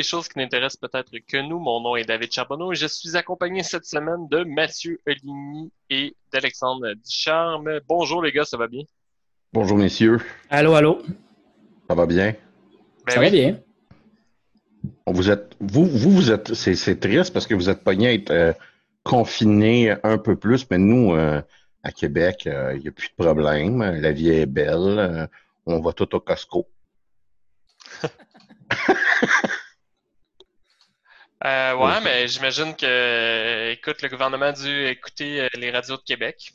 Les 0.00 0.04
choses 0.04 0.28
qui 0.28 0.38
n'intéressent 0.38 0.80
peut-être 0.80 1.10
que 1.28 1.36
nous. 1.46 1.58
Mon 1.58 1.78
nom 1.82 1.94
est 1.94 2.04
David 2.04 2.32
Charbonneau 2.32 2.72
et 2.72 2.74
je 2.74 2.86
suis 2.86 3.18
accompagné 3.18 3.62
cette 3.62 3.84
semaine 3.84 4.26
de 4.30 4.44
Mathieu 4.44 4.98
Oligny 5.06 5.70
et 5.90 6.16
d'Alexandre 6.32 6.94
Ducharme. 6.94 7.80
Bonjour 7.86 8.22
les 8.22 8.32
gars, 8.32 8.46
ça 8.46 8.56
va 8.56 8.66
bien? 8.66 8.80
Bonjour 9.52 9.76
messieurs. 9.76 10.18
Allô, 10.48 10.72
allô? 10.72 11.02
Ça 11.86 11.94
va 11.94 12.06
bien? 12.06 12.34
Ben 13.04 13.12
ça 13.12 13.20
oui. 13.20 13.26
va 13.26 13.30
bien. 13.30 13.60
Vous 15.06 15.30
êtes, 15.30 15.54
vous, 15.60 15.84
vous, 15.84 16.10
vous 16.12 16.30
êtes, 16.30 16.54
c'est, 16.54 16.76
c'est 16.76 16.98
triste 16.98 17.34
parce 17.34 17.46
que 17.46 17.52
vous 17.54 17.68
êtes 17.68 17.84
pogné 17.84 18.08
à 18.08 18.14
être 18.14 18.30
euh, 18.30 18.54
confiné 19.02 19.96
un 20.02 20.16
peu 20.16 20.34
plus, 20.34 20.66
mais 20.70 20.78
nous, 20.78 21.12
euh, 21.12 21.42
à 21.82 21.92
Québec, 21.92 22.46
euh, 22.46 22.72
il 22.74 22.80
n'y 22.80 22.88
a 22.88 22.92
plus 22.92 23.10
de 23.10 23.22
problème. 23.22 23.82
La 23.82 24.12
vie 24.12 24.30
est 24.30 24.46
belle. 24.46 24.98
euh, 24.98 25.26
on 25.66 25.78
va 25.82 25.92
tout 25.92 26.14
au 26.14 26.20
Costco. 26.20 26.66
Euh, 31.42 31.74
ouais, 31.74 32.00
mais 32.04 32.28
j'imagine 32.28 32.74
que, 32.76 32.84
euh, 32.84 33.72
écoute, 33.72 34.02
le 34.02 34.08
gouvernement 34.08 34.46
a 34.46 34.52
dû 34.52 34.86
écouter 34.86 35.40
euh, 35.40 35.48
les 35.54 35.70
radios 35.70 35.96
de 35.96 36.02
Québec. 36.02 36.52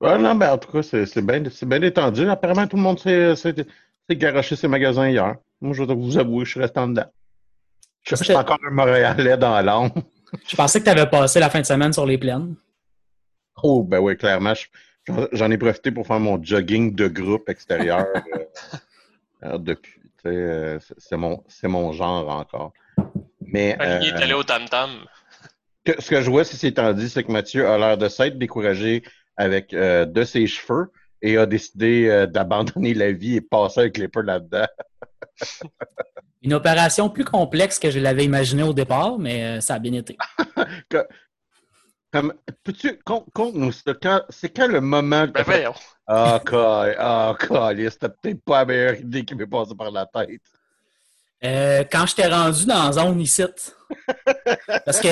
Ah 0.00 0.16
non, 0.18 0.34
ben, 0.36 0.52
en 0.52 0.58
tout 0.58 0.70
cas, 0.70 0.82
c'est, 0.82 1.06
c'est 1.06 1.22
bien, 1.22 1.42
c'est 1.50 1.66
bien 1.66 1.82
étendu. 1.82 2.28
Apparemment, 2.28 2.66
tout 2.68 2.76
le 2.76 2.82
monde 2.82 3.00
s'est, 3.00 3.34
garoché 4.10 4.54
ses 4.54 4.68
magasins 4.68 5.08
hier. 5.08 5.36
Moi, 5.60 5.74
je 5.74 5.82
dois 5.82 5.96
vous 5.96 6.18
avouer, 6.18 6.44
je 6.44 6.50
suis 6.50 6.60
resté 6.60 6.78
en 6.78 6.88
dedans. 6.88 7.10
Je, 8.04 8.14
suis 8.14 8.34
encore 8.34 8.58
un 8.64 8.70
Montréalais 8.70 9.36
dans 9.36 9.60
l'âme. 9.60 9.90
Je 10.46 10.54
pensais 10.54 10.78
que 10.78 10.84
tu 10.84 10.90
avais 10.90 11.08
passé 11.10 11.40
la 11.40 11.50
fin 11.50 11.60
de 11.60 11.66
semaine 11.66 11.92
sur 11.92 12.06
les 12.06 12.18
plaines. 12.18 12.54
Oh, 13.62 13.82
ben 13.82 13.98
oui, 13.98 14.16
clairement. 14.16 14.54
je- 14.54 14.66
j'en- 15.32 15.50
ai 15.50 15.58
profité 15.58 15.90
pour 15.90 16.06
faire 16.06 16.20
mon 16.20 16.40
jogging 16.40 16.94
de 16.94 17.08
groupe 17.08 17.48
extérieur 17.48 18.06
euh, 19.42 19.58
depuis. 19.58 19.94
tu 20.22 20.30
sais, 20.30 20.78
c'est- 20.80 20.94
c'est 20.98 21.16
mon, 21.16 21.42
c'est 21.48 21.68
mon 21.68 21.90
genre 21.92 22.28
encore. 22.28 22.72
Mais 23.56 23.70
est 23.70 24.12
euh, 24.12 24.16
allé 24.22 24.34
au 24.34 24.42
Tam 24.42 24.68
Tam. 24.68 24.90
que- 25.84 26.00
ce 26.00 26.10
que 26.10 26.20
je 26.20 26.30
vois, 26.30 26.44
ceci 26.44 26.66
étant 26.68 26.92
dit, 26.92 27.08
c'est 27.08 27.24
que 27.24 27.32
Mathieu 27.32 27.66
a 27.66 27.78
l'air 27.78 27.96
de 27.98 28.08
s'être 28.08 28.38
découragé 28.38 29.02
avec 29.36 29.72
euh, 29.72 30.04
de 30.04 30.24
ses 30.24 30.46
cheveux 30.46 30.90
et 31.22 31.38
a 31.38 31.46
décidé 31.46 32.08
euh, 32.08 32.26
d'abandonner 32.26 32.94
la 32.94 33.12
vie 33.12 33.36
et 33.36 33.40
passer 33.40 33.80
un 33.80 33.90
clipper 33.90 34.22
là-dedans. 34.22 34.66
Une 36.42 36.54
opération 36.54 37.08
plus 37.08 37.24
complexe 37.24 37.78
que 37.78 37.90
je 37.90 37.98
l'avais 37.98 38.24
imaginé 38.24 38.62
au 38.62 38.72
départ, 38.72 39.18
mais 39.18 39.44
euh, 39.44 39.60
ça 39.60 39.74
a 39.74 39.78
bien 39.78 39.92
été. 39.94 40.16
Comme, 42.12 42.32
peux-tu, 42.62 42.98
quand- 43.04 43.24
c'est 44.30 44.48
quand 44.50 44.68
le 44.68 44.80
moment 44.80 45.26
que 45.26 45.32
Ben 45.32 45.42
voyons. 45.42 45.74
ah, 46.06 46.40
cal- 46.46 46.94
ah, 46.98 47.34
c'était 47.90 48.08
peut-être 48.08 48.42
pas 48.42 48.60
la 48.60 48.64
meilleure 48.64 48.94
idée 49.00 49.24
qui 49.24 49.34
m'est 49.34 49.46
passée 49.46 49.74
par 49.76 49.90
la 49.90 50.06
tête. 50.06 50.40
Euh, 51.44 51.84
quand 51.90 52.06
je 52.06 52.14
t'ai 52.14 52.26
rendu 52.26 52.64
dans 52.64 52.84
la 52.84 52.92
zone 52.92 53.20
ici, 53.20 53.42
parce 54.84 55.00
que 55.00 55.08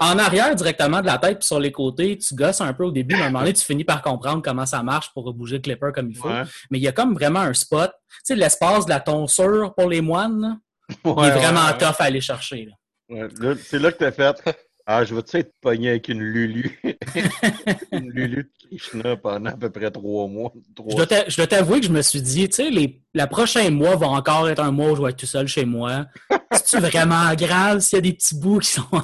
en 0.00 0.18
arrière 0.18 0.54
directement 0.54 1.00
de 1.00 1.06
la 1.06 1.18
tête 1.18 1.38
puis 1.38 1.46
sur 1.46 1.60
les 1.60 1.70
côtés, 1.70 2.16
tu 2.18 2.34
gosses 2.34 2.60
un 2.60 2.72
peu 2.72 2.84
au 2.84 2.90
début, 2.90 3.14
mais 3.14 3.22
à 3.22 3.26
un 3.26 3.28
moment 3.28 3.40
donné, 3.40 3.52
tu 3.52 3.64
finis 3.64 3.84
par 3.84 4.00
comprendre 4.02 4.42
comment 4.42 4.66
ça 4.66 4.82
marche 4.82 5.12
pour 5.12 5.32
bouger 5.34 5.56
le 5.56 5.62
clipper 5.62 5.90
comme 5.94 6.10
il 6.10 6.16
faut. 6.16 6.28
Ouais. 6.28 6.42
Mais 6.70 6.78
il 6.78 6.82
y 6.82 6.88
a 6.88 6.92
comme 6.92 7.14
vraiment 7.14 7.40
un 7.40 7.54
spot. 7.54 7.92
Tu 8.08 8.18
sais, 8.24 8.36
l'espace 8.36 8.86
de 8.86 8.90
la 8.90 9.00
tonsure 9.00 9.74
pour 9.76 9.88
les 9.88 10.00
moines, 10.00 10.40
là, 10.40 10.56
il 11.04 11.10
est 11.10 11.30
vraiment 11.30 11.66
ouais, 11.66 11.78
tough 11.78 11.96
à 11.98 12.04
aller 12.04 12.20
chercher. 12.20 12.68
c'est 13.08 13.78
là 13.78 13.92
que 13.92 13.98
t'as 13.98 14.12
fait. 14.12 14.69
Ah, 14.92 15.04
je 15.04 15.14
vais-tu 15.14 15.36
être 15.36 15.52
pogné 15.60 15.90
avec 15.90 16.08
une 16.08 16.20
Lulu? 16.20 16.80
une 17.92 18.10
Lulu 18.10 18.42
de 18.42 18.66
Krishna 18.66 19.16
pendant 19.16 19.50
à 19.50 19.56
peu 19.56 19.70
près 19.70 19.88
trois 19.88 20.26
mois. 20.26 20.52
Trois... 20.74 21.06
Je 21.28 21.36
dois 21.36 21.46
t'avouer 21.46 21.78
que 21.78 21.86
je 21.86 21.92
me 21.92 22.02
suis 22.02 22.20
dit, 22.20 22.48
tu 22.48 22.56
sais, 22.56 22.70
les, 22.70 23.00
la 23.14 23.28
prochain 23.28 23.70
mois 23.70 23.94
va 23.94 24.08
encore 24.08 24.48
être 24.48 24.58
un 24.58 24.72
mois 24.72 24.90
où 24.90 24.96
je 24.96 25.02
vais 25.02 25.10
être 25.10 25.16
tout 25.16 25.26
seul 25.26 25.46
chez 25.46 25.64
moi. 25.64 26.06
C'est-tu 26.52 26.78
vraiment 26.78 27.32
grave 27.34 27.78
s'il 27.78 27.98
y 27.98 28.00
a 28.00 28.02
des 28.02 28.14
petits 28.14 28.34
bouts 28.34 28.58
qui 28.58 28.68
sont. 28.68 28.82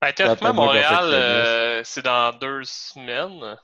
Ben, 0.00 0.12
théoriquement, 0.14 0.54
Montréal, 0.54 1.10
euh, 1.12 1.80
c'est 1.84 2.04
dans 2.04 2.32
deux 2.38 2.62
semaines. 2.62 3.56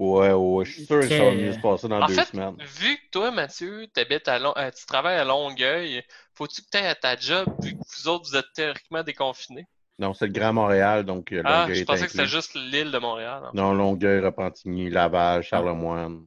Ouais, 0.00 0.32
ouais, 0.32 0.64
je 0.64 0.72
suis 0.72 0.82
sûr 0.86 0.98
que 1.02 1.10
ça 1.10 1.26
va 1.26 1.34
mieux 1.34 1.52
se 1.52 1.60
passer 1.60 1.86
dans 1.86 2.02
En 2.02 2.02
deux 2.02 2.18
fait, 2.18 2.28
semaines. 2.30 2.58
vu 2.58 2.96
que 2.98 3.10
toi, 3.12 3.30
Mathieu, 3.30 3.86
t'habites 3.94 4.28
à 4.28 4.38
Lon- 4.40 4.54
euh, 4.56 4.70
tu 4.72 4.84
travailles 4.86 5.18
à 5.18 5.24
Longueuil, 5.24 6.02
faut-tu 6.34 6.62
que 6.62 6.68
tu 6.70 6.78
à 6.78 6.94
ta 6.96 7.16
job 7.16 7.48
vu 7.62 7.74
que 7.74 7.78
vous 7.78 8.08
autres, 8.08 8.28
vous 8.30 8.36
êtes 8.36 8.52
théoriquement 8.54 9.02
déconfinés? 9.04 9.66
Non, 10.00 10.14
c'est 10.14 10.26
le 10.26 10.32
Grand 10.32 10.52
Montréal, 10.52 11.04
donc 11.04 11.32
euh, 11.32 11.42
Ah, 11.44 11.68
Longueuil 11.68 11.78
je 11.78 11.82
est 11.82 11.84
pensais 11.84 12.06
que 12.06 12.12
c'était 12.12 12.26
juste 12.26 12.54
l'île 12.54 12.90
de 12.92 12.98
Montréal. 12.98 13.44
en 13.44 13.54
fait. 13.54 13.60
Non, 13.60 13.74
Longueuil, 13.74 14.18
Repentigny, 14.18 14.90
Laval, 14.90 15.44
Charlemagne. 15.44 16.26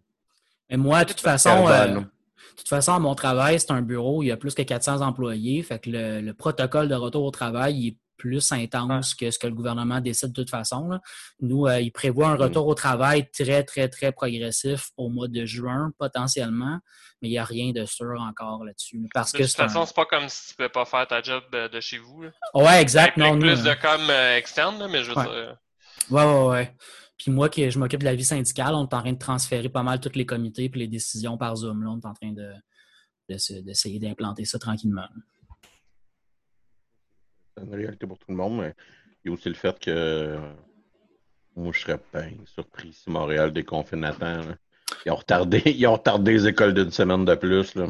Mais 0.70 0.78
moi, 0.78 1.04
de 1.04 1.10
toute 1.10 1.22
façon, 1.22 1.68
euh, 1.70 1.88
de 2.00 2.06
toute 2.58 2.68
façon, 2.68 2.94
à 2.94 3.00
mon 3.00 3.16
travail, 3.16 3.60
c'est 3.60 3.72
un 3.72 3.82
bureau, 3.82 4.24
il 4.24 4.28
y 4.28 4.32
a 4.32 4.38
plus 4.38 4.54
que 4.56 4.62
400 4.62 5.02
employés. 5.02 5.64
Fait 5.64 5.80
que 5.80 5.90
le, 5.90 6.22
le 6.22 6.34
protocole 6.34 6.88
de 6.90 6.96
retour 6.96 7.24
au 7.24 7.32
travail 7.32 7.76
il 7.78 7.88
est 7.90 7.98
plus 8.24 8.54
intense 8.54 9.14
que 9.16 9.30
ce 9.32 9.38
que 9.38 9.48
le 9.48 9.54
gouvernement 9.54 10.00
décide 10.00 10.30
de 10.32 10.42
toute 10.42 10.50
façon. 10.50 10.88
là. 10.88 11.02
Nous, 11.42 11.68
euh, 11.68 11.82
il 11.82 11.92
prévoit 11.92 12.30
un 12.30 12.36
retour 12.38 12.66
au 12.68 12.74
travail 12.74 13.30
très, 13.32 13.66
très, 13.66 13.90
très 13.90 14.14
progressif 14.14 14.92
au 14.96 15.10
mois 15.10 15.28
de 15.28 15.44
juin, 15.46 15.92
potentiellement, 16.00 16.80
mais 17.22 17.28
il 17.28 17.32
n'y 17.32 17.38
a 17.38 17.44
rien 17.44 17.74
de 17.74 17.84
sûr 17.86 18.16
encore 18.22 18.64
là-dessus. 18.64 19.02
Parce 19.14 19.34
De 19.34 19.40
que 19.40 19.44
toute 19.44 19.52
c'est 19.52 19.62
un- 19.62 19.68
façon, 19.68 19.86
c'est 19.86 19.96
pas 19.96 20.06
comme 20.06 20.30
si 20.30 20.48
tu 20.50 20.56
pouvais 20.56 20.70
pas 20.70 20.86
faire 20.86 21.06
ta 21.06 21.22
job 21.22 21.44
de 21.52 21.80
chez 21.82 21.98
vous. 21.98 22.22
là. 22.24 22.30
Ouais, 22.54 22.82
exact. 22.82 23.18
Non, 23.18 23.38
plus 23.38 23.50
euh, 23.68 23.76
de 23.76 23.82
com 23.82 24.02
euh, 24.10 24.38
externe, 24.38 24.80
là, 24.80 24.88
mais 24.88 25.04
je 25.04 25.10
veux 25.12 25.18
Ouais. 25.18 25.24
dire. 25.24 25.34
euh, 25.34 25.54
Ouais, 26.10 26.24
ouais, 26.24 26.48
ouais. 26.50 26.76
Puis 27.18 27.30
moi, 27.30 27.50
qui 27.50 27.70
je 27.70 27.78
m'occupe 27.78 28.00
de 28.00 28.06
la 28.06 28.16
vie 28.16 28.24
syndicale, 28.26 28.74
on 28.76 28.88
est 28.88 28.94
en 28.94 29.02
train 29.02 29.12
de 29.14 29.18
transférer 29.20 29.68
pas 29.70 29.84
mal 29.84 30.00
tous 30.00 30.16
les 30.16 30.26
comités 30.26 30.66
et 30.66 30.72
les 30.78 30.88
décisions 30.88 31.38
par 31.38 31.56
Zoom. 31.58 31.84
Là, 31.84 31.90
on 31.92 32.00
est 32.00 32.06
en 32.06 32.14
train 32.14 32.32
de, 32.32 32.52
d'essayer 33.30 34.00
d'implanter 34.00 34.46
ça 34.46 34.60
tranquillement. 34.60 35.08
C'est 37.56 37.64
une 37.64 37.74
réalité 37.76 38.08
pour 38.08 38.18
tout 38.18 38.26
le 38.30 38.36
monde, 38.36 38.60
mais 38.62 38.74
il 39.24 39.30
y 39.30 39.32
a 39.32 39.34
aussi 39.34 39.50
le 39.50 39.56
fait 39.56 39.78
que 39.80 39.92
euh, 39.92 40.40
moi, 41.56 41.72
je 41.74 41.82
serais 41.82 42.00
bien 42.14 42.32
surpris 42.46 42.94
si 42.94 43.10
Montréal 43.10 43.52
déconfine 43.54 44.02
là. 44.02 44.16
Ils 45.06 45.12
ont 45.12 45.16
retardé, 45.16 45.62
ils 45.66 45.86
ont 45.88 45.94
retardé 45.94 46.34
les 46.34 46.48
écoles 46.48 46.74
d'une 46.74 46.92
semaine 46.92 47.26
de 47.26 47.36
plus. 47.36 47.76
Là. 47.76 47.88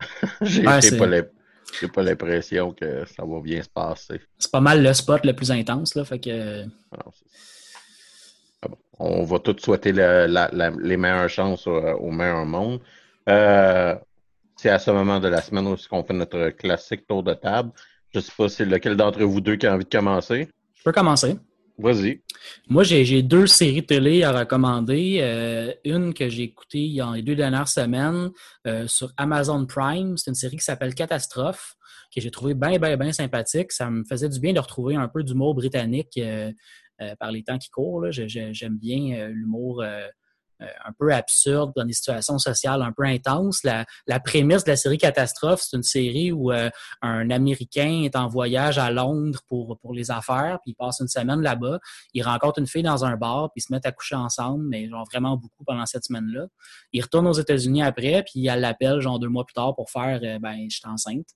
J'ai 0.42 0.66
Ouais, 0.66 0.80
j'ai 0.80 0.98
pas 0.98 1.08
j'ai 1.80 1.88
pas 1.88 2.02
l'impression 2.02 2.72
que 2.72 3.04
ça 3.06 3.24
va 3.24 3.40
bien 3.40 3.62
se 3.62 3.68
passer. 3.68 4.20
C'est 4.38 4.50
pas 4.50 4.60
mal 4.60 4.82
le 4.82 4.92
spot 4.92 5.24
le 5.24 5.32
plus 5.34 5.50
intense, 5.50 5.94
là. 5.94 6.04
Fait 6.04 6.18
que. 6.18 6.62
Alors, 6.92 7.12
c'est- 7.14 7.24
Ah 8.62 8.68
bon. 8.68 8.76
On 8.98 9.24
va 9.24 9.38
tous 9.38 9.58
souhaiter 9.60 9.92
la- 9.92 10.26
la- 10.28 10.50
la- 10.52 10.70
les 10.70 10.96
meilleures 10.96 11.28
chances 11.30 11.66
au, 11.66 11.76
au 11.76 12.10
meilleur 12.10 12.44
monde. 12.44 12.80
Euh, 13.28 13.96
c'est 14.62 14.70
à 14.70 14.78
ce 14.78 14.92
moment 14.92 15.18
de 15.18 15.26
la 15.26 15.42
semaine 15.42 15.66
où 15.66 15.76
on 15.90 16.04
fait 16.04 16.14
notre 16.14 16.50
classique 16.50 17.04
tour 17.08 17.24
de 17.24 17.34
table. 17.34 17.72
Je 18.14 18.20
sais 18.20 18.30
pas 18.36 18.48
si 18.48 18.64
lequel 18.64 18.96
d'entre 18.96 19.20
vous 19.24 19.40
deux 19.40 19.56
qui 19.56 19.66
a 19.66 19.74
envie 19.74 19.84
de 19.84 19.90
commencer. 19.90 20.48
Je 20.74 20.82
peux 20.84 20.92
commencer. 20.92 21.36
Vas-y. 21.78 22.22
Moi, 22.68 22.84
j'ai 22.84 23.22
deux 23.22 23.48
séries 23.48 23.84
télé 23.84 24.22
à 24.22 24.30
recommander. 24.30 25.18
Euh, 25.20 25.72
une 25.84 26.14
que 26.14 26.28
j'ai 26.28 26.44
écoutée 26.44 26.78
il 26.78 26.92
y 26.92 27.00
a 27.00 27.10
les 27.12 27.22
deux 27.22 27.34
dernières 27.34 27.66
semaines 27.66 28.30
euh, 28.68 28.86
sur 28.86 29.10
Amazon 29.16 29.66
Prime. 29.66 30.16
C'est 30.16 30.30
une 30.30 30.36
série 30.36 30.58
qui 30.58 30.64
s'appelle 30.64 30.94
Catastrophe, 30.94 31.74
que 32.14 32.20
j'ai 32.20 32.30
trouvé 32.30 32.54
bien, 32.54 32.78
bien, 32.78 32.96
bien 32.96 33.12
sympathique. 33.12 33.72
Ça 33.72 33.90
me 33.90 34.04
faisait 34.04 34.28
du 34.28 34.38
bien 34.38 34.52
de 34.52 34.60
retrouver 34.60 34.94
un 34.94 35.08
peu 35.08 35.24
d'humour 35.24 35.56
britannique 35.56 36.16
euh, 36.18 36.52
par 37.18 37.32
les 37.32 37.42
temps 37.42 37.58
qui 37.58 37.68
courent. 37.68 38.12
J'aime 38.12 38.76
bien 38.76 39.26
l'humour 39.28 39.82
un 40.84 40.92
peu 40.98 41.12
absurde 41.12 41.72
dans 41.76 41.84
des 41.84 41.92
situations 41.92 42.38
sociales 42.38 42.82
un 42.82 42.92
peu 42.92 43.04
intenses. 43.04 43.62
La, 43.64 43.84
la 44.06 44.20
prémisse 44.20 44.64
de 44.64 44.70
la 44.70 44.76
série 44.76 44.98
Catastrophe, 44.98 45.62
c'est 45.62 45.76
une 45.76 45.82
série 45.82 46.32
où 46.32 46.52
euh, 46.52 46.70
un 47.00 47.30
Américain 47.30 48.02
est 48.04 48.16
en 48.16 48.28
voyage 48.28 48.78
à 48.78 48.90
Londres 48.90 49.40
pour, 49.48 49.78
pour 49.78 49.94
les 49.94 50.10
affaires, 50.10 50.58
puis 50.62 50.72
il 50.72 50.74
passe 50.74 51.00
une 51.00 51.08
semaine 51.08 51.40
là-bas. 51.40 51.78
Il 52.14 52.22
rencontre 52.22 52.58
une 52.58 52.66
fille 52.66 52.82
dans 52.82 53.04
un 53.04 53.16
bar, 53.16 53.50
puis 53.52 53.60
ils 53.60 53.62
se 53.62 53.72
mettent 53.72 53.86
à 53.86 53.92
coucher 53.92 54.14
ensemble, 54.14 54.64
mais 54.68 54.88
genre 54.88 55.06
vraiment 55.10 55.36
beaucoup 55.36 55.64
pendant 55.64 55.86
cette 55.86 56.04
semaine-là. 56.04 56.46
Il 56.92 57.02
retourne 57.02 57.26
aux 57.26 57.32
États-Unis 57.32 57.82
après, 57.82 58.22
puis 58.24 58.46
elle 58.46 58.60
l'appelle 58.60 59.00
genre 59.00 59.18
deux 59.18 59.28
mois 59.28 59.44
plus 59.44 59.54
tard 59.54 59.74
pour 59.74 59.90
faire 59.90 60.20
euh, 60.22 60.38
ben 60.38 60.66
je 60.70 60.76
suis 60.76 60.88
enceinte. 60.88 61.26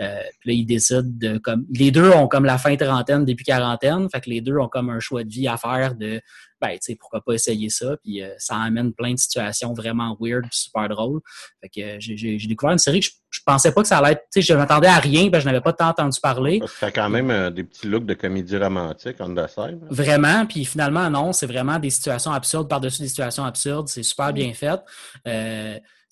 Euh, 0.00 0.20
puis 0.40 0.50
là, 0.50 0.54
ils 0.54 0.66
décident 0.66 1.02
de 1.04 1.38
comme 1.38 1.66
les 1.72 1.90
deux 1.90 2.10
ont 2.10 2.28
comme 2.28 2.44
la 2.44 2.58
fin 2.58 2.76
trentaine, 2.76 3.24
début 3.24 3.44
quarantaine, 3.44 4.08
fait 4.10 4.20
que 4.20 4.30
les 4.30 4.40
deux 4.40 4.58
ont 4.58 4.68
comme 4.68 4.90
un 4.90 5.00
choix 5.00 5.24
de 5.24 5.30
vie 5.30 5.48
à 5.48 5.56
faire 5.56 5.94
de 5.94 6.20
ben 6.66 6.72
tu 6.74 6.78
sais 6.80 6.96
pourquoi 6.96 7.20
pas 7.20 7.32
essayer 7.34 7.68
ça, 7.70 7.96
puis 8.02 8.22
euh, 8.22 8.30
ça 8.38 8.56
amène 8.56 8.92
plein 8.92 9.12
de 9.12 9.18
situations 9.18 9.72
vraiment 9.72 10.16
weird, 10.20 10.44
super 10.50 10.88
drôles. 10.88 11.20
Fait 11.60 11.68
que 11.68 11.80
euh, 11.80 11.96
j'ai- 11.98 12.38
découvert 12.46 12.72
une 12.72 12.78
série 12.78 13.00
que 13.00 13.06
je, 13.06 13.10
je 13.30 13.40
pensais 13.44 13.72
pas 13.72 13.82
que 13.82 13.88
ça 13.88 13.98
allait 13.98 14.12
être, 14.12 14.22
tu 14.32 14.40
sais, 14.40 14.42
je 14.42 14.54
m'attendais 14.54 14.86
à 14.86 14.98
rien, 14.98 15.28
ben 15.28 15.40
je 15.40 15.44
n'avais 15.46 15.60
pas 15.60 15.72
tant 15.72 15.88
entendu 15.88 16.18
parler. 16.20 16.60
Que 16.60 16.66
t'as 16.80 16.90
quand 16.90 17.08
même 17.08 17.30
euh, 17.30 17.50
des 17.50 17.64
petits 17.64 17.86
looks 17.88 18.06
de 18.06 18.14
comédie 18.14 18.56
romantique 18.56 19.16
on 19.20 19.34
the 19.34 19.48
side. 19.48 19.80
hein. 19.82 19.86
Vraiment, 19.90 20.46
puis 20.46 20.64
finalement, 20.64 21.10
non, 21.10 21.32
c'est 21.32 21.46
vraiment 21.46 21.78
des 21.78 21.90
situations 21.90 22.32
absurdes 22.32 22.68
par-dessus 22.68 23.02
des 23.02 23.08
situations 23.08 23.44
absurdes. 23.44 23.88
C'est 23.88 24.02
super 24.02 24.32
bien 24.32 24.52
fait. 24.54 24.80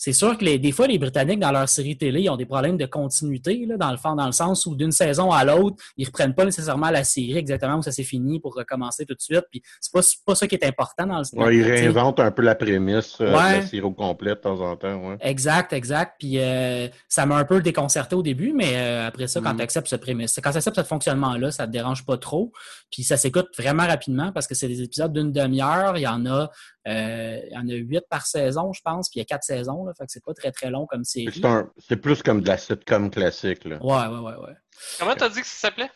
C'est 0.04 0.12
sûr 0.12 0.36
que 0.36 0.44
les, 0.44 0.58
des 0.58 0.72
fois, 0.72 0.88
les 0.88 0.98
Britanniques, 0.98 1.38
dans 1.38 1.52
leur 1.52 1.68
série 1.68 1.96
télé, 1.96 2.22
ils 2.22 2.28
ont 2.28 2.36
des 2.36 2.44
problèmes 2.44 2.76
de 2.76 2.86
continuité, 2.86 3.66
là, 3.66 3.76
dans 3.76 3.92
le 3.92 3.96
fond, 3.96 4.16
dans 4.16 4.26
le 4.26 4.32
sens 4.32 4.66
où 4.66 4.74
d'une 4.74 4.90
saison 4.90 5.30
à 5.30 5.44
l'autre, 5.44 5.76
ils 5.96 6.04
reprennent 6.06 6.34
pas 6.34 6.44
nécessairement 6.44 6.90
la 6.90 7.04
série 7.04 7.36
exactement 7.36 7.76
où 7.76 7.82
ça 7.82 7.92
s'est 7.92 8.02
fini 8.02 8.40
pour 8.40 8.56
recommencer 8.56 9.06
tout 9.06 9.14
de 9.14 9.20
suite. 9.20 9.44
Puis 9.48 9.62
c'est 9.80 9.92
pas, 9.92 10.00
pas 10.26 10.34
ça 10.34 10.48
qui 10.48 10.56
est 10.56 10.66
important 10.66 11.06
dans 11.06 11.18
le 11.20 11.38
ouais, 11.38 11.56
ils 11.56 11.62
réinventent 11.62 12.18
un 12.18 12.32
peu 12.32 12.42
la 12.42 12.56
prémisse 12.56 13.20
euh, 13.20 13.26
de 13.26 13.30
la 13.30 13.62
série 13.62 13.80
au 13.80 13.92
complet 13.92 14.30
de 14.30 14.40
temps 14.40 14.60
en 14.60 14.74
temps. 14.74 14.96
Ouais. 15.08 15.18
Exact, 15.20 15.72
exact. 15.72 16.16
Puis 16.18 16.40
euh, 16.40 16.88
ça 17.08 17.24
m'a 17.24 17.36
un 17.36 17.44
peu 17.44 17.62
déconcerté 17.62 18.16
au 18.16 18.24
début, 18.24 18.52
mais 18.52 18.72
euh, 18.74 19.06
après 19.06 19.28
ça, 19.28 19.40
quand 19.40 19.54
mm. 19.54 19.58
tu 19.58 19.62
acceptes 19.62 19.86
ce 19.86 19.94
prémisse, 19.94 20.36
quand 20.42 20.50
tu 20.50 20.56
acceptes 20.56 20.78
ce 20.78 20.82
fonctionnement-là, 20.82 21.52
ça 21.52 21.68
te 21.68 21.70
dérange 21.70 22.04
pas 22.04 22.16
trop. 22.16 22.50
Puis 22.90 23.04
ça 23.04 23.16
s'écoute 23.16 23.50
vraiment 23.56 23.86
rapidement 23.86 24.32
parce 24.32 24.48
que 24.48 24.56
c'est 24.56 24.66
des 24.66 24.82
épisodes 24.82 25.12
d'une 25.12 25.30
demi-heure. 25.30 25.96
Il 25.96 26.02
y 26.02 26.08
en 26.08 26.26
a 26.26 26.50
euh, 26.88 27.40
il 27.46 27.52
y 27.52 27.56
en 27.56 27.68
a 27.68 27.74
huit 27.74 28.04
par 28.08 28.26
saison, 28.26 28.72
je 28.72 28.80
pense, 28.82 29.08
puis 29.08 29.18
il 29.18 29.20
y 29.20 29.22
a 29.22 29.24
quatre 29.24 29.44
saisons, 29.44 29.84
là, 29.84 29.92
fait 29.96 30.06
que 30.06 30.12
c'est 30.12 30.24
pas 30.24 30.34
très 30.34 30.50
très 30.50 30.70
long 30.70 30.86
comme 30.86 31.04
série. 31.04 31.42
C'est 31.88 31.96
plus 31.96 32.22
comme 32.22 32.40
de 32.40 32.48
la 32.48 32.58
sitcom 32.58 33.10
classique. 33.10 33.64
Là. 33.64 33.76
Ouais, 33.82 34.06
ouais, 34.14 34.20
ouais, 34.20 34.46
ouais. 34.46 34.56
Comment 34.98 35.14
t'as 35.14 35.28
dit 35.28 35.40
que 35.40 35.46
ça 35.46 35.68
s'appelait? 35.68 35.90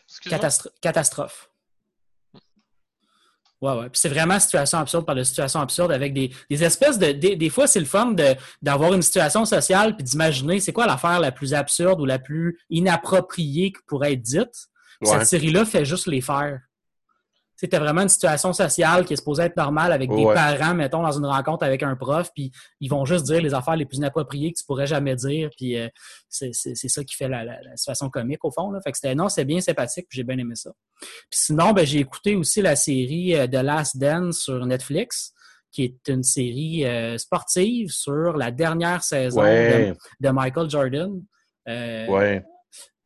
Catastrophe. 0.81 1.49
Ouais, 3.59 3.73
ouais. 3.73 3.89
Puis 3.89 3.99
c'est 3.99 4.09
vraiment 4.09 4.39
situation 4.39 4.77
absurde 4.77 5.05
par 5.05 5.15
de 5.15 5.23
situation 5.23 5.59
absurde 5.59 5.91
avec 5.91 6.13
des, 6.13 6.31
des 6.49 6.63
espèces 6.63 6.99
de. 6.99 7.11
Des, 7.11 7.35
des 7.35 7.49
fois, 7.49 7.65
c'est 7.65 7.79
le 7.79 7.87
fun 7.87 8.15
d'avoir 8.61 8.93
une 8.93 9.01
situation 9.01 9.45
sociale 9.45 9.95
puis 9.95 10.03
d'imaginer 10.03 10.59
c'est 10.59 10.73
quoi 10.73 10.85
l'affaire 10.85 11.19
la 11.19 11.31
plus 11.31 11.55
absurde 11.55 11.99
ou 11.99 12.05
la 12.05 12.19
plus 12.19 12.59
inappropriée 12.69 13.71
qui 13.71 13.79
pourrait 13.87 14.13
être 14.13 14.21
dite. 14.21 14.69
Cette 15.01 15.25
série-là 15.25 15.65
fait 15.65 15.85
juste 15.85 16.07
les 16.07 16.21
faire 16.21 16.59
c'était 17.57 17.79
vraiment 17.79 18.03
une 18.03 18.09
situation 18.09 18.53
sociale 18.53 19.03
qui 19.03 19.13
est 19.13 19.17
supposée 19.17 19.43
être 19.43 19.57
normale 19.57 19.91
avec 19.91 20.11
des 20.11 20.23
parents, 20.23 20.75
mettons, 20.75 21.01
dans 21.01 21.11
une 21.11 21.25
rencontre 21.25 21.65
avec 21.65 21.81
un 21.81 21.95
prof, 21.95 22.29
puis 22.33 22.51
ils 22.79 22.89
vont 22.89 23.03
juste 23.03 23.25
dire 23.25 23.41
les 23.41 23.55
affaires 23.55 23.75
les 23.75 23.85
plus 23.85 23.97
inappropriées 23.97 24.53
que 24.53 24.59
tu 24.59 24.63
pourrais 24.63 24.85
jamais 24.85 25.15
dire, 25.15 25.49
puis 25.57 25.75
euh, 25.75 25.89
c'est 26.29 26.53
ça 26.53 27.03
qui 27.03 27.15
fait 27.15 27.27
la, 27.27 27.43
situation 27.75 28.11
comique 28.11 28.45
au 28.45 28.51
fond. 28.51 28.69
Là. 28.69 28.79
Fait 28.81 28.91
que 28.91 28.97
c'était 28.97 29.15
non, 29.15 29.27
c'est 29.27 29.43
bien 29.43 29.59
sympathique, 29.59 30.05
j'ai 30.11 30.23
bien 30.23 30.37
aimé 30.37 30.53
ça. 30.53 30.71
Puis 31.01 31.39
sinon, 31.39 31.73
ben, 31.73 31.83
j'ai 31.83 31.99
écouté 31.99 32.35
aussi 32.35 32.61
la 32.61 32.75
série 32.75 33.35
euh, 33.35 33.47
The 33.47 33.63
Last 33.63 33.97
Dance 33.97 34.39
sur 34.39 34.63
Netflix 34.65 35.33
qui 35.71 35.83
est 35.83 36.07
une 36.07 36.23
série 36.23 36.85
euh, 36.85 37.17
sportive 37.17 37.89
sur 37.89 38.37
la 38.37 38.51
dernière 38.51 39.03
saison 39.03 39.41
de, 39.41 40.29
Michael 40.29 40.69
Jordan. 40.69 41.21
ouais. 41.67 42.43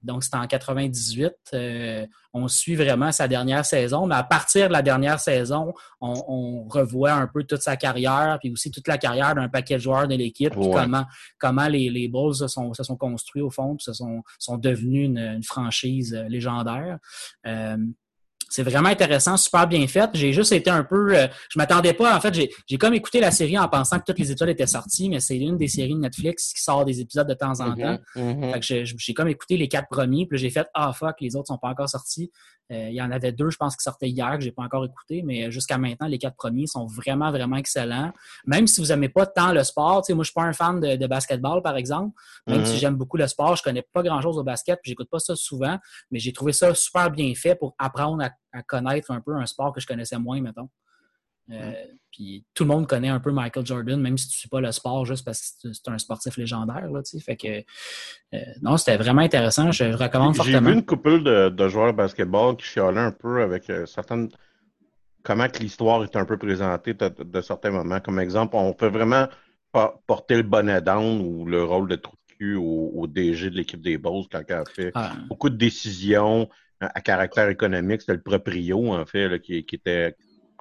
Donc, 0.04 0.24
c'est 0.24 0.36
en 0.36 0.48
98. 0.48 1.34
Euh, 1.54 2.08
on 2.34 2.48
suit 2.48 2.76
vraiment 2.76 3.12
sa 3.12 3.28
dernière 3.28 3.66
saison, 3.66 4.08
mais 4.08 4.16
à 4.16 4.24
partir 4.24 4.68
de 4.68 4.74
la 4.74 4.82
dernière 4.82 5.20
saison, 5.20 5.74
on, 6.00 6.68
revoit 6.70 7.12
un 7.12 7.28
peu 7.28 7.44
toute 7.44 7.62
sa 7.62 7.76
carrière, 7.76 8.38
puis 8.40 8.52
aussi 8.52 8.72
toute 8.72 8.88
la 8.88 8.98
carrière 8.98 9.36
d'un 9.36 9.50
paquet 9.50 9.76
de 9.76 9.82
joueurs 9.82 10.08
de 10.08 10.16
l'équipe, 10.16 10.54
comment, 10.54 11.06
comment 11.38 11.68
les, 11.68 11.90
les 11.90 12.08
Bulls 12.08 12.36
se 12.36 12.48
sont, 12.48 12.74
se 12.74 12.84
sont 12.84 12.96
construits 12.96 13.42
au 13.42 13.50
fond, 13.50 13.76
puis 13.76 13.84
se 13.84 13.94
sont, 13.94 14.24
sont 14.40 14.58
devenus 14.58 15.08
une, 15.08 15.44
franchise 15.44 16.14
euh, 16.14 16.28
légendaire. 16.30 16.98
Euh, 17.46 17.78
c'est 18.52 18.64
vraiment 18.64 18.90
intéressant, 18.90 19.38
super 19.38 19.66
bien 19.66 19.88
fait. 19.88 20.10
J'ai 20.14 20.34
juste 20.34 20.52
été 20.52 20.70
un 20.70 20.84
peu. 20.84 21.18
Euh, 21.18 21.28
je 21.50 21.58
m'attendais 21.58 21.94
pas. 21.94 22.16
En 22.16 22.20
fait, 22.20 22.34
j'ai 22.34 22.78
comme 22.78 22.94
écouté 22.94 23.22
la 23.22 23.32
série 23.32 23.58
en 23.58 23.70
pensant 23.70 23.98
que 23.98 24.04
toutes 24.06 24.20
les 24.20 24.30
étoiles 24.30 24.50
étaient 24.50 24.68
sorties, 24.68 25.10
mais 25.10 25.22
c'est 25.22 25.38
une 25.38 25.58
des 25.58 25.70
séries 25.70 25.94
de 25.94 26.00
Netflix 26.00 26.52
qui 26.52 26.62
sort 26.62 26.84
des 26.84 27.00
épisodes 27.00 27.28
de 27.28 27.34
temps 27.34 27.62
en 27.62 27.70
mm-hmm, 27.70 27.82
temps. 27.82 28.04
Mm-hmm. 28.18 28.54
Fait 28.54 28.60
que 28.60 28.86
j'ai 28.86 29.14
comme 29.14 29.30
écouté 29.30 29.56
les 29.56 29.70
quatre 29.70 29.88
premiers, 29.90 30.26
puis 30.28 30.38
j'ai 30.38 30.50
fait 30.50 30.68
Ah 30.74 30.92
fuck, 30.92 31.16
les 31.22 31.38
autres 31.38 31.48
sont 31.48 31.58
pas 31.58 31.70
encore 31.70 31.88
sortis. 31.88 32.30
Euh, 32.72 32.88
il 32.90 32.96
y 32.96 33.02
en 33.02 33.12
avait 33.12 33.32
deux, 33.32 33.50
je 33.50 33.58
pense, 33.58 33.76
qui 33.76 33.84
sortaient 33.84 34.10
hier, 34.10 34.38
que 34.38 34.44
j'ai 34.44 34.52
pas 34.52 34.64
encore 34.64 34.86
écouté, 34.86 35.24
mais 35.24 35.52
jusqu'à 35.52 35.78
maintenant, 35.78 36.08
les 36.08 36.18
quatre 36.18 36.38
premiers 36.38 36.68
sont 36.68 36.86
vraiment, 36.88 37.30
vraiment 37.30 37.58
excellents. 37.58 38.14
Même 38.46 38.66
si 38.66 38.80
vous 38.80 38.88
n'aimez 38.88 39.10
pas 39.10 39.26
tant 39.26 39.52
le 39.52 39.64
sport, 39.64 40.04
moi, 40.10 40.24
je 40.24 40.30
suis 40.30 40.34
pas 40.34 40.44
un 40.44 40.54
fan 40.54 40.80
de, 40.80 41.08
basketball, 41.08 41.62
par 41.62 41.76
exemple. 41.76 42.16
Même 42.48 42.66
si 42.66 42.74
mm-hmm. 42.74 42.80
j'aime 42.80 42.96
beaucoup 42.96 43.18
le 43.18 43.28
sport, 43.28 43.56
je 43.58 43.64
connais 43.64 43.86
pas 43.94 44.04
grand-chose 44.04 44.38
au 44.38 44.44
basket, 44.44 44.80
puis 44.82 44.92
j'écoute 44.92 45.10
pas 45.10 45.20
ça 45.20 45.36
souvent, 45.36 45.78
mais 46.12 46.20
j'ai 46.20 46.32
trouvé 46.32 46.54
ça 46.54 46.74
super 46.74 47.12
bien 47.12 47.34
fait 47.36 47.56
pour 47.56 47.76
apprendre 47.78 48.24
à, 48.24 48.30
connaître 48.68 49.12
un 49.12 49.22
peu 49.22 49.36
un 49.36 49.46
sport 49.46 49.74
que 49.74 49.82
je 49.82 49.88
connaissais 49.88 50.20
moins, 50.20 50.42
mettons. 50.42 50.70
Euh, 51.52 51.74
puis 52.12 52.46
tout 52.54 52.64
le 52.64 52.70
monde 52.70 52.88
connaît 52.88 53.10
un 53.10 53.20
peu 53.20 53.32
Michael 53.32 53.66
Jordan, 53.66 54.00
même 54.00 54.18
si 54.18 54.28
tu 54.28 54.36
ne 54.36 54.40
suis 54.40 54.50
pas 54.50 54.62
le 54.62 54.72
sport 54.72 55.06
juste 55.06 55.26
parce 55.26 55.58
que 55.62 55.74
c'est 55.74 55.88
un 55.90 55.98
sportif 55.98 56.38
légendaire. 56.38 56.90
Là, 56.90 57.02
fait 57.24 57.36
que, 57.36 57.64
euh, 58.36 58.40
non, 58.62 58.78
c'était 58.78 58.98
vraiment 58.98 59.22
intéressant. 59.22 59.72
Je 59.72 59.86
recommande 59.86 60.36
fortement. 60.36 60.60
J'ai 60.60 60.66
vu 60.66 60.74
une 60.74 60.86
couple 60.86 61.24
de, 61.24 61.68
joueurs 61.68 61.92
de 61.92 61.98
basketball 61.98 62.56
qui 62.56 62.66
chialaient 62.66 63.00
un 63.00 63.12
peu 63.12 63.42
avec 63.42 63.70
euh, 63.70 63.86
certaines. 63.86 64.30
Comment 65.24 65.48
que 65.50 65.60
l'histoire 65.60 66.04
est 66.04 66.16
un 66.16 66.26
peu 66.26 66.38
présentée 66.38 66.94
de, 66.96 67.42
certains 67.42 67.70
moments. 67.70 68.00
Comme 68.00 68.20
exemple, 68.20 68.56
on 68.56 68.74
peut 68.74 68.88
vraiment 68.88 69.28
porter 70.08 70.38
le 70.38 70.44
bonnet 70.44 70.82
down 70.82 71.22
ou 71.22 71.46
le 71.46 71.64
rôle 71.64 71.88
de 71.88 71.96
trou 71.96 72.16
de 72.28 72.36
cul 72.36 72.56
au, 72.56 73.06
DG 73.08 73.52
de 73.52 73.56
l'équipe 73.56 73.82
des 73.82 74.00
Bulls 74.00 74.26
quand 74.32 74.42
il 74.48 74.54
a 74.54 74.66
fait 74.66 74.92
ah. 74.96 75.14
beaucoup 75.30 75.50
de 75.50 75.58
décisions 75.58 76.50
à 76.82 77.02
caractère 77.02 77.50
économique. 77.50 78.02
C'était 78.02 78.14
le 78.14 78.22
proprio, 78.22 78.94
en 78.94 79.06
fait, 79.06 79.40
qui 79.42 79.66
était 79.72 80.16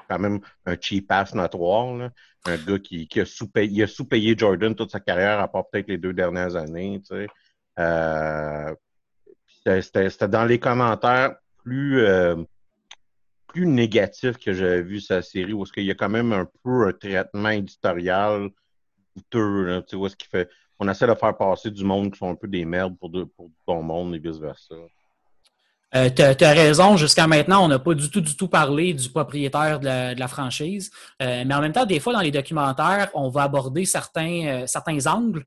quand 0.09 0.19
même 0.19 0.41
un 0.67 0.77
cheap 0.81 1.11
ass 1.11 1.35
notoire. 1.35 2.11
Un 2.47 2.57
gars 2.57 2.79
qui, 2.79 3.09
a 3.21 3.25
sous-payé 3.25 3.87
sous 3.87 4.07
Jordan 4.37 4.75
toute 4.75 4.91
sa 4.91 5.01
carrière, 5.01 5.41
à 5.41 5.49
part 5.49 5.69
peut-être 5.71 5.89
les 5.89 5.99
deux 5.99 6.13
dernières 6.13 6.57
années. 6.57 7.01
Euh, 7.79 8.75
c'était 9.65 10.29
dans 10.29 10.45
les 10.45 10.59
commentaires 10.59 11.37
plus, 11.63 12.01
euh, 12.01 12.37
plus 13.47 13.67
négatifs 13.67 14.39
que 14.39 14.53
j'avais 14.53 14.83
vu 14.83 15.01
sa 15.01 15.23
série, 15.23 15.53
où 15.53 15.65
il 15.77 15.85
y 15.85 15.91
a 15.91 15.95
quand 15.95 16.09
même 16.09 16.33
un 16.33 16.49
peu 16.65 16.89
un 16.89 16.93
traitement 16.93 17.51
éditorial 17.51 18.49
douteux, 19.15 19.83
où 19.93 20.09
ce 20.09 20.17
qui 20.17 20.29
fait. 20.29 20.49
On 20.79 20.89
essaie 20.89 21.07
de 21.07 21.15
faire 21.15 21.37
passer 21.37 21.71
du 21.71 21.85
monde 21.85 22.11
qui 22.11 22.19
sont 22.19 22.31
un 22.31 22.35
peu 22.35 22.49
des 22.49 22.65
merdes 22.65 22.97
pour, 22.99 23.11
pour 23.37 23.49
du 23.49 23.55
bon 23.67 23.83
monde 23.83 24.15
et 24.15 24.19
vice-versa. 24.19 24.77
Euh, 25.95 26.09
tu 26.09 26.23
as, 26.23 26.53
raison, 26.53 26.97
jusqu'à 26.97 27.27
maintenant, 27.27 27.65
on 27.65 27.69
n'a 27.69 27.79
pas 27.79 27.95
du 27.95 28.11
tout, 28.11 28.21
du 28.21 28.37
tout 28.37 28.49
parlé 28.49 28.95
du 28.95 29.09
propriétaire 29.09 29.81
de 29.81 30.19
la, 30.19 30.29
franchise. 30.29 30.91
Euh, 31.21 31.45
mais 31.47 31.55
en 31.55 31.61
même 31.61 31.73
temps, 31.73 31.87
des 31.87 31.99
fois, 32.01 32.13
dans 32.13 32.21
les 32.21 32.31
documentaires, 32.31 33.11
on 33.15 33.29
va 33.29 33.43
aborder 33.43 33.85
certains, 33.85 34.47
euh, 34.47 34.67
certains 34.67 35.05
angles 35.07 35.45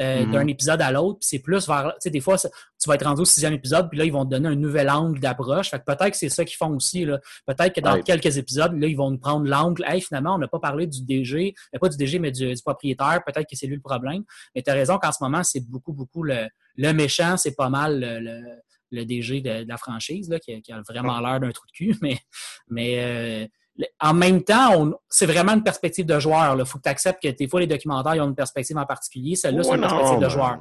mm-hmm. 0.00 0.32
d'un 0.32 0.46
épisode 0.48 0.82
à 0.82 0.90
l'autre. 0.90 1.18
C'est 1.20 1.38
plus 1.38 1.68
vers. 1.68 1.92
Tu 1.94 1.98
sais, 2.00 2.10
des 2.10 2.20
fois, 2.20 2.36
tu 2.38 2.48
vas 2.88 2.96
être 2.96 3.06
rendu 3.06 3.22
au 3.22 3.24
sixième 3.24 3.52
épisode, 3.52 3.88
puis 3.88 3.98
là, 3.98 4.04
ils 4.04 4.12
vont 4.12 4.24
te 4.24 4.30
donner 4.30 4.48
un 4.48 4.56
nouvel 4.56 4.90
angle 4.90 5.20
d'approche. 5.20 5.70
Fait 5.70 5.78
que 5.78 5.84
peut-être 5.84 6.10
que 6.10 6.16
c'est 6.16 6.28
ça 6.28 6.44
qu'ils 6.44 6.56
font 6.56 6.74
aussi. 6.74 7.06
Peut-être 7.46 7.72
que 7.72 7.80
dans 7.80 8.02
quelques 8.02 8.36
épisodes, 8.36 8.72
là, 8.76 8.88
ils 8.88 8.96
vont 8.96 9.12
nous 9.12 9.18
prendre 9.18 9.46
l'angle. 9.46 9.84
Hey, 9.86 10.00
finalement, 10.00 10.34
on 10.34 10.38
n'a 10.38 10.48
pas 10.48 10.58
parlé 10.58 10.88
du 10.88 11.04
DG, 11.04 11.54
mais 11.72 11.78
pas 11.78 11.88
du 11.88 11.96
DG, 11.96 12.18
mais 12.18 12.32
du, 12.32 12.52
propriétaire. 12.64 13.20
Peut-être 13.24 13.48
que 13.48 13.56
c'est 13.56 13.68
lui 13.68 13.76
le 13.76 13.82
problème. 13.82 14.24
Mais 14.56 14.62
tu 14.62 14.70
as 14.72 14.74
raison 14.74 14.98
qu'en 14.98 15.12
ce 15.12 15.22
moment, 15.22 15.44
c'est 15.44 15.60
beaucoup, 15.60 15.92
beaucoup 15.92 16.24
le, 16.24 16.48
le 16.76 16.92
méchant, 16.92 17.36
c'est 17.36 17.54
pas 17.54 17.68
mal 17.68 18.00
le 18.00 18.18
le 18.18 18.40
DG 19.02 19.40
de, 19.40 19.64
la 19.66 19.76
franchise, 19.76 20.28
là, 20.28 20.38
qui, 20.38 20.52
a 20.52 20.82
vraiment 20.88 21.20
l'air 21.20 21.40
d'un 21.40 21.50
trou 21.50 21.66
de 21.66 21.72
cul, 21.72 21.96
mais, 22.02 22.18
mais 22.68 22.96
euh, 22.98 23.46
en 24.00 24.14
même 24.14 24.44
temps, 24.44 24.92
c'est 25.08 25.26
vraiment 25.26 25.52
une 25.52 25.64
perspective 25.64 26.06
de 26.06 26.18
joueur. 26.20 26.56
Il 26.58 26.64
faut 26.64 26.78
que 26.78 26.84
tu 26.84 26.88
acceptes 26.88 27.22
que 27.22 27.28
des 27.28 27.48
fois, 27.48 27.60
les 27.60 27.66
documentaires 27.66 28.14
ils 28.14 28.20
ont 28.20 28.28
une 28.28 28.34
perspective 28.34 28.78
en 28.78 28.86
particulier. 28.86 29.34
Celle-là, 29.34 29.64
c'est 29.64 29.74
une 29.74 29.80
perspective 29.80 30.20
de 30.20 30.28
joueur 30.28 30.58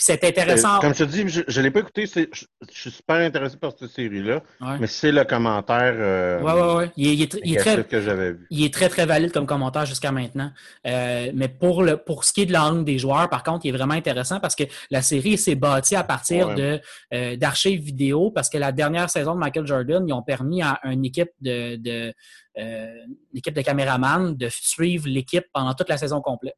c'est 0.00 0.24
intéressant. 0.24 0.80
Comme 0.80 0.94
je 0.94 1.04
te 1.04 1.10
dis, 1.10 1.28
je 1.28 1.42
ne 1.42 1.62
l'ai 1.62 1.70
pas 1.70 1.80
écouté. 1.80 2.06
Je, 2.06 2.44
suis 2.70 2.90
super 2.90 3.16
intéressé 3.16 3.58
par 3.58 3.72
cette 3.78 3.90
série-là. 3.90 4.42
Mais 4.80 4.86
c'est 4.86 5.12
le 5.12 5.24
commentaire. 5.24 5.94
Euh, 5.94 6.40
ouais, 6.40 6.52
ouais, 6.52 6.74
ouais. 6.74 6.90
Il, 6.96 7.22
est, 7.22 7.58
très, 7.58 7.84
que 7.84 8.00
j'avais 8.00 8.32
vu. 8.32 8.46
il 8.48 8.64
est 8.64 8.72
très, 8.72 8.88
très 8.88 9.04
valide 9.04 9.30
comme 9.30 9.44
commentaire 9.44 9.84
jusqu'à 9.84 10.10
maintenant. 10.10 10.50
Euh, 10.86 11.30
mais 11.34 11.48
pour, 11.48 11.82
le, 11.82 11.98
pour 11.98 12.24
ce 12.24 12.32
qui 12.32 12.42
est 12.42 12.46
de 12.46 12.52
l'angle 12.54 12.84
des 12.84 12.98
joueurs, 12.98 13.28
par 13.28 13.42
contre, 13.42 13.66
il 13.66 13.74
est 13.74 13.76
vraiment 13.76 13.92
intéressant 13.92 14.40
parce 14.40 14.54
que 14.54 14.64
la 14.90 15.02
série 15.02 15.36
s'est 15.36 15.54
bâtie 15.54 15.96
à 15.96 16.04
partir 16.04 16.54
de 16.54 16.80
euh, 17.12 17.36
d'archives 17.36 17.82
vidéo 17.82 18.30
parce 18.30 18.48
que 18.48 18.56
la 18.56 18.72
dernière 18.72 19.10
saison 19.10 19.34
de 19.34 19.38
Michael 19.38 19.66
Jordan, 19.66 20.02
ils 20.08 20.14
ont 20.14 20.22
permis 20.22 20.62
à 20.62 20.80
une 20.84 21.04
équipe 21.04 21.30
de, 21.42 21.76
de 21.76 22.14
équipe 23.34 23.54
de 23.54 23.62
caméramans 23.62 24.36
de 24.36 24.48
suivre 24.50 25.08
l'équipe 25.08 25.44
pendant 25.52 25.74
toute 25.74 25.88
la 25.88 25.98
saison 25.98 26.20
complète. 26.20 26.56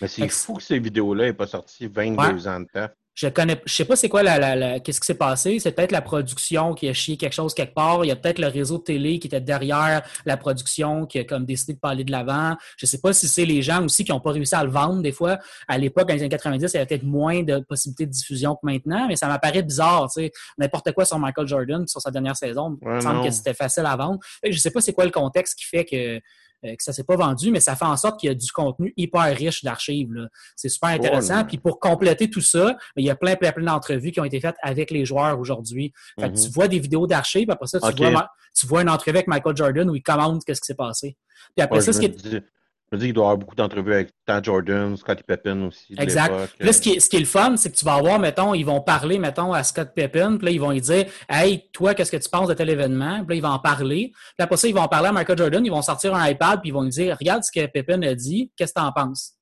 Mais 0.00 0.08
c'est 0.08 0.28
fou 0.28 0.54
que 0.54 0.62
ces 0.62 0.78
vidéos-là 0.78 1.26
n'aient 1.26 1.32
pas 1.32 1.46
sorti 1.46 1.86
22 1.86 2.48
ans 2.48 2.60
de 2.60 2.66
temps. 2.72 2.88
Je 3.14 3.28
connais, 3.28 3.60
je 3.66 3.74
sais 3.74 3.84
pas 3.84 3.94
c'est 3.94 4.08
quoi 4.08 4.22
la, 4.22 4.80
qu'est-ce 4.80 4.98
qui 4.98 5.06
s'est 5.06 5.14
passé. 5.14 5.58
C'est 5.58 5.72
peut-être 5.72 5.92
la 5.92 6.00
production 6.00 6.72
qui 6.72 6.88
a 6.88 6.94
chié 6.94 7.18
quelque 7.18 7.34
chose 7.34 7.52
quelque 7.52 7.74
part. 7.74 8.06
Il 8.06 8.08
y 8.08 8.10
a 8.10 8.16
peut-être 8.16 8.38
le 8.38 8.46
réseau 8.46 8.78
de 8.78 8.84
télé 8.84 9.18
qui 9.18 9.26
était 9.26 9.40
derrière 9.40 10.02
la 10.24 10.36
production 10.38 11.04
qui 11.04 11.18
a 11.18 11.24
comme 11.24 11.44
décidé 11.44 11.74
de 11.74 11.78
parler 11.78 12.04
de 12.04 12.10
l'avant. 12.10 12.56
Je 12.78 12.86
sais 12.86 12.98
pas 12.98 13.12
si 13.12 13.28
c'est 13.28 13.44
les 13.44 13.60
gens 13.60 13.84
aussi 13.84 14.04
qui 14.04 14.12
n'ont 14.12 14.20
pas 14.20 14.30
réussi 14.30 14.54
à 14.54 14.64
le 14.64 14.70
vendre 14.70 15.02
des 15.02 15.12
fois. 15.12 15.38
À 15.68 15.76
l'époque, 15.76 16.08
dans 16.08 16.14
les 16.14 16.20
années 16.20 16.30
90, 16.30 16.72
il 16.72 16.74
y 16.74 16.76
avait 16.78 16.86
peut-être 16.86 17.02
moins 17.02 17.42
de 17.42 17.58
possibilités 17.58 18.06
de 18.06 18.12
diffusion 18.12 18.54
que 18.54 18.60
maintenant, 18.62 19.06
mais 19.06 19.16
ça 19.16 19.28
m'apparaît 19.28 19.62
bizarre, 19.62 20.08
tu 20.10 20.22
sais. 20.22 20.32
N'importe 20.56 20.92
quoi 20.92 21.04
sur 21.04 21.18
Michael 21.18 21.46
Jordan, 21.46 21.86
sur 21.86 22.00
sa 22.00 22.10
dernière 22.10 22.36
saison, 22.36 22.78
il 22.80 22.88
me 22.88 23.00
semble 23.00 23.24
que 23.26 23.30
c'était 23.30 23.54
facile 23.54 23.84
à 23.84 23.94
vendre. 23.94 24.20
Je 24.42 24.56
sais 24.56 24.70
pas 24.70 24.80
c'est 24.80 24.94
quoi 24.94 25.04
le 25.04 25.10
contexte 25.10 25.58
qui 25.58 25.66
fait 25.66 25.84
que 25.84 26.18
euh, 26.64 26.76
que 26.76 26.82
ça 26.82 26.92
s'est 26.92 27.04
pas 27.04 27.16
vendu, 27.16 27.50
mais 27.50 27.60
ça 27.60 27.76
fait 27.76 27.84
en 27.84 27.96
sorte 27.96 28.20
qu'il 28.20 28.28
y 28.28 28.30
a 28.30 28.34
du 28.34 28.50
contenu 28.52 28.92
hyper 28.96 29.36
riche 29.36 29.64
d'archives. 29.64 30.28
C'est 30.56 30.68
super 30.68 30.90
intéressant. 30.90 31.44
Puis 31.44 31.58
pour 31.58 31.80
compléter 31.80 32.30
tout 32.30 32.40
ça, 32.40 32.66
ben, 32.66 32.76
il 32.96 33.04
y 33.04 33.10
a 33.10 33.16
plein, 33.16 33.36
plein, 33.36 33.52
plein 33.52 33.72
d'entrevues 33.72 34.12
qui 34.12 34.20
ont 34.20 34.24
été 34.24 34.40
faites 34.40 34.56
avec 34.62 34.90
les 34.90 35.04
joueurs 35.04 35.38
aujourd'hui. 35.38 35.92
Tu 36.18 36.24
mm-hmm. 36.24 36.52
vois 36.52 36.68
des 36.68 36.78
vidéos 36.78 37.06
d'archives, 37.06 37.50
après 37.50 37.66
ça, 37.66 37.80
tu, 37.80 38.10
vois, 38.10 38.28
tu 38.54 38.66
vois 38.66 38.82
une 38.82 38.90
entrevue 38.90 39.16
avec 39.16 39.28
Michael 39.28 39.56
Jordan 39.56 39.90
où 39.90 39.94
il 39.94 40.02
commente 40.02 40.44
qu'est-ce 40.44 40.60
qui 40.60 40.66
s'est 40.66 40.74
passé. 40.74 41.16
Puis 41.56 41.62
après 41.62 41.80
ça, 41.80 41.92
ce 41.92 42.00
qui 42.00 42.06
est... 42.06 42.44
Je 42.92 42.96
me 42.96 43.00
dis 43.00 43.06
qu'il 43.06 43.14
doit 43.14 43.24
y 43.24 43.26
avoir 43.28 43.38
beaucoup 43.38 43.54
d'entrevues 43.54 43.94
avec 43.94 44.10
tant 44.26 44.42
Jordan, 44.42 44.94
Scottie 44.98 45.22
Pippen 45.22 45.68
aussi. 45.68 45.94
Exact. 45.96 46.34
Là, 46.60 46.72
ce 46.74 46.80
qui, 46.82 46.90
est, 46.90 47.00
ce 47.00 47.08
qui 47.08 47.16
est 47.16 47.20
le 47.20 47.24
fun, 47.24 47.56
c'est 47.56 47.70
que 47.70 47.76
tu 47.76 47.86
vas 47.86 47.94
avoir, 47.94 48.18
mettons, 48.18 48.52
ils 48.52 48.64
vont 48.64 48.82
parler, 48.82 49.18
mettons, 49.18 49.54
à 49.54 49.62
Scott 49.62 49.92
Pippen, 49.96 50.36
puis 50.36 50.44
là, 50.44 50.50
ils 50.52 50.60
vont 50.60 50.72
lui 50.72 50.82
dire 50.82 51.06
Hey, 51.26 51.70
toi, 51.72 51.94
qu'est-ce 51.94 52.12
que 52.12 52.18
tu 52.18 52.28
penses 52.28 52.48
de 52.48 52.54
tel 52.54 52.68
événement? 52.68 53.24
Puis 53.24 53.28
là, 53.28 53.34
ils 53.36 53.42
vont 53.42 53.48
en 53.48 53.58
parler. 53.58 54.12
Puis 54.36 54.44
après 54.44 54.58
ça, 54.58 54.68
ils 54.68 54.74
vont 54.74 54.82
en 54.82 54.88
parler 54.88 55.08
à 55.08 55.12
Michael 55.12 55.38
Jordan, 55.38 55.64
ils 55.64 55.70
vont 55.70 55.80
sortir 55.80 56.14
un 56.14 56.28
iPad, 56.28 56.60
puis 56.60 56.68
ils 56.68 56.72
vont 56.72 56.82
lui 56.82 56.90
dire 56.90 57.16
Regarde 57.18 57.42
ce 57.42 57.50
que 57.50 57.64
Pippen 57.66 58.02
a 58.02 58.14
dit, 58.14 58.52
qu'est-ce 58.56 58.74
que 58.74 58.80
tu 58.80 58.84
en 58.84 58.92
penses? 58.92 59.36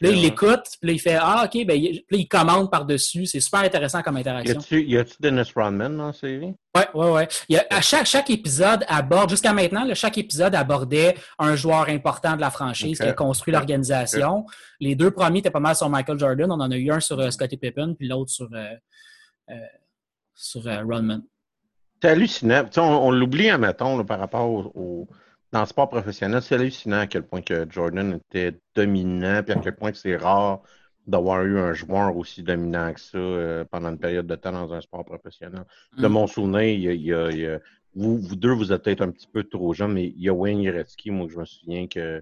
Là, 0.00 0.10
il 0.10 0.22
l'écoute, 0.22 0.64
puis 0.80 0.88
là, 0.88 0.92
il 0.92 0.98
fait 0.98 1.18
Ah, 1.20 1.44
OK, 1.44 1.66
ben, 1.66 1.74
il, 1.74 2.02
puis 2.06 2.16
là, 2.16 2.18
il 2.18 2.28
commente 2.28 2.70
par-dessus. 2.70 3.26
C'est 3.26 3.40
super 3.40 3.60
intéressant 3.60 4.02
comme 4.02 4.16
interaction. 4.16 4.60
Y 4.70 4.96
a-tu 4.96 5.14
Dennis 5.20 5.50
Rodman 5.54 5.96
dans 5.96 6.08
la 6.08 6.12
série? 6.12 6.54
Oui, 6.76 6.82
oui, 6.94 7.26
oui. 7.48 7.56
à 7.70 7.80
chaque, 7.80 8.06
chaque 8.06 8.30
épisode 8.30 8.84
aborde, 8.88 9.30
jusqu'à 9.30 9.52
maintenant, 9.52 9.86
chaque 9.94 10.18
épisode 10.18 10.54
abordait 10.54 11.14
un 11.38 11.56
joueur 11.56 11.88
important 11.88 12.36
de 12.36 12.40
la 12.40 12.50
franchise 12.50 12.98
qui 12.98 13.06
a 13.06 13.12
construit 13.12 13.52
l'organisation. 13.52 14.44
Les 14.80 14.94
deux 14.94 15.10
premiers 15.10 15.38
étaient 15.38 15.50
pas 15.50 15.60
mal 15.60 15.74
sur 15.74 15.88
Michael 15.88 16.18
Jordan. 16.18 16.52
On 16.52 16.60
en 16.60 16.70
a 16.70 16.76
eu 16.76 16.90
un 16.90 17.00
sur 17.00 17.18
euh, 17.18 17.30
Scottie 17.30 17.56
Pippen, 17.56 17.94
puis 17.94 18.08
l'autre 18.08 18.30
sur, 18.30 18.48
euh, 18.52 18.74
euh, 19.50 19.54
sur 20.34 20.62
Rodman. 20.64 21.22
C'est 22.02 22.10
hallucinant. 22.10 22.68
on, 22.76 22.82
on 22.82 23.10
l'oublie, 23.10 23.48
admettons, 23.48 24.04
par 24.04 24.18
rapport 24.18 24.76
au 24.76 25.08
dans 25.56 25.62
le 25.62 25.68
sport 25.68 25.88
professionnel, 25.88 26.42
c'est 26.42 26.54
hallucinant 26.54 26.98
à 26.98 27.06
quel 27.06 27.22
point 27.22 27.40
que 27.40 27.66
Jordan 27.70 28.12
était 28.12 28.60
dominant, 28.74 29.42
puis 29.42 29.54
à 29.54 29.58
quel 29.58 29.74
point 29.74 29.90
c'est 29.94 30.16
rare 30.16 30.60
d'avoir 31.06 31.42
eu 31.44 31.58
un 31.58 31.72
joueur 31.72 32.14
aussi 32.14 32.42
dominant 32.42 32.92
que 32.92 33.00
ça 33.00 33.16
euh, 33.16 33.64
pendant 33.64 33.88
une 33.88 33.98
période 33.98 34.26
de 34.26 34.34
temps 34.34 34.52
dans 34.52 34.74
un 34.74 34.82
sport 34.82 35.06
professionnel. 35.06 35.64
De 35.96 36.08
mm. 36.08 36.12
mon 36.12 36.26
souvenir, 36.26 36.62
il 36.62 37.00
y 37.00 37.12
a, 37.14 37.58
vous, 37.94 38.18
vous, 38.18 38.36
deux, 38.36 38.52
vous 38.52 38.70
êtes 38.70 38.82
peut-être 38.82 39.00
un 39.00 39.10
petit 39.10 39.28
peu 39.32 39.44
trop 39.44 39.72
jeunes, 39.72 39.94
mais 39.94 40.04
il 40.04 40.20
y 40.20 40.28
a 40.28 40.34
Wayne 40.34 40.62
Gretzky, 40.62 41.10
moi, 41.10 41.26
je 41.30 41.38
me 41.38 41.46
souviens 41.46 41.86
que 41.86 42.20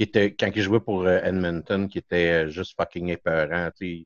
était, 0.00 0.34
quand 0.34 0.50
il 0.52 0.62
jouait 0.62 0.80
pour 0.80 1.04
euh, 1.04 1.20
Edmonton, 1.22 1.86
qui 1.88 1.98
était 1.98 2.50
juste 2.50 2.74
fucking 2.76 3.10
épeurant, 3.10 3.70
tu 3.78 4.04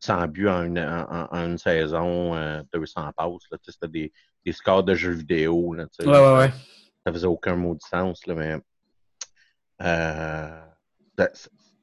sans 0.00 0.26
but 0.26 0.48
en 0.48 0.64
une, 0.64 0.78
en, 0.78 1.28
une 1.32 1.58
saison, 1.58 2.34
200 2.72 3.00
euh, 3.00 3.10
passes, 3.16 3.60
c'était 3.68 3.88
des, 3.88 4.12
des 4.44 4.52
scores 4.52 4.82
de 4.82 4.94
jeux 4.94 5.12
vidéo. 5.12 5.74
Là, 5.74 5.86
ouais, 6.00 6.06
ouais, 6.06 6.36
ouais 6.38 6.50
ça 7.04 7.12
faisait 7.12 7.26
aucun 7.26 7.56
mot 7.56 7.74
de 7.74 7.80
sens, 7.80 8.26
là, 8.26 8.34
mais 8.34 8.56
euh, 9.82 10.60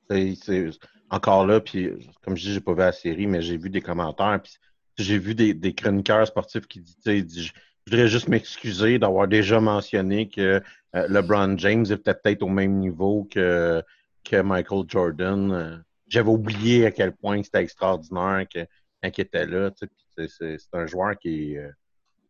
c'est 0.06 0.70
encore 1.10 1.46
là, 1.46 1.60
puis 1.60 1.92
comme 2.22 2.36
je 2.36 2.44
dis, 2.44 2.54
j'ai 2.54 2.62
pas 2.62 2.74
vu 2.74 2.80
la 2.80 2.92
série, 2.92 3.28
mais 3.28 3.42
j'ai 3.42 3.58
vu 3.58 3.70
des 3.70 3.82
commentaires, 3.82 4.40
puis 4.42 4.54
j'ai 4.98 5.18
vu 5.18 5.36
des, 5.36 5.54
des, 5.54 5.74
chroniqueurs 5.74 6.28
sportifs 6.28 6.68
qui 6.68 6.80
disent, 6.80 7.38
je 7.38 7.52
voudrais 7.88 8.08
juste 8.08 8.28
m'excuser 8.28 9.00
d'avoir 9.00 9.28
déjà 9.28 9.60
mentionné 9.60 10.30
que 10.30 10.62
euh, 10.96 11.08
LeBron 11.08 11.58
James 11.58 11.86
était 11.90 12.14
peut-être 12.14 12.44
au 12.44 12.50
même 12.50 12.80
niveau 12.80 13.28
que, 13.30 13.84
que 14.24 14.42
Michael 14.42 14.86
Jordan. 14.88 15.52
Euh, 15.52 15.78
j'avais 16.08 16.30
oublié 16.30 16.86
à 16.86 16.92
quel 16.92 17.14
point 17.14 17.44
c'était 17.44 17.64
extraordinaire 17.64 18.46
que, 18.52 18.66
quand 19.02 19.18
il 19.18 19.22
était 19.22 19.46
là. 19.46 19.72
C'est 20.18 20.58
un 20.74 20.86
joueur 20.86 21.18
qui 21.20 21.54
est 21.54 21.70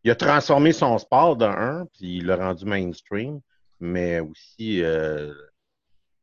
il 0.06 0.12
a 0.12 0.16
transformé 0.16 0.72
son 0.72 0.98
sport 1.00 1.36
de 1.36 1.46
un, 1.46 1.88
puis 1.88 2.18
il 2.18 2.28
l'a 2.28 2.36
rendu 2.36 2.64
mainstream, 2.64 3.42
mais 3.80 4.20
aussi 4.20 4.84
euh, 4.84 5.34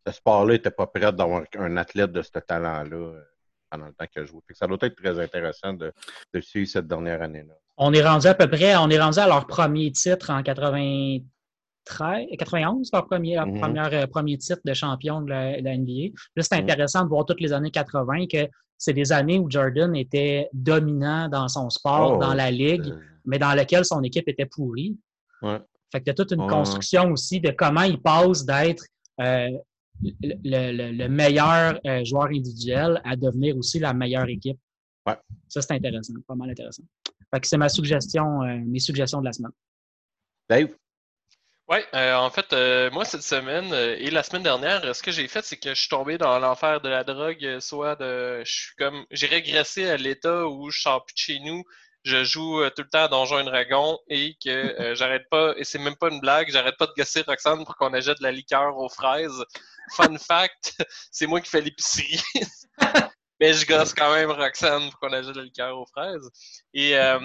ce 0.07 0.13
sport-là 0.13 0.53
n'était 0.53 0.71
pas 0.71 0.87
prêt 0.87 1.13
d'avoir 1.13 1.43
un 1.59 1.77
athlète 1.77 2.13
de 2.13 2.23
ce 2.23 2.31
talent-là 2.31 2.97
euh, 2.97 3.21
pendant 3.69 3.87
le 3.87 3.93
temps 3.93 4.07
qu'il 4.07 4.23
a 4.23 4.25
joué. 4.25 4.41
ça 4.53 4.69
doit 4.69 4.79
être 4.83 4.95
très 4.95 5.19
intéressant 5.19 5.73
de, 5.73 5.93
suivre 6.41 6.69
cette 6.71 6.87
dernière 6.87 7.23
année-là. 7.23 7.55
On 7.77 7.93
est 7.93 8.07
rendu 8.07 8.29
à 8.29 8.35
peu 8.35 8.49
près, 8.49 8.77
on 8.77 8.89
est 8.89 9.01
rendu 9.01 9.19
à 9.19 9.27
leur 9.27 9.49
premier 9.49 9.91
titre 9.91 10.31
en 10.31 10.45
93, 10.45 12.27
91, 12.39 12.89
leur 12.93 13.09
premier, 13.09 13.37
mm-hmm. 13.37 13.95
euh, 13.95 14.07
premier 14.07 14.39
titre 14.39 14.61
de 14.65 14.75
champion 14.75 15.23
de 15.23 15.31
la, 15.31 15.61
NBA. 15.61 16.15
Là, 16.37 16.43
c'est 16.45 16.55
mm-hmm. 16.55 16.63
intéressant 16.63 17.03
de 17.03 17.09
voir 17.09 17.25
toutes 17.25 17.41
les 17.41 17.53
années 17.53 17.73
80 17.73 18.27
que 18.31 18.49
c'est 18.79 18.93
des 18.93 19.11
années 19.11 19.41
où 19.41 19.51
Jordan 19.51 19.97
était 19.97 20.49
dominant 20.53 21.29
dans 21.29 21.49
son 21.49 21.69
sport, 21.69 22.19
oh, 22.19 22.21
dans 22.21 22.35
la 22.35 22.53
ligue 22.53 22.95
mais 23.25 23.39
dans 23.39 23.55
lequel 23.55 23.85
son 23.85 24.03
équipe 24.03 24.29
était 24.29 24.47
pourrie. 24.47 24.97
Ouais. 25.43 25.61
Fait 25.93 26.01
que 26.01 26.05
tu 26.05 26.11
as 26.11 26.15
toute 26.15 26.33
une 26.33 26.47
construction 26.47 27.13
aussi 27.13 27.41
de 27.41 27.51
comment 27.51 27.83
il 27.83 28.01
passe 28.01 28.47
d'être 28.47 28.85
euh, 29.21 29.51
le, 30.01 31.07
meilleur 31.09 31.79
euh, 31.87 32.03
joueur 32.05 32.29
individuel 32.29 33.01
à 33.05 33.15
devenir 33.15 33.57
aussi 33.59 33.79
la 33.79 33.93
meilleure 33.93 34.29
équipe. 34.29 34.59
Ouais. 35.07 35.17
Ça, 35.49 35.61
c'est 35.61 35.75
intéressant, 35.75 36.15
pas 36.27 36.35
mal 36.35 36.51
intéressant. 36.51 36.83
Fait 37.33 37.41
que 37.41 37.47
c'est 37.47 37.59
ma 37.59 37.69
suggestion, 37.69 38.43
euh, 38.43 38.59
mes 38.65 38.79
suggestions 38.79 39.21
de 39.21 39.27
la 39.27 39.33
semaine. 39.33 39.53
Dave? 40.49 40.69
Oui, 41.69 41.79
en 41.95 42.29
fait, 42.29 42.91
moi, 42.93 43.05
cette 43.05 43.23
semaine 43.23 43.73
et 43.73 44.11
la 44.11 44.23
semaine 44.23 44.43
dernière, 44.43 44.95
ce 44.95 45.03
que 45.03 45.11
j'ai 45.11 45.27
fait, 45.27 45.43
c'est 45.43 45.57
que 45.57 45.71
je 45.71 45.81
suis 45.81 45.89
tombé 45.89 46.19
dans 46.19 46.39
l'enfer 46.39 46.83
de 46.83 46.89
la 46.89 47.03
drogue, 47.03 47.61
soit 47.61 47.97
de. 47.97 48.43
Je 48.45 48.53
suis 48.53 48.75
comme. 48.77 49.07
J'ai 49.11 49.29
régressé 49.29 49.89
à 49.89 49.97
l'état 49.97 50.47
où 50.47 50.69
je 50.71 50.81
sors 50.81 51.07
plus 51.07 51.15
de 51.15 51.19
chez 51.19 51.41
nous, 51.41 51.63
je 52.05 52.25
joue 52.25 52.61
euh, 52.61 52.71
tout 52.71 52.83
le 52.83 52.89
temps 52.89 53.05
à 53.05 53.09
Donjon 53.09 53.41
et 53.41 53.45
Dragon 53.45 53.99
et 54.09 54.37
que 54.45 54.51
euh, 54.51 54.95
j'arrête 54.95 55.29
pas, 55.31 55.55
et 55.57 55.65
c'est 55.65 55.79
même 55.79 55.97
pas 55.97 56.09
une 56.09 56.21
blague, 56.21 56.51
j'arrête 56.51 56.77
pas 56.77 56.87
de 56.87 56.93
gosser 56.97 57.23
Roxane 57.23 57.65
pour 57.65 57.77
qu'on 57.77 57.93
achète 57.93 58.19
de 58.19 58.23
la 58.23 58.33
liqueur 58.33 58.77
aux 58.77 58.89
fraises. 58.89 59.45
Fun 59.97 60.17
fact, 60.19 60.75
c'est 61.11 61.27
moi 61.27 61.41
qui 61.41 61.51
fais 61.51 61.61
l'épicerie. 61.61 62.21
Mais 63.41 63.55
je 63.55 63.67
gosse 63.67 63.93
quand 63.93 64.13
même 64.13 64.31
Roxane 64.31 64.91
pour 64.91 65.01
qu'on 65.01 65.13
achète 65.13 65.33
de 65.33 65.39
la 65.39 65.45
liqueur 65.45 65.79
aux 65.79 65.87
fraises. 65.87 66.31
Et 66.75 66.97
euh, 66.97 67.19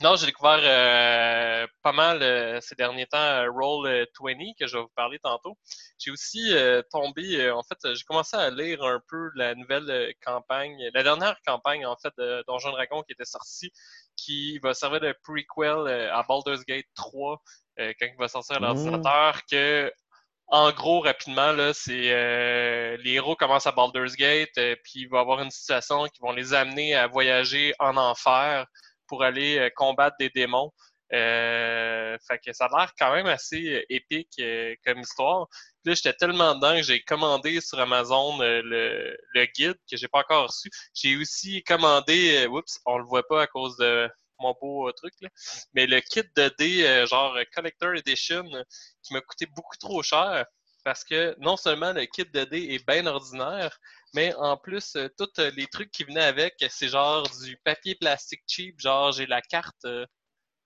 non, 0.00 0.14
j'ai 0.14 0.26
découvert 0.26 0.60
euh, 0.62 1.66
pas 1.82 1.92
mal 1.92 2.22
euh, 2.22 2.60
ces 2.60 2.76
derniers 2.76 3.06
temps 3.06 3.18
euh, 3.18 3.50
Roll 3.50 4.06
20 4.20 4.34
que 4.58 4.66
je 4.66 4.76
vais 4.76 4.82
vous 4.82 4.92
parler 4.94 5.18
tantôt. 5.18 5.58
J'ai 5.98 6.10
aussi 6.10 6.54
tombé, 6.90 7.50
en 7.50 7.62
fait, 7.62 7.78
j'ai 7.94 8.04
commencé 8.04 8.36
à 8.36 8.50
lire 8.50 8.82
un 8.84 9.00
peu 9.08 9.30
la 9.34 9.54
nouvelle 9.54 10.14
campagne, 10.24 10.76
la 10.94 11.02
dernière 11.02 11.36
campagne 11.46 11.86
en 11.86 11.96
fait 11.96 12.12
de 12.18 12.44
Donjon 12.46 12.70
Dragon 12.70 13.02
qui 13.02 13.12
était 13.12 13.24
sortie, 13.24 13.72
qui 14.16 14.58
va 14.58 14.74
servir 14.74 15.00
de 15.00 15.14
prequel 15.24 16.10
à 16.12 16.22
Baldur's 16.28 16.64
Gate 16.64 16.86
3 16.94 17.40
quand 17.78 18.06
il 18.06 18.16
va 18.18 18.28
sortir 18.28 18.56
à 18.56 18.60
l'ordinateur. 18.60 19.40
Que 19.50 19.90
en 20.48 20.70
gros, 20.70 21.00
rapidement, 21.00 21.52
là, 21.52 21.72
c'est 21.72 22.96
les 22.98 23.12
héros 23.12 23.36
commencent 23.36 23.66
à 23.66 23.72
Baldur's 23.72 24.14
Gate, 24.16 24.54
puis 24.54 25.00
il 25.00 25.08
va 25.08 25.18
y 25.18 25.20
avoir 25.22 25.40
une 25.40 25.50
situation 25.50 26.04
qui 26.04 26.20
vont 26.20 26.32
les 26.32 26.52
amener 26.52 26.94
à 26.94 27.06
voyager 27.06 27.74
en 27.78 27.96
enfer 27.96 28.66
pour 29.08 29.22
aller 29.22 29.58
euh, 29.58 29.70
combattre 29.74 30.16
des 30.18 30.30
démons. 30.30 30.72
Euh, 31.12 32.16
fait 32.26 32.40
que 32.44 32.52
ça 32.52 32.64
a 32.64 32.76
l'air 32.76 32.92
quand 32.98 33.12
même 33.14 33.26
assez 33.26 33.76
euh, 33.76 33.82
épique 33.88 34.40
comme 34.84 35.00
histoire. 35.00 35.46
Là, 35.84 35.94
j'étais 35.94 36.14
tellement 36.14 36.56
dedans 36.56 36.76
que 36.76 36.82
j'ai 36.82 37.00
commandé 37.02 37.60
sur 37.60 37.78
Amazon 37.78 38.38
le, 38.38 39.16
le, 39.34 39.46
guide 39.56 39.78
que 39.88 39.96
j'ai 39.96 40.08
pas 40.08 40.20
encore 40.20 40.48
reçu. 40.48 40.68
J'ai 40.94 41.16
aussi 41.16 41.62
commandé, 41.62 42.46
oups, 42.48 42.80
on 42.86 42.98
le 42.98 43.04
voit 43.04 43.26
pas 43.28 43.42
à 43.42 43.46
cause 43.46 43.76
de 43.76 44.08
mon 44.40 44.54
beau 44.60 44.90
truc 44.92 45.14
là, 45.22 45.30
mais 45.72 45.86
le 45.86 46.00
kit 46.00 46.24
de 46.36 46.54
dés 46.58 47.06
genre 47.06 47.38
Collector 47.54 47.94
Edition 47.94 48.44
qui 49.02 49.14
m'a 49.14 49.22
coûté 49.22 49.46
beaucoup 49.46 49.76
trop 49.78 50.02
cher 50.02 50.44
parce 50.86 51.02
que 51.02 51.34
non 51.40 51.56
seulement 51.56 51.92
le 51.92 52.04
kit 52.06 52.24
de 52.24 52.44
dés 52.44 52.74
est 52.74 52.86
bien 52.86 53.06
ordinaire, 53.06 53.76
mais 54.14 54.34
en 54.34 54.56
plus, 54.56 54.96
euh, 54.96 55.08
tous 55.16 55.30
euh, 55.38 55.50
les 55.56 55.66
trucs 55.66 55.90
qui 55.90 56.04
venaient 56.04 56.24
avec, 56.24 56.64
c'est 56.70 56.88
genre 56.88 57.28
du 57.44 57.56
papier 57.58 57.94
plastique 57.94 58.42
cheap, 58.46 58.80
genre 58.80 59.12
j'ai 59.12 59.26
la 59.26 59.42
carte. 59.42 59.84
Euh, 59.84 60.06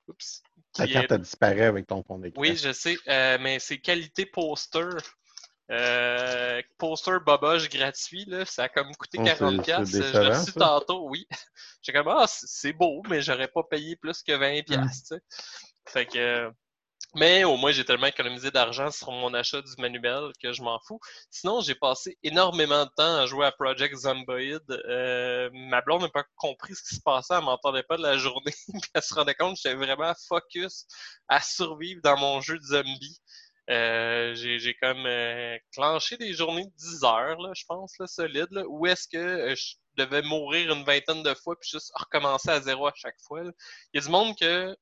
oups. 0.09 0.43
La 0.79 0.87
carte 0.87 1.13
a 1.13 1.19
disparu 1.19 1.63
avec 1.63 1.87
ton 1.87 2.03
fond 2.03 2.19
d'écran. 2.19 2.41
Oui, 2.41 2.57
je 2.57 2.73
sais, 2.73 2.97
mais 3.07 3.59
c'est 3.59 3.79
qualité 3.79 4.25
poster. 4.27 4.89
poster 6.79 7.19
boboge 7.25 7.69
gratuit, 7.69 8.25
là, 8.27 8.45
ça 8.45 8.65
a 8.65 8.69
comme 8.69 8.95
coûté 8.95 9.19
40$. 9.19 9.85
je 9.85 10.19
l'ai 10.19 10.29
reçu 10.29 10.53
tantôt, 10.53 11.09
oui. 11.09 11.27
J'ai 11.83 11.93
comme, 11.93 12.09
ah, 12.09 12.27
c'est 12.29 12.73
beau, 12.73 13.03
mais 13.09 13.23
j'aurais 13.23 13.49
pas 13.49 13.63
payé 13.65 13.97
plus 13.97 14.23
que 14.23 14.33
20$. 14.33 14.77
Hum. 14.77 15.19
Fait 15.87 16.07
que 16.07 16.53
mais 17.15 17.45
au 17.45 17.57
moins, 17.57 17.73
j'ai 17.73 17.85
tellement 17.85 18.07
économisé 18.07 18.51
d'argent 18.51 18.91
sur 18.91 19.11
mon 19.13 19.35
achat 19.35 19.63
du 19.63 19.73
manuel 19.79 20.33
que 20.43 20.53
je 20.53 20.63
m'en 20.63 20.79
fous. 20.87 21.01
Sinon, 21.31 21.61
j'ai 21.61 21.75
passé 21.75 22.19
énormément 22.23 22.85
de 22.85 22.91
temps 22.97 23.17
à 23.17 23.27
jouer 23.27 23.47
à 23.47 23.53
Project 23.53 23.97
Zomboid. 23.97 24.63
Euh, 24.71 25.51
ma 25.53 25.81
blonde 25.81 26.03
n'a 26.03 26.09
pas 26.09 26.25
compris 26.37 26.75
ce 26.75 26.83
qui 26.83 26.95
se 26.97 27.01
passait. 27.01 27.35
Elle 27.35 27.45
m'entendait 27.45 27.83
pas 27.83 27.97
de 27.97 28.03
la 28.03 28.17
journée. 28.17 28.53
puis 28.73 28.91
elle 28.95 29.03
se 29.03 29.15
rendait 29.15 29.35
compte 29.35 29.55
que 29.55 29.61
j'étais 29.63 29.77
vraiment 29.77 30.13
focus 30.29 30.87
à 31.29 31.41
survivre 31.41 32.01
dans 32.03 32.17
mon 32.17 32.41
jeu 32.41 32.59
de 32.59 32.65
zombie. 32.65 33.21
Euh, 33.71 34.35
j'ai 34.35 34.75
comme 34.83 35.07
euh, 35.07 35.57
clenché 35.73 36.17
des 36.17 36.33
journées 36.33 36.65
de 36.65 36.73
10 36.77 37.05
heures, 37.05 37.41
là, 37.41 37.53
je 37.55 37.65
pense, 37.69 37.97
là, 37.99 38.07
solide, 38.09 38.49
là, 38.51 38.65
où 38.67 38.87
est-ce 38.87 39.07
que 39.07 39.17
euh, 39.17 39.55
je 39.55 39.75
devais 39.97 40.23
mourir 40.23 40.73
une 40.73 40.83
vingtaine 40.83 41.23
de 41.23 41.35
fois 41.35 41.55
puis 41.61 41.71
juste 41.71 41.93
recommencer 41.95 42.51
à 42.51 42.61
zéro 42.61 42.89
à 42.89 42.93
chaque 42.97 43.21
fois. 43.21 43.43
Il 43.45 43.53
y 43.95 43.99
a 43.99 44.01
du 44.05 44.09
monde 44.09 44.37
que 44.37 44.77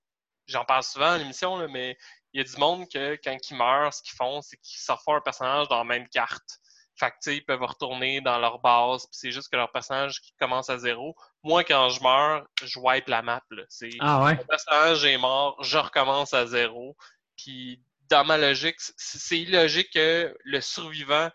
j'en 0.47 0.65
parle 0.65 0.83
souvent 0.85 1.11
à 1.11 1.19
l'émission, 1.19 1.69
mais 1.69 1.99
il 2.33 2.39
y 2.39 2.41
a 2.41 2.45
du 2.45 2.57
monde 2.59 2.89
que 2.89 3.19
quand 3.23 3.37
ils 3.51 3.57
meurent, 3.57 3.93
ce 3.93 4.03
qu'ils 4.03 4.17
font, 4.17 4.43
c'est 4.43 4.57
qu'ils 4.59 4.81
sortent 4.81 5.09
un 5.09 5.21
personnage 5.21 5.69
dans 5.69 5.79
la 5.79 5.85
même 5.85 6.09
carte. 6.09 6.59
Fait 6.97 7.11
que, 7.11 7.31
ils 7.31 7.45
peuvent 7.45 7.63
retourner 7.63 8.21
dans 8.21 8.39
leur 8.39 8.59
base, 8.59 9.03
puis 9.03 9.13
c'est 9.13 9.31
juste 9.31 9.51
que 9.51 9.57
leur 9.57 9.71
personnage 9.71 10.21
qui 10.21 10.33
commence 10.35 10.69
à 10.69 10.79
zéro. 10.79 11.15
Moi, 11.45 11.63
quand 11.63 11.89
je 11.91 12.03
meurs, 12.03 12.45
je 12.63 12.79
wipe 12.81 13.07
la 13.07 13.23
map. 13.23 13.43
Là. 13.51 13.63
C'est, 13.69 13.91
ah 14.01 14.25
ouais? 14.25 14.35
Mon 14.35 14.45
personnage 14.45 15.05
est 15.05 15.19
mort, 15.19 15.63
je 15.63 15.79
recommence 15.79 16.35
à 16.35 16.47
zéro. 16.47 16.97
Puis 17.37 17.81
dans 18.11 18.25
ma 18.25 18.37
logique, 18.37 18.81
c'est 18.97 19.39
illogique 19.39 19.91
que 19.93 20.37
le 20.45 20.61
survivant 20.61 21.31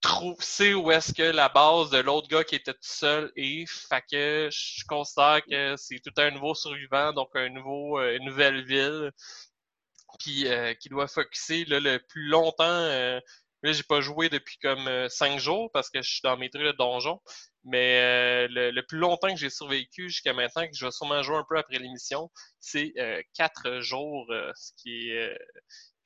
trouve, 0.00 0.42
sait 0.42 0.74
où 0.74 0.90
est-ce 0.90 1.14
que 1.14 1.22
la 1.22 1.48
base 1.48 1.90
de 1.90 1.98
l'autre 1.98 2.28
gars 2.28 2.42
qui 2.42 2.56
était 2.56 2.72
tout 2.74 2.80
seul 2.82 3.30
est. 3.36 3.66
Fait 3.70 4.02
que 4.10 4.48
je 4.50 4.84
considère 4.86 5.40
que 5.48 5.76
c'est 5.76 6.00
tout 6.00 6.12
un 6.16 6.32
nouveau 6.32 6.54
survivant, 6.54 7.12
donc 7.12 7.30
un 7.34 7.48
nouveau, 7.48 8.00
euh, 8.00 8.16
une 8.16 8.24
nouvelle 8.24 8.64
ville. 8.64 9.12
Puis 10.18 10.46
euh, 10.46 10.74
qui 10.74 10.88
doit 10.88 11.08
focuser 11.08 11.64
là, 11.66 11.80
le 11.80 11.98
plus 12.08 12.26
longtemps. 12.26 12.64
Euh, 12.64 13.20
là, 13.62 13.72
j'ai 13.72 13.82
pas 13.82 14.00
joué 14.00 14.28
depuis 14.28 14.56
comme 14.58 14.86
euh, 14.88 15.08
cinq 15.08 15.38
jours 15.38 15.70
parce 15.72 15.90
que 15.90 16.02
je 16.02 16.10
suis 16.10 16.20
dans 16.22 16.36
mes 16.36 16.50
trucs 16.50 16.64
de 16.64 16.72
donjon. 16.72 17.20
Mais 17.64 18.48
le, 18.48 18.72
le, 18.72 18.82
plus 18.86 18.98
longtemps 18.98 19.28
que 19.32 19.38
j'ai 19.38 19.50
survécu 19.50 20.08
jusqu'à 20.08 20.32
maintenant, 20.32 20.66
que 20.66 20.74
je 20.74 20.84
vais 20.84 20.90
sûrement 20.90 21.22
jouer 21.22 21.36
un 21.36 21.44
peu 21.48 21.56
après 21.58 21.78
l'émission, 21.78 22.28
c'est 22.58 22.92
quatre 23.34 23.80
jours, 23.80 24.26
ce 24.56 24.72
qui 24.78 25.10
est 25.10 25.38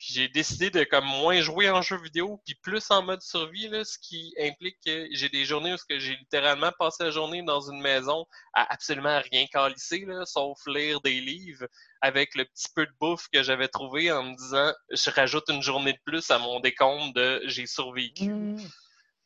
j'ai 0.08 0.28
décidé 0.28 0.70
de 0.70 0.84
comme 0.84 1.04
moins 1.04 1.40
jouer 1.40 1.68
en 1.68 1.82
jeu 1.82 2.00
vidéo, 2.00 2.40
puis 2.44 2.54
plus 2.54 2.90
en 2.90 3.02
mode 3.02 3.22
survie, 3.22 3.68
là, 3.68 3.84
ce 3.84 3.98
qui 3.98 4.34
implique 4.40 4.78
que 4.84 5.08
j'ai 5.10 5.28
des 5.28 5.44
journées 5.44 5.74
où 5.74 5.76
j'ai 5.88 6.16
littéralement 6.16 6.70
passé 6.78 7.04
la 7.04 7.10
journée 7.10 7.42
dans 7.42 7.60
une 7.70 7.80
maison 7.80 8.24
à 8.54 8.72
absolument 8.72 9.20
rien 9.32 9.46
calisser, 9.46 10.04
là, 10.06 10.24
sauf 10.24 10.58
lire 10.66 11.00
des 11.00 11.20
livres 11.20 11.66
avec 12.00 12.34
le 12.36 12.44
petit 12.44 12.68
peu 12.74 12.86
de 12.86 12.92
bouffe 13.00 13.26
que 13.32 13.42
j'avais 13.42 13.68
trouvé 13.68 14.12
en 14.12 14.22
me 14.22 14.36
disant 14.36 14.72
je 14.90 15.10
rajoute 15.10 15.48
une 15.48 15.62
journée 15.62 15.92
de 15.92 16.00
plus 16.04 16.30
à 16.30 16.38
mon 16.38 16.60
décompte 16.60 17.14
de 17.16 17.42
j'ai 17.46 17.66
survécu. 17.66 18.32
Mmh. 18.32 18.68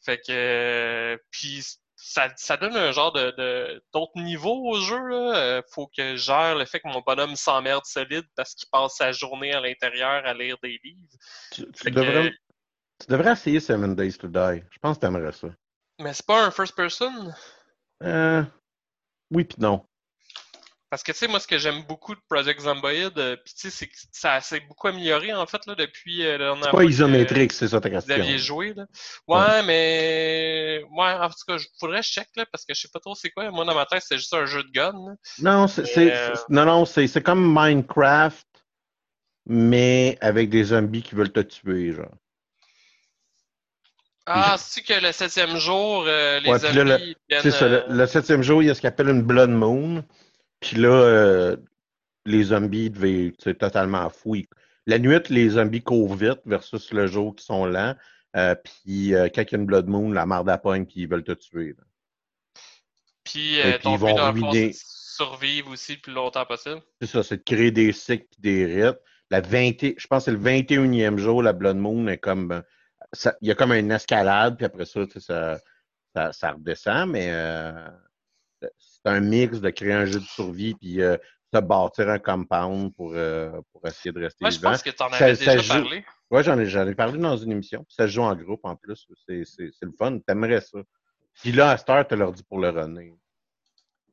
Fait 0.03 0.19
que 0.19 0.33
euh, 0.33 1.17
puis 1.31 1.63
ça, 2.03 2.29
ça 2.37 2.57
donne 2.57 2.77
un 2.77 2.93
genre 2.93 3.13
de 3.13 3.83
d'autres 3.93 4.19
niveaux 4.21 4.71
au 4.71 4.81
jeu. 4.81 4.99
Là. 4.99 5.37
Euh, 5.37 5.63
faut 5.73 5.87
que 5.87 6.13
je 6.13 6.17
gère 6.17 6.57
le 6.57 6.65
fait 6.65 6.81
que 6.81 6.89
mon 6.89 7.03
bonhomme 7.07 7.37
s'emmerde 7.37 7.85
solide 7.85 8.25
parce 8.35 8.55
qu'il 8.55 8.69
passe 8.71 8.97
sa 8.97 9.13
journée 9.13 9.53
à 9.53 9.61
l'intérieur 9.61 10.25
à 10.25 10.33
lire 10.33 10.57
des 10.63 10.81
livres. 10.83 11.09
Tu, 11.53 11.91
devrais, 11.91 12.31
tu 12.99 13.07
devrais 13.09 13.33
essayer 13.33 13.61
Seven 13.61 13.95
Days 13.95 14.15
to 14.15 14.29
Die. 14.29 14.63
Je 14.71 14.79
pense 14.81 14.97
que 14.97 15.01
tu 15.03 15.07
aimerais 15.07 15.33
ça. 15.33 15.49
Mais 16.01 16.15
c'est 16.15 16.27
pas 16.27 16.47
un 16.47 16.51
first 16.51 16.75
person? 16.75 17.33
Euh, 18.03 18.43
oui 19.31 19.45
puis 19.45 19.59
non. 19.61 19.85
Parce 20.91 21.05
que, 21.05 21.13
tu 21.13 21.19
sais, 21.19 21.29
moi, 21.29 21.39
ce 21.39 21.47
que 21.47 21.57
j'aime 21.57 21.85
beaucoup 21.89 22.17
de 22.17 22.21
Project 22.29 22.63
Zomboid, 22.63 23.17
euh, 23.17 23.37
puis 23.37 23.55
tu 23.55 23.61
sais, 23.61 23.71
c'est 23.71 23.87
que 23.87 23.95
ça 24.11 24.41
s'est 24.41 24.59
beaucoup 24.59 24.89
amélioré, 24.89 25.33
en 25.33 25.47
fait, 25.47 25.65
là, 25.67 25.77
depuis 25.77 26.27
euh, 26.27 26.37
la 26.37 26.57
C'est 26.65 26.71
pas 26.73 26.83
isométrique, 26.83 27.53
c'est 27.53 27.69
ça 27.69 27.81
ta 27.81 27.91
question. 27.91 28.13
Vous 28.13 28.21
aviez 28.21 28.39
joué, 28.39 28.75
là. 28.75 28.87
Ouais, 29.29 29.63
mais... 29.63 30.83
Ouais, 30.91 31.13
en 31.13 31.29
tout 31.29 31.45
cas, 31.47 31.59
je 31.59 32.03
check, 32.03 32.27
là, 32.35 32.45
parce 32.51 32.65
que 32.65 32.75
je 32.75 32.81
sais 32.81 32.89
pas 32.93 32.99
trop 32.99 33.15
c'est 33.15 33.31
quoi. 33.31 33.53
Moi, 33.53 33.65
dans 33.65 33.75
ma 33.75 33.87
tête, 33.87 34.03
c'est 34.05 34.17
juste 34.17 34.35
un 34.35 34.47
jeu 34.47 34.65
de 34.65 34.71
gun, 34.73 34.93
là. 34.93 35.15
Non, 35.39 35.69
c'est... 35.69 35.87
Euh... 35.97 36.35
Non, 36.49 36.65
non, 36.65 36.85
c'est 36.85 37.23
comme 37.23 37.55
Minecraft, 37.57 38.49
mais 39.47 40.19
avec 40.21 40.51
des 40.51 40.65
zombies 40.65 41.03
qui 41.03 41.15
veulent 41.15 41.33
te 41.33 41.39
tuer, 41.39 41.93
genre. 41.93 42.11
Ah, 44.27 44.57
c'est 44.59 44.83
que 44.83 44.95
le 44.95 45.13
septième 45.13 45.57
jour, 45.57 46.05
euh, 46.09 46.41
les 46.41 46.59
zombies 46.59 46.85
là, 46.85 46.99
viennent... 47.29 47.43
C'est 47.43 47.51
ça, 47.53 47.69
le, 47.69 47.85
le, 47.89 48.07
septième 48.09 48.43
jour, 48.43 48.61
il 48.61 48.67
y 48.67 48.71
a 48.71 48.75
ce 48.75 48.81
qu'on 48.81 48.89
appelle 48.89 49.09
une 49.09 49.23
Blood 49.23 49.51
Moon. 49.51 50.05
Puis 50.61 50.77
là, 50.77 50.91
euh, 50.91 51.57
les 52.27 52.45
zombies 52.45 52.91
devaient 52.91 53.29
être 53.29 53.53
totalement 53.53 54.09
fous. 54.11 54.45
La 54.87 54.99
nuit, 54.99 55.21
les 55.29 55.51
zombies 55.51 55.83
courent 55.83 56.15
vite 56.15 56.41
versus 56.45 56.93
le 56.93 57.07
jour 57.07 57.35
qui 57.35 57.45
sont 57.45 57.67
lents. 57.67 57.95
Euh, 58.37 58.55
puis 58.55 59.15
euh, 59.15 59.29
quand 59.35 59.43
il 59.43 59.53
y 59.53 59.55
a 59.55 59.59
une 59.59 59.67
Blood 59.67 59.89
Moon, 59.89 60.13
la 60.13 60.27
marde 60.27 60.49
à 60.49 60.59
pogne, 60.59 60.87
puis 60.87 61.01
ils 61.01 61.09
veulent 61.09 61.25
te 61.25 61.33
tuer. 61.33 61.75
Là. 61.77 61.85
Puis, 63.25 63.61
euh, 63.61 63.79
ton 63.79 63.97
but 63.97 64.15
dans 64.15 64.33
ruiner... 64.33 64.73
survivre 64.75 65.71
aussi 65.71 65.95
le 65.95 66.01
plus 66.01 66.13
longtemps 66.13 66.47
possible. 66.47 66.81
C'est 67.01 67.09
ça, 67.09 67.23
c'est 67.23 67.39
de 67.39 67.43
créer 67.43 67.71
des 67.71 67.93
cycles 67.93 68.27
et 68.39 68.41
des 68.41 68.67
rites. 68.67 69.01
La 69.31 69.41
20, 69.41 69.73
je 69.97 70.07
pense 70.09 70.25
que 70.25 70.33
c'est 70.33 70.37
le 70.37 70.39
21e 70.39 71.19
jour, 71.19 71.43
la 71.43 71.53
Blood 71.53 71.77
Moon 71.77 72.09
est 72.09 72.19
comme. 72.19 72.63
Ça, 73.13 73.37
il 73.41 73.49
y 73.49 73.51
a 73.51 73.55
comme 73.55 73.73
une 73.73 73.93
escalade, 73.93 74.57
puis 74.57 74.67
après 74.67 74.87
ça, 74.87 75.03
ça, 75.19 75.59
ça, 76.15 76.33
ça 76.33 76.53
redescend, 76.53 77.11
mais 77.11 77.29
euh, 77.31 77.89
c'est 79.05 79.11
un 79.11 79.21
mix 79.21 79.61
de 79.61 79.71
créer 79.71 79.93
un 79.93 80.07
jeu 80.07 80.21
de 80.21 80.25
survie 80.25 80.75
puis 80.75 81.03
euh, 81.03 81.17
se 81.53 81.61
bâtir 81.61 82.09
un 82.09 82.19
compound 82.19 82.95
pour, 82.95 83.13
euh, 83.15 83.51
pour 83.73 83.87
essayer 83.87 84.13
de 84.13 84.21
rester 84.21 84.39
Moi, 84.45 84.51
je 84.51 84.61
pense 84.61 84.83
que 84.83 84.91
tu 84.91 85.03
en 85.03 85.07
avais 85.07 85.35
déjà 85.35 85.63
parlé. 85.63 86.05
Oui, 86.31 86.45
j'en 86.45 86.59
ai, 86.59 86.91
ai 86.91 86.95
parlé 86.95 87.19
dans 87.19 87.37
une 87.37 87.53
émission. 87.53 87.85
Ça 87.89 88.07
se 88.07 88.13
joue 88.13 88.23
en 88.23 88.37
groupe 88.37 88.61
en 88.65 88.77
plus. 88.77 89.07
C'est, 89.27 89.43
le 89.59 89.93
fun. 89.99 90.19
T'aimerais 90.21 90.61
ça. 90.61 90.79
Puis 91.41 91.53
là, 91.53 91.71
à 91.71 91.77
Star, 91.77 92.07
tu 92.07 92.15
leur 92.15 92.33
dit 92.33 92.45
pour 92.45 92.61
le 92.61 92.71
runner. 92.71 93.15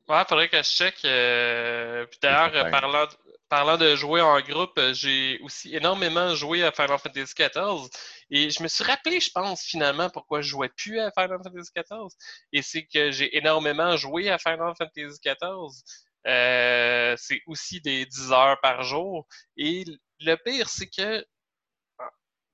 Ouais, 0.08 0.22
faudrait 0.26 0.48
que 0.48 0.56
je 0.56 0.62
check. 0.62 0.96
Euh... 1.04 2.06
Puis 2.06 2.18
d'ailleurs, 2.20 2.70
parlant, 2.70 3.06
parlant 3.48 3.76
de 3.76 3.96
jouer 3.96 4.20
en 4.20 4.40
groupe, 4.40 4.78
j'ai 4.92 5.38
aussi 5.42 5.74
énormément 5.74 6.34
joué 6.34 6.62
à 6.64 6.72
Final 6.72 6.98
Fantasy 6.98 7.34
XIV. 7.34 7.88
Et 8.30 8.50
je 8.50 8.62
me 8.62 8.68
suis 8.68 8.84
rappelé, 8.84 9.20
je 9.20 9.30
pense, 9.30 9.62
finalement, 9.62 10.10
pourquoi 10.10 10.40
je 10.40 10.48
jouais 10.48 10.68
plus 10.70 11.00
à 11.00 11.10
Final 11.10 11.38
Fantasy 11.42 11.70
XIV. 11.74 12.08
Et 12.52 12.62
c'est 12.62 12.84
que 12.86 13.10
j'ai 13.10 13.36
énormément 13.36 13.96
joué 13.96 14.30
à 14.30 14.38
Final 14.38 14.74
Fantasy 14.76 15.18
XIV. 15.24 15.82
Euh, 16.26 17.14
c'est 17.18 17.42
aussi 17.46 17.80
des 17.80 18.06
10 18.06 18.32
heures 18.32 18.60
par 18.60 18.82
jour. 18.82 19.26
Et 19.56 19.84
le 20.20 20.34
pire, 20.36 20.68
c'est 20.68 20.88
que 20.88 21.24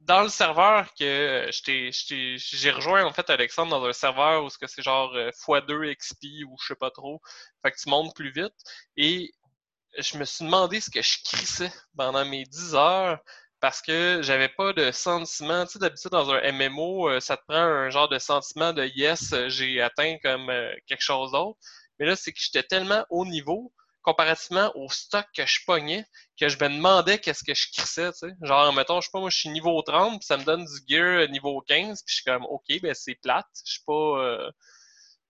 dans 0.00 0.22
le 0.22 0.28
serveur 0.28 0.92
que 0.94 1.48
j'ai 1.50 2.70
rejoint 2.70 3.04
en 3.04 3.12
fait 3.12 3.30
Alexandre 3.30 3.80
dans 3.80 3.86
un 3.86 3.92
serveur 3.94 4.44
où 4.44 4.50
c'est 4.50 4.82
genre 4.82 5.14
euh, 5.14 5.30
x2 5.30 5.96
XP 5.96 6.44
ou 6.46 6.56
je 6.60 6.66
sais 6.68 6.74
pas 6.74 6.90
trop. 6.90 7.20
Fait 7.62 7.72
que 7.72 7.78
tu 7.78 7.88
montes 7.88 8.14
plus 8.14 8.30
vite. 8.30 8.52
Et 8.96 9.32
je 9.98 10.18
me 10.18 10.24
suis 10.24 10.44
demandé 10.44 10.80
ce 10.80 10.90
que 10.90 11.02
je 11.02 11.18
crissais 11.24 11.72
pendant 11.96 12.24
mes 12.24 12.44
10 12.44 12.74
heures 12.74 13.18
parce 13.60 13.80
que 13.80 14.20
j'avais 14.22 14.50
pas 14.50 14.74
de 14.74 14.90
sentiment. 14.92 15.64
Tu 15.64 15.72
sais, 15.72 15.78
d'habitude, 15.78 16.10
dans 16.10 16.30
un 16.30 16.52
MMO, 16.52 17.08
euh, 17.08 17.20
ça 17.20 17.38
te 17.38 17.44
prend 17.48 17.56
un 17.56 17.88
genre 17.88 18.10
de 18.10 18.18
sentiment 18.18 18.74
de 18.74 18.84
yes, 18.94 19.32
euh, 19.32 19.48
j'ai 19.48 19.80
atteint 19.80 20.18
comme 20.22 20.50
euh, 20.50 20.70
quelque 20.86 21.00
chose 21.00 21.32
d'autre. 21.32 21.58
Mais 21.98 22.04
là, 22.04 22.14
c'est 22.14 22.32
que 22.32 22.38
j'étais 22.40 22.62
tellement 22.62 23.06
haut 23.08 23.24
niveau, 23.24 23.72
comparativement 24.02 24.70
au 24.74 24.90
stock 24.90 25.24
que 25.34 25.46
je 25.46 25.60
pognais, 25.64 26.04
que 26.38 26.50
je 26.50 26.56
me 26.56 26.68
demandais 26.68 27.18
qu'est-ce 27.18 27.42
que 27.42 27.54
je 27.54 27.68
crissais, 27.72 28.12
tu 28.12 28.28
sais. 28.28 28.34
Genre, 28.42 28.70
mettons, 28.74 29.00
je 29.00 29.06
sais 29.06 29.10
pas, 29.10 29.20
moi, 29.20 29.30
je 29.30 29.38
suis 29.38 29.48
niveau 29.48 29.80
30, 29.80 30.18
puis 30.18 30.26
ça 30.26 30.36
me 30.36 30.44
donne 30.44 30.66
du 30.66 30.80
gear 30.86 31.26
niveau 31.30 31.62
15, 31.62 32.02
puis 32.02 32.10
je 32.10 32.14
suis 32.16 32.24
comme, 32.24 32.44
OK, 32.44 32.66
ben 32.82 32.92
c'est 32.92 33.14
plate. 33.14 33.46
Je 33.64 33.72
suis 33.72 33.84
pas 33.86 34.50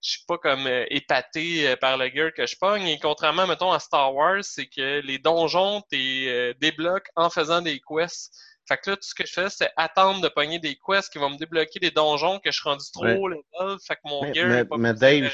je 0.05 0.11
suis 0.11 0.25
pas 0.27 0.37
comme 0.37 0.67
euh, 0.67 0.85
épaté 0.91 1.67
euh, 1.67 1.77
par 1.77 1.97
le 1.97 2.09
gear 2.11 2.33
que 2.35 2.47
je 2.47 2.57
pogne. 2.57 2.87
Et 2.87 2.99
contrairement, 2.99 3.47
mettons, 3.47 3.73
à 3.73 3.79
Star 3.79 4.15
Wars, 4.15 4.45
c'est 4.45 4.67
que 4.67 5.01
les 5.01 5.19
donjons, 5.19 5.81
t'es 5.89 6.27
euh, 6.27 6.55
débloques 6.61 7.09
en 7.17 7.31
faisant 7.31 7.63
des 7.63 7.81
quests. 7.81 8.31
Fait 8.69 8.77
que 8.79 8.91
là, 8.91 8.97
tout 8.97 9.03
ce 9.03 9.15
que 9.15 9.27
je 9.27 9.33
fais, 9.33 9.49
c'est 9.49 9.71
attendre 9.77 10.21
de 10.21 10.29
pogner 10.29 10.59
des 10.59 10.77
quests 10.77 11.11
qui 11.11 11.19
vont 11.19 11.31
me 11.31 11.39
débloquer 11.39 11.81
des 11.81 11.91
donjons 11.91 12.39
que 12.39 12.51
je 12.51 12.61
suis 12.61 12.69
rendu 12.69 12.85
trop 12.93 13.05
ouais. 13.05 13.15
level. 13.15 13.79
Fait 13.87 13.97
que 13.97 14.01
mon 14.05 14.23
mais, 14.23 14.35
gear 14.35 14.49
mais, 14.49 14.59
est 14.59 14.65
pas 14.67 14.77
mais 14.77 14.95
Dave, 14.95 15.31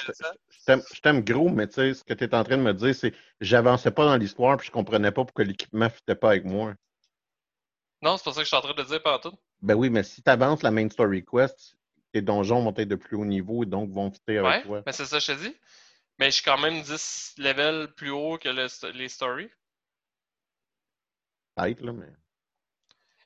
je 0.69 1.01
t'aime 1.01 1.25
gros, 1.25 1.49
mais 1.49 1.67
tu 1.67 1.75
sais, 1.75 1.95
ce 1.95 2.05
que 2.05 2.15
tu 2.15 2.25
es 2.25 2.35
en 2.35 2.45
train 2.45 2.57
de 2.57 2.63
me 2.63 2.75
dire, 2.75 2.95
c'est 2.95 3.13
j'avançais 3.41 3.91
pas 3.91 4.05
dans 4.05 4.17
l'histoire 4.17 4.57
puis 4.57 4.69
je 4.69 4.73
comprenais 4.73 5.11
pas 5.11 5.25
pourquoi 5.25 5.45
l'équipement 5.45 5.87
ne 5.87 5.91
fitait 5.91 6.15
pas 6.15 6.31
avec 6.31 6.45
moi. 6.45 6.75
Non, 8.03 8.17
c'est 8.17 8.25
pas 8.25 8.33
ça 8.33 8.41
que 8.41 8.45
je 8.45 8.49
suis 8.49 8.57
en 8.57 8.61
train 8.63 8.75
de 8.75 8.83
dire 8.83 9.03
partout. 9.03 9.33
Ben 9.63 9.75
oui, 9.75 9.91
mais 9.91 10.05
si 10.05 10.23
tu 10.23 10.31
avances 10.31 10.63
la 10.63 10.71
main 10.71 10.89
story 10.89 11.25
quest, 11.25 11.77
tes 12.13 12.23
donjons 12.23 12.63
vont 12.63 12.75
être 12.77 12.89
de 12.89 12.97
plus 12.97 13.17
haut 13.17 13.25
niveau 13.25 13.63
et 13.63 13.67
donc 13.67 13.91
vont 13.91 14.11
fitter 14.11 14.39
avec 14.39 14.51
ouais, 14.51 14.63
toi. 14.63 14.83
Mais 14.87 14.93
c'est 14.93 15.07
ça 15.07 15.19
que 15.19 15.25
je 15.25 15.33
te 15.33 15.39
dis. 15.43 15.57
Mais 16.19 16.27
je 16.27 16.37
suis 16.37 16.45
quand 16.45 16.59
même 16.59 16.83
10 16.83 17.35
levels 17.39 17.89
plus 17.97 18.11
haut 18.11 18.37
que 18.39 18.49
le, 18.49 18.67
les 18.93 19.09
stories. 19.09 19.51
Peut-être, 21.57 21.81
là, 21.81 21.93
mais. 21.93 22.09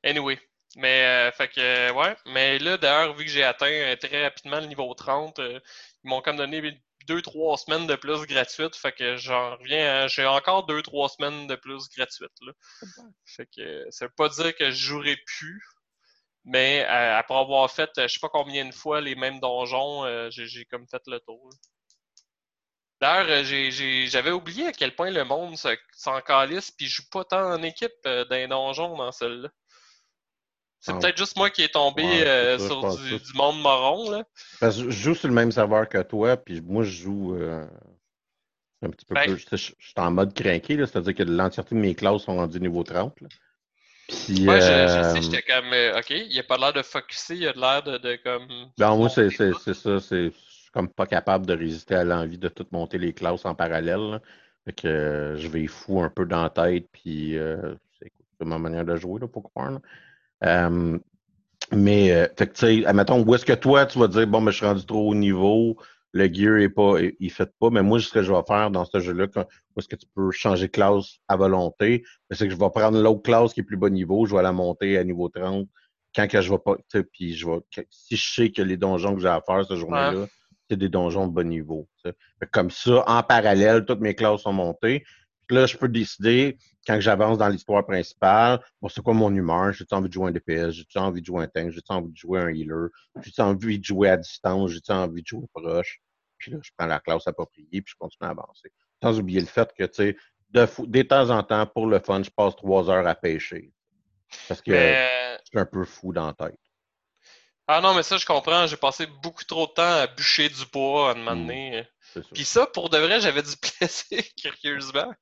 Anyway. 0.09 0.39
Mais, 0.77 1.05
euh, 1.05 1.33
fait 1.33 1.49
que, 1.49 1.93
ouais. 1.93 2.17
Mais 2.27 2.59
là, 2.59 2.77
d'ailleurs, 2.77 3.15
vu 3.15 3.25
que 3.25 3.31
j'ai 3.31 3.45
atteint 3.45 3.67
euh, 3.67 3.97
très 3.97 4.25
rapidement 4.25 4.61
le 4.61 4.67
niveau 4.67 4.93
30, 4.93 5.39
euh, 5.39 5.61
ils 6.03 6.09
m'ont 6.09 6.21
comme 6.21 6.37
donné 6.37 6.81
2-3 7.09 7.65
semaines 7.65 7.87
de 7.87 7.95
plus 7.95 8.27
gratuites. 8.27 8.77
Fait 8.77 8.93
que 8.93 9.17
j'en 9.17 9.57
reviens 9.57 10.09
J'ai 10.09 10.27
encore 10.27 10.67
2-3 10.67 11.17
semaines 11.17 11.47
de 11.47 11.55
plus 11.55 11.89
gratuites, 11.97 12.41
là. 12.43 12.53
Fait 13.25 13.47
que 13.47 13.87
ça 13.91 14.07
veut 14.07 14.13
pas 14.17 14.29
dire 14.29 14.55
que 14.57 14.71
je 14.71 14.77
jouerai 14.77 15.17
plus. 15.27 15.65
Mais 16.45 16.85
euh, 16.85 17.19
après 17.19 17.37
avoir 17.37 17.71
fait, 17.71 17.91
euh, 17.97 18.07
je 18.07 18.15
sais 18.15 18.21
pas 18.21 18.29
combien 18.29 18.67
de 18.67 18.75
fois 18.75 19.01
les 19.01 19.15
mêmes 19.15 19.41
donjons, 19.41 20.05
euh, 20.05 20.29
j'ai 20.31 20.65
comme 20.67 20.87
fait 20.87 21.03
le 21.07 21.19
tour. 21.21 21.49
D'ailleurs, 23.01 23.45
j'avais 24.07 24.31
oublié 24.31 24.67
à 24.67 24.73
quel 24.73 24.95
point 24.95 25.11
le 25.11 25.25
monde 25.25 25.57
s'en 25.93 26.21
calisse 26.21 26.71
puis 26.71 26.87
joue 26.87 27.03
pas 27.11 27.25
tant 27.25 27.53
en 27.53 27.63
équipe 27.63 27.93
d'un 28.05 28.49
donjon 28.49 28.97
dans 28.97 29.13
celui-là. 29.13 29.49
C'est 30.81 30.93
ah, 30.93 30.99
peut-être 30.99 31.17
juste 31.17 31.37
moi 31.37 31.49
qui 31.49 31.63
est 31.63 31.73
tombé 31.73 32.03
ouais, 32.03 32.27
euh, 32.27 32.59
ça, 32.59 32.67
sur 32.67 32.97
du, 32.97 33.19
du, 33.19 33.33
monde 33.35 33.61
marron. 33.63 34.11
Là. 34.11 34.25
Parce 34.61 34.77
que 34.77 34.91
je 34.91 34.91
joue 34.91 35.15
sur 35.15 35.29
le 35.29 35.35
même 35.35 35.51
serveur 35.51 35.89
que 35.89 36.03
toi, 36.03 36.37
puis 36.37 36.61
moi 36.61 36.85
je 36.85 36.91
joue 36.91 37.35
un 38.83 38.91
petit 38.91 39.07
peu 39.07 39.15
ben, 39.15 39.25
plus. 39.25 39.47
Je, 39.51 39.57
je, 39.57 39.57
suis 39.57 39.95
en 39.97 40.11
mode 40.11 40.35
craqué, 40.35 40.77
c'est-à-dire 40.77 41.15
que 41.15 41.23
l'entièreté 41.23 41.75
de 41.75 41.81
mes 41.81 41.95
classes 41.95 42.23
sont 42.23 42.37
rendues 42.37 42.61
niveau 42.61 42.83
30. 42.83 43.19
Là. 43.23 43.29
Puis, 44.09 44.45
Moi, 44.45 44.61
je, 44.61 44.67
je 44.67 45.03
sais, 45.15 45.23
j'étais 45.23 45.43
comme, 45.43 45.73
euh, 45.73 45.99
OK, 45.99 46.11
il 46.11 46.39
a 46.39 46.43
pas 46.43 46.59
l'air 46.59 46.73
de 46.73 46.83
focusser, 46.83 47.37
il 47.37 47.49
a 47.49 47.53
l'air 47.53 47.83
de, 47.83 47.99
de, 47.99 48.17
comme. 48.23 48.47
Non, 48.79 48.97
moi, 48.99 49.09
c'est 49.09 49.31
ça. 49.31 50.01
C'est 50.01 50.33
comme 50.73 50.89
pas 50.89 51.07
capable 51.07 51.47
de 51.47 51.55
résister 51.55 51.95
à 51.95 52.05
l'envie 52.05 52.39
de 52.39 52.49
tout 52.49 52.67
monter 52.73 52.99
les 52.99 53.13
classes 53.13 53.45
en 53.45 53.55
parallèle. 53.55 54.11
Là. 54.11 54.21
Fait 54.65 54.73
que 54.73 54.89
euh, 54.89 55.37
je 55.37 55.49
vais 55.49 55.67
fou 55.67 56.01
un 56.03 56.11
peu 56.11 56.27
dans 56.27 56.43
la 56.43 56.51
tête, 56.51 56.89
puis 56.93 57.39
euh, 57.39 57.75
c'est 58.01 58.47
ma 58.47 58.59
manière 58.59 58.85
de 58.85 58.97
jouer, 58.97 59.21
là, 59.21 59.29
pour 59.29 59.45
croire. 59.45 59.79
Euh, 60.45 60.99
Mais, 61.73 62.13
euh, 62.13 62.27
fait 62.37 62.49
que, 62.49 62.53
tu 62.53 62.61
sais, 62.81 62.87
admettons, 62.87 63.23
où 63.23 63.35
est-ce 63.35 63.45
que 63.45 63.53
toi, 63.53 63.87
tu 63.87 63.99
vas 63.99 64.09
dire, 64.09 64.27
bon, 64.27 64.41
mais 64.41 64.53
je 64.53 64.59
suis 64.59 64.67
rendu 64.67 64.85
trop 64.85 65.09
haut 65.09 65.15
niveau, 65.15 65.77
le 66.15 66.33
gear 66.33 66.59
est 66.59 66.69
pas, 66.69 66.95
il 67.19 67.31
fait 67.31 67.53
pas, 67.59 67.71
mais 67.71 67.83
moi, 67.83 67.99
ce 67.99 68.11
que 68.11 68.23
je 68.23 68.33
vais 68.33 68.43
faire 68.47 68.71
dans 68.71 68.85
ce 68.85 69.01
jeu-là, 69.01 69.27
où 69.37 69.81
est-ce 69.81 69.89
que 69.89 69.97
tu 69.97 70.07
peux 70.15 70.31
changer 70.31 70.69
de 70.69 70.73
classe 70.73 71.19
à 71.27 71.37
volonté, 71.37 72.05
c'est 72.31 72.47
que 72.47 72.55
je 72.55 72.59
vais 72.59 72.71
prendre 72.71 73.03
l'autre 73.03 73.23
classe 73.23 73.53
qui 73.53 73.61
est 73.61 73.65
plus 73.65 73.77
bas 73.77 73.91
niveau, 73.91 74.25
je 74.25 74.35
vais 74.35 74.43
la 74.43 74.53
monter 74.53 74.97
à 74.97 75.03
niveau 75.03 75.29
30, 75.29 75.69
quand 76.15 76.29
que 76.29 76.41
je 76.41 76.53
vais 76.53 76.59
pas, 76.59 76.77
puis 77.13 77.35
je 77.35 77.47
vais, 77.47 77.59
si 77.91 78.17
je 78.17 78.33
sais 78.33 78.51
que 78.53 78.63
les 78.63 78.77
donjons 78.77 79.17
que 79.17 79.21
j'ai 79.21 79.29
à 79.29 79.43
faire 79.45 79.65
ce 79.65 79.75
journée-là, 79.75 80.27
c'est 80.71 80.77
des 80.77 80.89
donjons 80.89 81.27
de 81.27 81.33
bas 81.33 81.43
niveau, 81.43 81.89
Comme 82.53 82.71
ça, 82.71 83.03
en 83.09 83.23
parallèle, 83.25 83.85
toutes 83.85 84.01
mes 84.01 84.15
classes 84.15 84.43
sont 84.43 84.53
montées, 84.53 85.05
là, 85.51 85.67
je 85.67 85.77
peux 85.77 85.89
décider, 85.89 86.57
quand 86.87 87.01
j'avance 87.01 87.39
dans 87.39 87.49
l'histoire 87.49 87.85
principale, 87.85 88.61
bon, 88.81 88.89
c'est 88.89 89.03
quoi 89.03 89.15
mon 89.15 89.35
humeur? 89.35 89.73
J'ai-tu 89.73 89.95
envie 89.95 90.09
de 90.09 90.13
jouer 90.13 90.29
un 90.29 90.33
DPS? 90.33 90.71
J'ai-tu 90.71 90.99
envie 90.99 91.21
de 91.21 91.27
jouer 91.27 91.45
un 91.45 91.49
tank? 91.49 91.71
J'ai-tu 91.71 91.93
envie 91.93 92.13
de 92.13 92.17
jouer 92.17 92.41
un 92.41 92.49
healer? 92.49 92.89
J'ai-tu 93.23 93.41
envie 93.41 93.79
de 93.79 93.85
jouer 93.85 94.11
à 94.11 94.17
distance? 94.17 94.71
J'ai-tu 94.71 94.93
envie 94.93 95.23
de 95.23 95.27
jouer 95.27 95.47
proche? 95.53 96.01
Puis 96.39 96.53
là, 96.53 96.59
je 96.63 96.71
prends 96.77 96.87
la 96.87 97.01
classe 97.01 97.27
appropriée, 97.27 97.69
puis 97.71 97.85
je 97.87 97.95
continue 97.99 98.29
à 98.29 98.31
avancer. 98.31 98.71
Sans 99.03 99.19
oublier 99.19 99.41
le 99.41 99.47
fait 99.47 99.73
que, 99.77 99.85
tu 99.85 99.95
sais, 99.95 100.17
de, 100.51 100.67
de 100.87 101.03
temps 101.03 101.31
en 101.31 101.43
temps, 101.43 101.67
pour 101.67 101.87
le 101.87 101.99
fun, 101.99 102.23
je 102.23 102.31
passe 102.31 102.55
trois 102.57 102.89
heures 102.91 103.07
à 103.07 103.15
pêcher. 103.15 103.73
Parce 104.49 104.61
que 104.61 104.73
je 104.73 105.39
suis 105.45 105.59
un 105.59 105.67
peu 105.67 105.85
fou 105.85 106.13
dans 106.13 106.27
la 106.27 106.33
tête. 106.33 106.59
Ah 107.67 107.81
non, 107.81 107.95
mais 107.95 108.03
ça, 108.03 108.17
je 108.17 108.27
comprends. 108.27 108.67
J'ai 108.67 108.77
passé 108.77 109.07
beaucoup 109.23 109.45
trop 109.45 109.67
de 109.67 109.73
temps 109.73 109.83
à 109.83 110.07
bûcher 110.07 110.49
du 110.49 110.67
bois 110.73 111.11
à 111.11 111.13
un 111.13 111.15
moment 111.15 111.35
hmm. 111.35 111.47
donné. 111.47 111.87
Puis 112.33 112.45
ça, 112.45 112.67
pour 112.67 112.91
de 112.91 112.99
vrai, 112.99 113.21
j'avais 113.21 113.43
du 113.43 113.57
plaisir, 113.57 114.23
curieusement. 114.41 115.13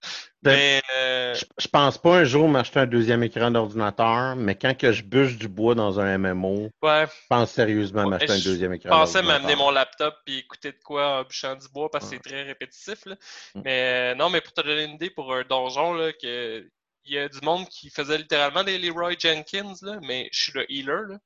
Ben, 0.42 0.52
mais, 0.52 0.82
euh... 0.96 1.34
je, 1.58 1.68
pense 1.68 1.98
pas 1.98 2.18
un 2.18 2.24
jour 2.24 2.48
m'acheter 2.48 2.80
un 2.80 2.86
deuxième 2.86 3.22
écran 3.22 3.50
d'ordinateur, 3.50 4.36
mais 4.36 4.56
quand 4.56 4.76
que 4.76 4.92
je 4.92 5.02
bûche 5.02 5.36
du 5.36 5.48
bois 5.48 5.74
dans 5.74 6.00
un 6.00 6.18
MMO, 6.18 6.68
ouais. 6.82 7.06
je 7.06 7.26
pense 7.28 7.52
sérieusement 7.52 8.08
m'acheter 8.08 8.32
un 8.32 8.38
deuxième 8.40 8.74
écran 8.74 8.90
Je 8.90 8.94
pensais 8.94 9.22
m'amener 9.22 9.56
mon 9.56 9.70
laptop 9.70 10.14
et 10.26 10.38
écouter 10.38 10.72
de 10.72 10.80
quoi 10.84 11.20
en 11.20 11.22
bûchant 11.22 11.54
du 11.54 11.68
bois 11.68 11.90
parce 11.90 12.10
que 12.10 12.16
c'est 12.16 12.22
très 12.22 12.42
répétitif. 12.42 13.06
Là. 13.06 13.14
Mm. 13.54 13.62
Mais 13.64 14.12
euh, 14.12 14.14
non, 14.16 14.30
mais 14.30 14.40
pour 14.40 14.52
te 14.52 14.60
donner 14.60 14.84
une 14.84 14.94
idée, 14.94 15.10
pour 15.10 15.32
un 15.32 15.44
donjon, 15.44 15.94
là, 15.94 16.12
que 16.12 16.68
il 17.04 17.14
y 17.14 17.18
a 17.18 17.28
du 17.28 17.40
monde 17.42 17.68
qui 17.68 17.90
faisait 17.90 18.18
littéralement 18.18 18.62
des 18.62 18.78
Leroy 18.78 19.14
Jenkins, 19.18 19.74
là, 19.82 19.98
mais 20.02 20.28
je 20.32 20.42
suis 20.42 20.52
le 20.52 20.70
healer. 20.70 21.02
Là. 21.08 21.18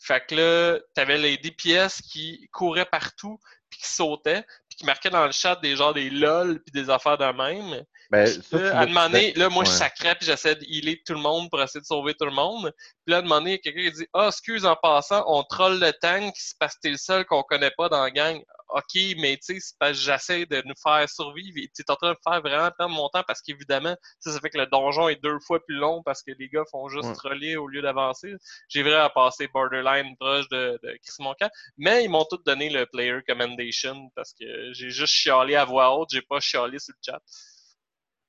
Fait 0.00 0.24
que 0.26 0.34
là, 0.34 0.78
t'avais 0.94 1.18
les 1.18 1.36
DPS 1.36 2.00
qui 2.00 2.48
couraient 2.52 2.86
partout, 2.86 3.38
puis 3.68 3.80
qui 3.80 3.88
sautaient, 3.88 4.42
puis 4.68 4.78
qui 4.78 4.86
marquaient 4.86 5.10
dans 5.10 5.26
le 5.26 5.32
chat 5.32 5.56
des 5.56 5.76
genres 5.76 5.94
des 5.94 6.10
LOL, 6.10 6.60
puis 6.62 6.72
des 6.72 6.90
affaires 6.90 7.18
de 7.18 7.26
même. 7.26 7.84
Ben, 8.10 8.26
ça, 8.26 8.58
là, 8.58 8.78
à 8.78 8.82
un 8.82 8.86
moment 8.86 9.08
donné, 9.08 9.32
là, 9.34 9.48
moi, 9.48 9.64
je 9.64 9.70
sacrais, 9.70 10.14
puis 10.16 10.26
j'essaie 10.26 10.56
de 10.56 10.64
healer 10.64 11.00
tout 11.06 11.12
le 11.12 11.20
monde 11.20 11.48
pour 11.50 11.62
essayer 11.62 11.80
de 11.80 11.86
sauver 11.86 12.14
tout 12.14 12.24
le 12.24 12.32
monde. 12.32 12.72
Puis 13.04 13.12
là, 13.12 13.16
à 13.16 13.20
un 13.20 13.22
moment 13.22 13.38
donné, 13.38 13.60
quelqu'un 13.60 13.82
qui 13.82 13.92
dit 13.92 14.06
«Ah, 14.14 14.28
excuse, 14.28 14.64
en 14.64 14.74
passant, 14.74 15.22
on 15.28 15.44
troll 15.44 15.78
le 15.78 15.92
tank, 15.92 16.34
parce 16.58 16.74
que 16.74 16.80
t'es 16.82 16.90
le 16.90 16.96
seul 16.96 17.24
qu'on 17.26 17.42
connaît 17.42 17.70
pas 17.76 17.88
dans 17.88 18.02
la 18.02 18.10
gang.» 18.10 18.42
OK, 18.72 19.16
mais 19.18 19.36
tu 19.36 19.54
sais, 19.54 19.60
c'est 19.60 19.78
parce 19.78 19.92
que 19.92 20.04
j'essaie 20.04 20.46
de 20.46 20.62
nous 20.64 20.74
faire 20.82 21.08
survivre. 21.08 21.54
Tu 21.74 21.82
es 21.82 21.90
en 21.90 21.96
train 21.96 22.12
de 22.12 22.18
faire 22.22 22.40
vraiment 22.40 22.70
perdre 22.70 22.94
mon 22.94 23.08
temps 23.08 23.22
parce 23.26 23.42
qu'évidemment, 23.42 23.96
ça 24.20 24.38
fait 24.40 24.50
que 24.50 24.58
le 24.58 24.66
donjon 24.66 25.08
est 25.08 25.22
deux 25.22 25.38
fois 25.40 25.64
plus 25.64 25.76
long 25.76 26.02
parce 26.02 26.22
que 26.22 26.32
les 26.38 26.48
gars 26.48 26.64
font 26.70 26.88
juste 26.88 27.14
troller 27.14 27.56
au 27.56 27.66
lieu 27.66 27.82
d'avancer. 27.82 28.34
J'ai 28.68 28.82
vraiment 28.82 29.10
passé 29.10 29.48
borderline 29.48 30.16
proche 30.16 30.48
de, 30.48 30.78
de 30.82 30.98
Chris 31.02 31.16
Moncan. 31.20 31.48
Mais 31.76 32.04
ils 32.04 32.08
m'ont 32.08 32.24
tous 32.24 32.42
donné 32.44 32.70
le 32.70 32.86
player 32.86 33.20
commendation 33.26 34.10
parce 34.14 34.32
que 34.32 34.72
j'ai 34.72 34.90
juste 34.90 35.12
chialé 35.12 35.56
à 35.56 35.64
voix 35.64 35.96
haute, 35.96 36.10
j'ai 36.12 36.22
pas 36.22 36.40
chialé 36.40 36.78
sur 36.78 36.94
le 36.94 37.12
chat. 37.12 37.22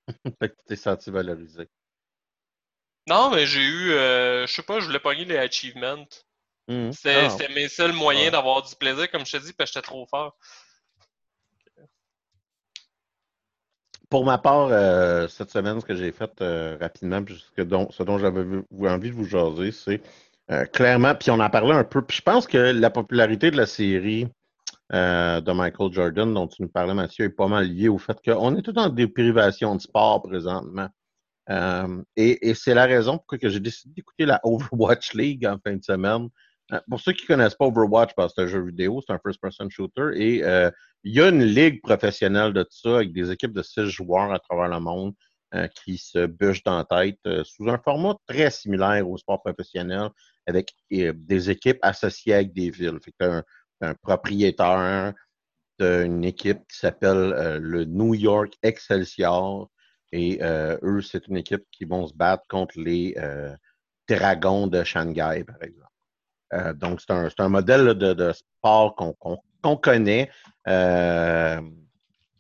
fait 0.40 0.50
que 0.50 0.56
tu 0.56 0.66
t'es 0.68 0.76
senti 0.76 1.12
valorisé. 1.12 1.68
Non, 3.08 3.32
mais 3.32 3.46
j'ai 3.46 3.62
eu, 3.62 3.92
euh, 3.94 4.46
je 4.46 4.54
sais 4.54 4.64
pas, 4.64 4.80
je 4.80 4.86
voulais 4.86 5.00
pogner 5.00 5.26
les 5.26 5.38
achievements. 5.38 6.06
Mhm. 6.72 6.92
Ah. 7.06 7.30
c'est 7.30 7.50
mes 7.54 7.68
seuls 7.68 7.92
moyens 7.92 8.32
d'avoir 8.32 8.62
du 8.62 8.74
plaisir, 8.76 9.12
comme 9.12 9.26
je 9.26 9.38
te 9.38 9.44
dis, 9.44 9.52
parce 9.52 9.72
que 9.72 9.76
j'étais 9.76 9.88
trop 9.88 10.06
fort. 10.06 10.38
Pour 14.10 14.26
ma 14.26 14.38
part, 14.38 14.70
euh, 14.72 15.28
cette 15.28 15.52
semaine, 15.52 15.80
ce 15.82 15.86
que 15.86 15.96
j'ai 15.96 16.12
fait 16.12 16.32
euh, 16.42 16.78
rapidement, 16.80 17.24
puis 17.24 17.36
ce, 17.36 17.64
ce 17.64 18.04
dont 18.04 18.18
j'avais 18.18 18.42
envie 18.88 19.10
de 19.10 19.16
vous 19.16 19.26
jaser, 19.26 19.72
c'est 19.72 20.02
euh, 20.50 20.66
clairement, 20.66 21.16
puis 21.16 21.30
on 21.32 21.40
en 21.40 21.50
parlait 21.50 21.76
un 21.76 21.84
peu, 21.84 22.02
puis 22.02 22.18
je 22.18 22.22
pense 22.22 22.48
que 22.48 22.58
la 22.58 22.90
popularité 22.90 23.52
de 23.52 23.58
la 23.58 23.66
série 23.66 24.28
de 24.92 25.52
Michael 25.54 25.94
Jordan 25.94 26.34
dont 26.34 26.48
tu 26.48 26.62
nous 26.62 26.68
parlais, 26.68 26.94
Mathieu, 26.94 27.24
est 27.24 27.30
pas 27.30 27.48
mal 27.48 27.66
liée 27.66 27.88
au 27.88 27.98
fait 27.98 28.18
qu'on 28.26 28.58
est 28.58 28.62
tout 28.62 28.78
en 28.78 28.90
déprivation 28.90 29.74
de 29.76 29.82
sport 29.82 30.22
présentement. 30.22 30.90
Et, 32.18 32.50
et 32.50 32.54
c'est 32.54 32.74
la 32.74 32.86
raison 32.86 33.18
pour 33.18 33.28
laquelle 33.32 33.52
j'ai 33.52 33.62
décidé 33.62 33.94
d'écouter 33.94 34.26
la 34.26 34.42
Overwatch 34.44 35.14
League 35.14 35.46
en 35.46 35.58
fin 35.64 35.78
de 35.78 35.84
semaine, 35.84 36.28
euh, 36.74 36.80
pour 36.90 37.00
ceux 37.00 37.14
qui 37.14 37.26
connaissent 37.26 37.56
pas 37.56 37.66
Overwatch, 37.66 38.12
parce 38.16 38.34
que 38.34 38.42
c'est 38.42 38.48
un 38.48 38.48
jeu 38.48 38.66
vidéo, 38.66 39.02
c'est 39.06 39.14
un 39.14 39.20
first-person 39.20 39.70
shooter, 39.70 40.12
et 40.16 40.44
euh, 40.44 40.70
il 41.04 41.14
y 41.14 41.22
a 41.22 41.30
une 41.30 41.44
ligue 41.44 41.82
professionnelle 41.82 42.54
de 42.54 42.66
ça 42.70 42.98
avec 42.98 43.14
des 43.14 43.32
équipes 43.32 43.54
de 43.54 43.64
six 43.64 43.88
joueurs 43.88 44.32
à 44.32 44.40
travers 44.40 44.70
le 44.70 44.80
monde 44.80 45.14
euh, 45.54 45.68
qui 45.68 45.98
se 45.98 46.26
bûchent 46.28 46.64
la 46.66 46.86
tête 46.86 47.44
sous 47.44 47.70
un 47.70 47.78
format 47.78 48.16
très 48.28 48.50
similaire 48.52 49.10
au 49.10 49.18
sport 49.18 49.42
professionnel 49.42 50.10
avec 50.48 50.74
des 50.90 51.50
équipes 51.50 51.80
associées 51.82 52.36
avec 52.36 52.54
des 52.54 52.70
villes. 52.70 53.00
Fait 53.04 53.12
que 53.20 53.26
un, 53.26 53.44
un 53.82 53.94
propriétaire 53.96 55.14
d'une 55.80 56.24
équipe 56.24 56.60
qui 56.68 56.78
s'appelle 56.78 57.60
le 57.60 57.86
New 57.86 58.14
York 58.14 58.54
Excelsior 58.64 59.70
et 60.12 60.40
eux, 60.42 61.02
c'est 61.02 61.28
une 61.28 61.38
équipe 61.38 61.64
qui 61.72 61.86
vont 61.86 62.08
se 62.08 62.14
battre 62.14 62.44
contre 62.48 62.80
les 62.80 63.16
Dragons 64.08 64.68
de 64.68 64.84
Shanghai, 64.84 65.44
par 65.46 65.62
exemple. 65.64 65.91
Euh, 66.54 66.74
donc, 66.74 67.02
c'est 67.02 67.12
un, 67.12 67.30
un, 67.38 67.50
modèle 67.50 67.94
de, 67.94 68.32
sport 68.34 68.96
qu'on 68.96 69.78
connaît. 69.78 70.30
Euh, 70.68 71.62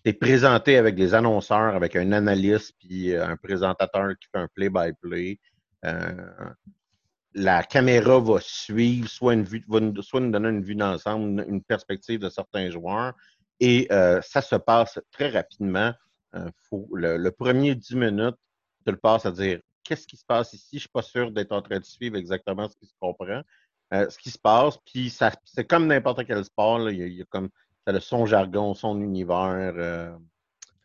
c'est 0.05 0.13
présenté 0.13 0.77
avec 0.77 0.95
des 0.95 1.13
annonceurs, 1.13 1.75
avec 1.75 1.95
un 1.95 2.11
analyste, 2.11 2.73
puis 2.79 3.13
euh, 3.13 3.25
un 3.25 3.37
présentateur 3.37 4.09
qui 4.19 4.27
fait 4.31 4.39
un 4.39 4.47
play-by-play. 4.53 5.39
Euh, 5.85 6.11
la 7.33 7.63
caméra 7.63 8.19
va 8.19 8.39
suivre, 8.41 9.07
soit, 9.07 9.33
une 9.33 9.43
vue, 9.43 9.63
va 9.67 9.79
soit 10.01 10.19
nous 10.19 10.31
donner 10.31 10.49
une 10.49 10.63
vue 10.63 10.75
d'ensemble, 10.75 11.45
une, 11.47 11.63
perspective 11.63 12.19
de 12.19 12.29
certains 12.29 12.69
joueurs. 12.69 13.13
Et 13.59 13.87
ça 14.23 14.41
se 14.41 14.55
passe 14.55 14.99
très 15.11 15.29
rapidement. 15.29 15.93
Le, 16.33 17.17
le, 17.17 17.31
premier 17.31 17.75
10 17.75 17.95
minutes, 17.95 18.35
tu 18.85 18.91
le 18.91 18.97
passes 18.97 19.25
à 19.25 19.31
dire 19.31 19.59
qu'est-ce 19.83 20.07
qui 20.07 20.17
se 20.17 20.25
passe 20.25 20.53
ici? 20.53 20.67
Je 20.71 20.75
ne 20.75 20.79
suis 20.79 20.89
pas 20.89 21.01
sûr 21.01 21.31
d'être 21.31 21.51
en 21.51 21.61
train 21.61 21.79
de 21.79 21.85
suivre 21.85 22.17
exactement 22.17 22.67
ce 22.67 22.75
qui 22.75 22.87
se 22.87 22.93
comprend. 22.99 23.43
Euh, 23.93 24.09
ce 24.09 24.17
qui 24.17 24.29
se 24.31 24.39
passe. 24.39 24.77
Puis 24.85 25.09
ça, 25.09 25.31
c'est 25.43 25.65
comme 25.65 25.87
n'importe 25.87 26.25
quel 26.25 26.43
sport. 26.45 26.89
Il, 26.89 27.13
y 27.13 27.21
a, 27.21 27.25
comme 27.25 27.49
ça 27.85 27.93
a 27.93 27.99
son 27.99 28.25
jargon, 28.25 28.73
son 28.73 29.01
univers. 29.01 29.73
Euh, 29.75 30.15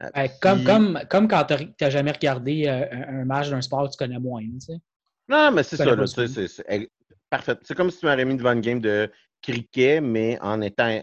euh, 0.02 0.28
comme, 0.40 0.64
comme, 0.64 1.00
comme 1.08 1.28
quand 1.28 1.44
tu 1.44 1.54
n'as 1.80 1.90
jamais 1.90 2.10
regardé 2.10 2.68
un 2.68 3.24
match 3.24 3.48
d'un 3.48 3.62
sport 3.62 3.84
que 3.86 3.92
tu 3.92 3.96
connais 3.96 4.18
moins. 4.18 4.42
Tu 4.42 4.60
sais. 4.60 4.78
Non, 5.28 5.52
mais 5.52 5.62
c'est 5.62 5.76
ça. 5.76 5.84
c'est, 6.06 6.90
parfait. 7.30 7.56
C'est 7.62 7.76
comme 7.76 7.90
si 7.90 8.00
tu 8.00 8.06
m'avais 8.06 8.24
mis 8.24 8.36
devant 8.36 8.52
une 8.52 8.60
game 8.60 8.80
de 8.80 9.10
cricket, 9.40 10.02
mais 10.02 10.38
en 10.40 10.60
étant. 10.60 11.00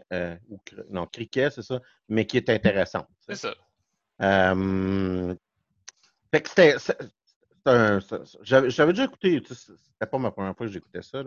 non, 0.90 1.08
cricket, 1.08 1.54
c'est 1.54 1.64
ça, 1.64 1.80
mais 2.10 2.26
qui 2.26 2.36
est 2.36 2.50
intéressant. 2.50 3.08
C'est 3.28 3.36
ça. 3.36 3.54
fait 6.32 6.42
que 6.42 6.50
c'était, 6.50 6.76
j'avais 7.66 8.94
déjà 8.94 9.06
écouté, 9.06 9.42
c'était 9.48 10.10
pas 10.10 10.18
ma 10.18 10.32
première 10.32 10.56
fois 10.56 10.66
que 10.68 10.72
j'écoutais 10.72 11.02
ça, 11.02 11.24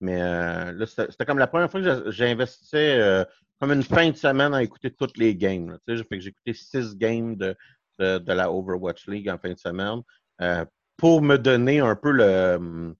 mais 0.00 0.20
euh, 0.20 0.72
là, 0.72 0.86
c'était 0.86 1.24
comme 1.24 1.38
la 1.38 1.48
première 1.48 1.70
fois 1.70 1.82
que 1.82 2.10
j'investissais 2.10 2.98
euh, 3.00 3.24
comme 3.60 3.72
une 3.72 3.82
fin 3.82 4.10
de 4.10 4.16
semaine 4.16 4.54
à 4.54 4.62
écouter 4.62 4.90
toutes 4.92 5.18
les 5.18 5.34
games. 5.34 5.78
J'ai 5.88 5.96
fait 5.98 6.16
que 6.16 6.20
j'ai 6.20 6.30
écouté 6.30 6.54
six 6.54 6.96
games 6.96 7.36
de, 7.36 7.56
de, 7.98 8.32
la 8.32 8.52
Overwatch 8.52 9.08
League 9.08 9.28
en 9.28 9.38
fin 9.38 9.52
de 9.52 9.58
semaine 9.58 10.00
euh, 10.40 10.64
pour 10.96 11.22
me 11.22 11.36
donner 11.36 11.80
un 11.80 11.96
peu 11.96 12.12
le, 12.12 12.94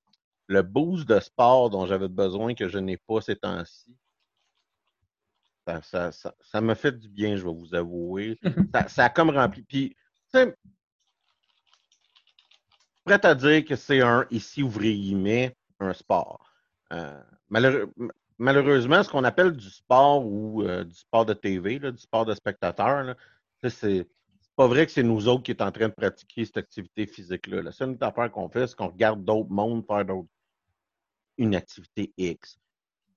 le 0.49 0.63
boost 0.63 1.09
de 1.09 1.21
sport 1.21 1.71
dont 1.71 1.87
j'avais 1.87 2.09
besoin 2.09 2.55
que 2.55 2.69
je 2.69 2.79
n'ai 2.79 2.97
pas 2.97 3.21
ces 3.21 3.37
temps-ci. 3.37 3.97
Ça, 5.67 6.11
ça, 6.11 6.35
ça, 6.41 6.61
m'a 6.61 6.75
fait 6.75 6.99
du 6.99 7.09
bien, 7.09 7.37
je 7.37 7.45
vais 7.45 7.55
vous 7.55 7.75
avouer. 7.75 8.39
ça, 8.75 8.89
ça 8.89 9.05
a 9.05 9.09
comme 9.11 9.31
rempli. 9.31 9.63
Puis, 9.63 9.97
prêt 13.19 13.27
à 13.27 13.35
dire 13.35 13.65
que 13.65 13.75
c'est 13.75 14.01
un, 14.01 14.25
ici, 14.31 14.63
ouvrier 14.63 15.57
un 15.81 15.93
sport. 15.93 16.53
Euh, 16.93 17.21
malheureusement, 18.39 19.03
ce 19.03 19.11
qu'on 19.11 19.25
appelle 19.25 19.57
du 19.57 19.69
sport 19.69 20.25
ou 20.25 20.63
euh, 20.63 20.85
du 20.85 20.95
sport 20.95 21.27
de 21.27 21.35
TV, 21.35 21.81
du 21.81 21.99
sport 21.99 22.25
de 22.25 22.35
spectateur, 22.35 23.17
c'est 23.69 24.07
pas 24.55 24.69
vrai 24.69 24.87
que 24.87 24.93
c'est 24.93 25.03
nous 25.03 25.27
autres 25.27 25.43
qui 25.43 25.51
est 25.51 25.63
en 25.63 25.73
train 25.73 25.89
de 25.89 25.95
pratiquer 25.95 26.45
cette 26.45 26.59
activité 26.59 27.07
physique-là. 27.07 27.63
La 27.63 27.73
seule 27.73 27.97
affaire 28.01 28.31
qu'on 28.31 28.49
fait, 28.49 28.69
c'est 28.69 28.77
qu'on 28.77 28.89
regarde 28.89 29.25
d'autres 29.25 29.51
mondes 29.51 29.85
faire 29.87 30.05
une 31.37 31.57
activité 31.57 32.13
X. 32.17 32.59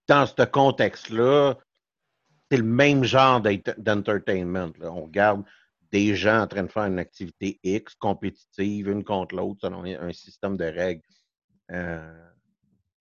Dans 0.08 0.26
ce 0.26 0.44
contexte-là, 0.44 1.58
c'est 2.50 2.58
le 2.58 2.64
même 2.64 3.04
genre 3.04 3.42
d'entertainment. 3.78 4.72
On 4.82 5.04
regarde 5.04 5.44
des 5.94 6.16
gens 6.16 6.42
en 6.42 6.48
train 6.48 6.64
de 6.64 6.72
faire 6.72 6.86
une 6.86 6.98
activité 6.98 7.60
X 7.64 7.94
compétitive, 7.94 8.90
une 8.90 9.04
contre 9.04 9.36
l'autre, 9.36 9.62
selon 9.62 9.84
un 9.86 10.12
système 10.12 10.58
de 10.58 10.66
règles. 10.66 11.04
Euh, 11.72 12.30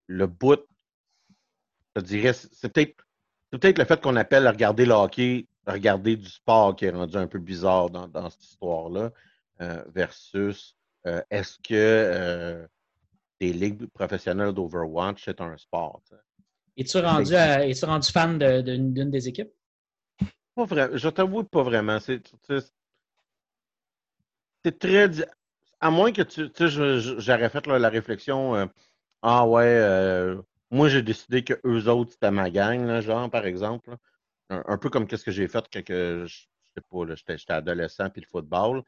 le 0.07 0.27
bout 0.27 0.61
je 1.97 2.03
dirais, 2.03 2.33
c'est 2.33 2.73
peut-être 2.73 2.97
peut-être 3.51 3.79
le 3.79 3.85
fait 3.85 4.01
qu'on 4.01 4.17
appelle 4.17 4.47
regarder 4.47 4.87
le 4.87 4.93
hockey, 4.93 5.47
regarder 5.67 6.17
du 6.17 6.29
sport 6.29 6.77
qui 6.77 6.85
est 6.87 6.91
rendu 6.91 7.17
un 7.17 7.27
peu 7.27 7.39
bizarre 7.39 7.91
dans, 7.91 8.09
dans 8.09 8.31
cette 8.31 8.45
histoire-là, 8.45 9.11
euh, 9.61 9.83
versus 9.95 10.75
euh, 11.07 11.21
est-ce 11.31 11.59
que 11.63 12.67
des 13.41 13.53
ligues 13.53 13.87
professionnelles 13.89 14.53
d'Overwatch, 14.53 15.25
c'est 15.25 15.41
un 15.41 15.57
sport? 15.57 16.01
Es-tu 16.77 16.99
rendu, 16.99 17.35
es 17.35 17.85
rendu 17.85 18.11
fan 18.11 18.39
d'une 18.39 19.11
des 19.11 19.29
équipes? 19.29 19.53
Pas 20.55 20.65
vraiment. 20.65 20.97
Je 20.97 21.09
t'avoue 21.09 21.45
pas 21.45 21.63
vraiment. 21.63 21.99
C'est 22.01 22.23
très. 24.71 25.11
À 25.81 25.91
moins 25.91 26.13
que 26.13 26.23
tu. 26.23 26.51
Tu 26.51 26.69
sais, 26.71 27.01
j'aurais 27.19 27.49
fait 27.51 27.67
la 27.67 27.89
réflexion. 27.89 28.69
ah 29.23 29.47
ouais, 29.47 30.37
moi 30.71 30.89
j'ai 30.89 31.03
décidé 31.03 31.45
que 31.45 31.55
eux 31.67 31.89
autres, 31.89 32.13
c'était 32.13 32.31
ma 32.31 32.51
gang, 32.51 33.01
genre, 33.01 33.31
par 33.31 33.47
exemple. 33.47 33.97
Un, 34.51 34.79
peu 34.79 34.91
comme 34.91 35.07
qu'est-ce 35.07 35.25
que 35.25 35.31
j'ai 35.31 35.49
fait 35.49 35.65
quand 35.73 35.83
je 35.87 36.47
sais 36.75 36.83
pas, 36.91 37.15
j'étais 37.37 37.53
adolescent 37.53 38.11
puis 38.11 38.23
le 38.23 38.27
football. 38.29 38.83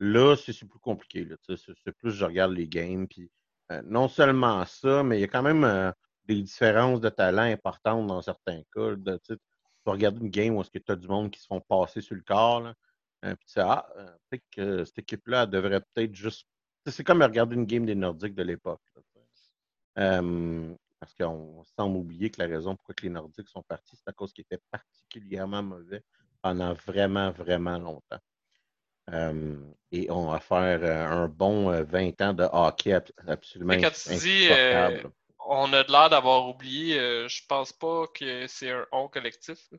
Là, 0.00 0.36
c'est 0.36 0.52
plus 0.66 0.78
compliqué. 0.78 1.26
C'est 1.46 1.92
plus 1.92 2.12
je 2.12 2.24
regarde 2.24 2.52
les 2.52 2.68
games. 2.68 3.08
Puis, 3.08 3.30
euh, 3.72 3.82
non 3.84 4.08
seulement 4.08 4.64
ça, 4.64 5.02
mais 5.02 5.18
il 5.18 5.20
y 5.22 5.24
a 5.24 5.28
quand 5.28 5.42
même 5.42 5.64
euh, 5.64 5.90
des 6.26 6.40
différences 6.40 7.00
de 7.00 7.08
talent 7.08 7.42
importantes 7.42 8.06
dans 8.06 8.22
certains 8.22 8.62
cas. 8.74 8.94
De, 8.96 9.20
tu 9.26 9.36
vas 9.84 9.92
regarder 9.92 10.20
une 10.20 10.30
game 10.30 10.56
où 10.56 10.60
est-ce 10.60 10.70
que 10.70 10.78
tu 10.78 10.92
as 10.92 10.96
du 10.96 11.08
monde 11.08 11.30
qui 11.30 11.40
se 11.40 11.46
font 11.46 11.60
passer 11.60 12.00
sur 12.00 12.14
le 12.14 12.22
corps. 12.22 12.60
Là, 12.60 12.74
euh, 13.24 13.34
puis 13.34 13.46
tu 13.46 13.52
sais, 13.54 13.60
ah, 13.60 13.88
peut-être 14.28 14.44
que 14.52 14.84
cette 14.84 14.98
équipe-là 14.98 15.46
devrait 15.46 15.80
peut-être 15.94 16.14
juste. 16.14 16.46
C'est 16.86 17.04
comme 17.04 17.22
regarder 17.22 17.56
une 17.56 17.66
game 17.66 17.84
des 17.84 17.94
Nordiques 17.94 18.34
de 18.34 18.42
l'époque. 18.42 18.80
parce 19.94 21.14
qu'on 21.18 21.64
semble 21.76 21.96
oublier 21.96 22.30
que 22.30 22.40
la 22.40 22.48
raison 22.48 22.76
pourquoi 22.76 22.94
les 23.02 23.10
Nordiques 23.10 23.48
sont 23.48 23.62
partis, 23.62 23.96
c'est 23.96 24.08
à 24.08 24.12
cause 24.12 24.32
qu'ils 24.32 24.42
étaient 24.42 24.62
particulièrement 24.70 25.62
mauvais 25.62 26.02
pendant 26.40 26.72
vraiment, 26.72 27.30
vraiment 27.30 27.78
longtemps. 27.78 28.20
Euh, 29.12 29.56
et 29.90 30.10
on 30.10 30.30
va 30.30 30.38
faire 30.38 31.10
un 31.10 31.28
bon 31.28 31.70
20 31.70 32.20
euh, 32.20 32.24
ans 32.24 32.34
de 32.34 32.44
hockey 32.52 32.92
absolument 33.26 33.74
Mais 33.74 33.80
quand 33.80 33.90
tu 33.90 34.14
dis 34.16 34.48
on 35.50 35.72
a 35.72 35.82
de 35.82 35.90
l'air 35.90 36.10
d'avoir 36.10 36.46
oublié, 36.46 36.98
je 37.26 37.46
pense 37.48 37.72
pas 37.72 38.06
que 38.08 38.46
c'est 38.46 38.70
un 38.70 38.86
on 38.92 39.08
collectif. 39.08 39.70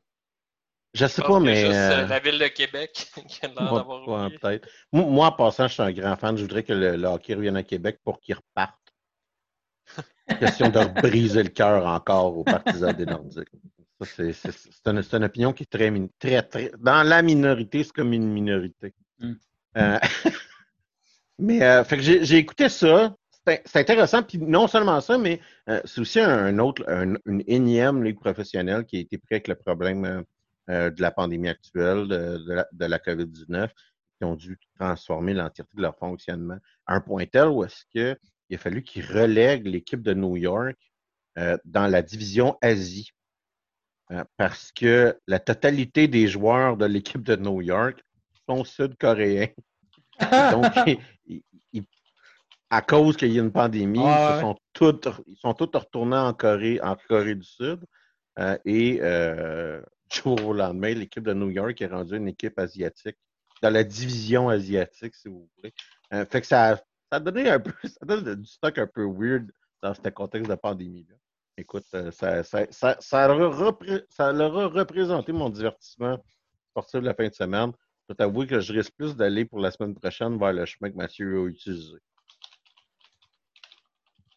Je 0.94 1.06
sais 1.06 1.22
pas, 1.22 1.40
mais. 1.40 1.68
Juste 1.68 2.10
la 2.10 2.20
ville 2.20 2.40
de 2.40 2.48
Québec 2.48 3.12
qui 3.28 3.46
a 3.46 3.48
l'air 3.48 3.74
d'avoir 3.74 4.30
peut-être. 4.32 4.68
Moi, 4.92 5.28
en 5.28 5.32
passant, 5.32 5.68
je 5.68 5.74
suis 5.74 5.84
un 5.84 5.92
grand 5.92 6.16
fan. 6.16 6.36
Je 6.36 6.44
voudrais 6.44 6.64
que 6.64 6.74
le, 6.74 7.08
hockey 7.08 7.36
revienne 7.36 7.58
à 7.58 7.64
Québec 7.64 8.00
pour 8.04 8.20
qu'il 8.20 8.36
reparte. 8.36 8.76
Question 10.40 10.70
de 10.70 11.02
briser 11.02 11.44
le 11.44 11.50
cœur 11.50 11.86
encore 11.86 12.38
aux 12.38 12.44
partisans 12.44 12.94
des 12.94 13.06
Nordiques. 13.06 13.50
C'est 14.04 14.34
une, 14.86 15.04
une, 15.12 15.24
opinion 15.24 15.52
qui 15.52 15.64
est 15.64 15.66
très, 15.66 15.92
très, 16.20 16.42
très. 16.44 16.72
Dans 16.78 17.04
la 17.04 17.22
minorité, 17.22 17.84
c'est 17.84 17.92
comme 17.92 18.14
une 18.14 18.32
minorité. 18.32 18.94
Mm. 19.20 19.34
Euh, 19.78 20.00
mais 21.40 21.62
euh, 21.62 21.84
fait 21.84 21.98
que 21.98 22.04
j'ai 22.04 22.38
écouté 22.38 22.70
ça. 22.70 23.16
C'est 23.66 23.78
intéressant. 23.78 24.22
Puis 24.22 24.38
non 24.38 24.68
seulement 24.68 25.02
ça, 25.02 25.18
mais 25.18 25.40
euh, 25.70 25.82
c'est 25.84 26.02
aussi 26.02 26.20
un 26.20 26.60
autre, 26.60 26.88
une 26.88 27.44
énième 27.48 28.04
ligue 28.04 28.20
professionnelle 28.20 28.86
qui 28.86 28.98
a 28.98 29.00
été 29.00 29.18
pris 29.18 29.36
avec 29.36 29.48
le 29.48 29.56
problème 29.56 30.24
de 30.70 31.02
la 31.02 31.12
pandémie 31.12 31.50
actuelle, 31.50 32.08
de, 32.08 32.86
la, 32.86 33.00
COVID-19, 33.00 33.70
qui 34.18 34.24
ont 34.24 34.36
dû 34.36 34.58
transformer 34.80 35.34
l'entièreté 35.34 35.76
de 35.76 35.82
leur 35.82 35.98
fonctionnement 35.98 36.58
à 36.86 36.96
un 36.96 37.02
point 37.02 37.26
tel 37.26 37.48
où 37.48 37.64
est-ce 37.64 37.86
qu'il 37.92 38.56
a 38.56 38.58
fallu 38.58 38.84
qu'ils 38.84 39.06
relèguent 39.06 39.68
l'équipe 39.68 40.02
de 40.02 40.14
New 40.14 40.38
York 40.38 40.78
dans 41.66 41.88
la 41.88 42.02
division 42.02 42.58
Asie. 42.62 43.12
parce 44.38 44.72
que 44.72 45.18
la 45.28 45.40
totalité 45.40 46.08
des 46.08 46.28
joueurs 46.28 46.78
de 46.78 46.86
l'équipe 46.86 47.24
de 47.24 47.36
New 47.36 47.62
York 47.62 48.04
sud-coréens. 48.64 49.50
Donc, 50.52 50.66
à 52.70 52.82
cause 52.82 53.18
qu'il 53.18 53.32
y 53.32 53.40
a 53.40 53.42
une 53.42 53.52
pandémie, 53.52 54.00
ils, 54.00 54.40
sont 54.42 54.56
tous, 54.74 55.02
ils 55.28 55.38
sont 55.38 55.54
tous 55.54 55.70
retournés 55.78 56.18
en 56.18 56.34
Corée, 56.34 56.80
en 56.82 56.96
Corée 57.08 57.36
du 57.36 57.46
Sud. 57.46 57.80
Euh, 58.38 58.58
et 58.66 59.00
euh, 59.02 59.82
jour 60.12 60.46
au 60.46 60.54
lendemain, 60.54 60.94
l'équipe 60.94 61.24
de 61.24 61.34
New 61.34 61.50
York 61.50 61.82
est 61.82 61.88
rendue 61.88 62.18
une 62.18 62.28
équipe 62.28 62.58
asiatique, 62.60 63.18
dans 63.62 63.70
la 63.70 63.84
division 63.84 64.50
asiatique, 64.50 65.16
si 65.16 65.28
vous 65.28 65.50
voulez. 65.58 65.74
Euh, 66.14 66.26
fait 66.26 66.42
que 66.42 66.48
ça, 66.48 66.78
ça 66.78 67.18
a 67.18 67.20
donné 67.20 67.50
un 67.50 67.60
peu, 67.60 67.74
ça 67.84 68.06
donne 68.06 68.36
du 68.36 68.46
stock 68.46 68.78
un 68.78 68.88
peu 68.88 69.06
weird 69.06 69.52
dans 69.82 69.94
ce 69.94 70.10
contexte 70.10 70.50
de 70.50 70.56
pandémie-là. 70.56 71.16
Écoute, 71.58 71.84
ça, 71.92 72.12
ça, 72.12 72.44
ça, 72.72 72.98
ça, 73.00 73.28
leur 73.28 74.58
a 74.58 74.68
représenté 74.68 75.34
mon 75.34 75.50
divertissement 75.50 76.18
sportif 76.70 77.02
de 77.02 77.06
la 77.06 77.14
fin 77.14 77.28
de 77.28 77.34
semaine. 77.34 77.72
Je 77.74 78.14
dois 78.14 78.16
t'avouer 78.16 78.48
que 78.48 78.62
je 78.62 78.72
risque 78.72 78.94
plus 78.96 79.16
d'aller 79.16 79.44
pour 79.44 79.60
la 79.60 79.70
semaine 79.72 79.94
prochaine 79.94 80.40
vers 80.40 80.54
le 80.54 80.66
chemin 80.66 80.90
que 80.90 80.96
Mathieu 80.96 81.38
a 81.38 81.48
utilisé. 81.48 81.98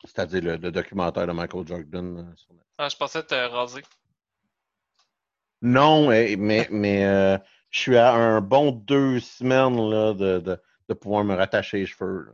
C'est-à-dire 0.05 0.59
le, 0.59 0.73
documentaire 0.73 1.29
de 1.29 1.33
Michael 1.33 1.67
Jordan. 1.67 2.19
Euh, 2.19 2.55
ah, 2.79 2.89
je 2.89 2.97
pensais 2.97 3.23
te 3.23 3.35
raser. 3.35 3.83
Non, 5.62 6.09
mais, 6.09 6.37
mais 6.70 7.05
euh, 7.05 7.38
je 7.70 7.79
suis 7.79 7.96
à 7.96 8.12
un 8.12 8.40
bon 8.40 8.72
deux 8.72 9.20
semaines 9.20 9.77
là, 9.90 10.12
de, 10.12 10.59
de, 10.88 10.94
pouvoir 10.94 11.25
me 11.25 11.35
rattacher 11.35 11.79
les 11.79 11.87
cheveux. 11.87 12.33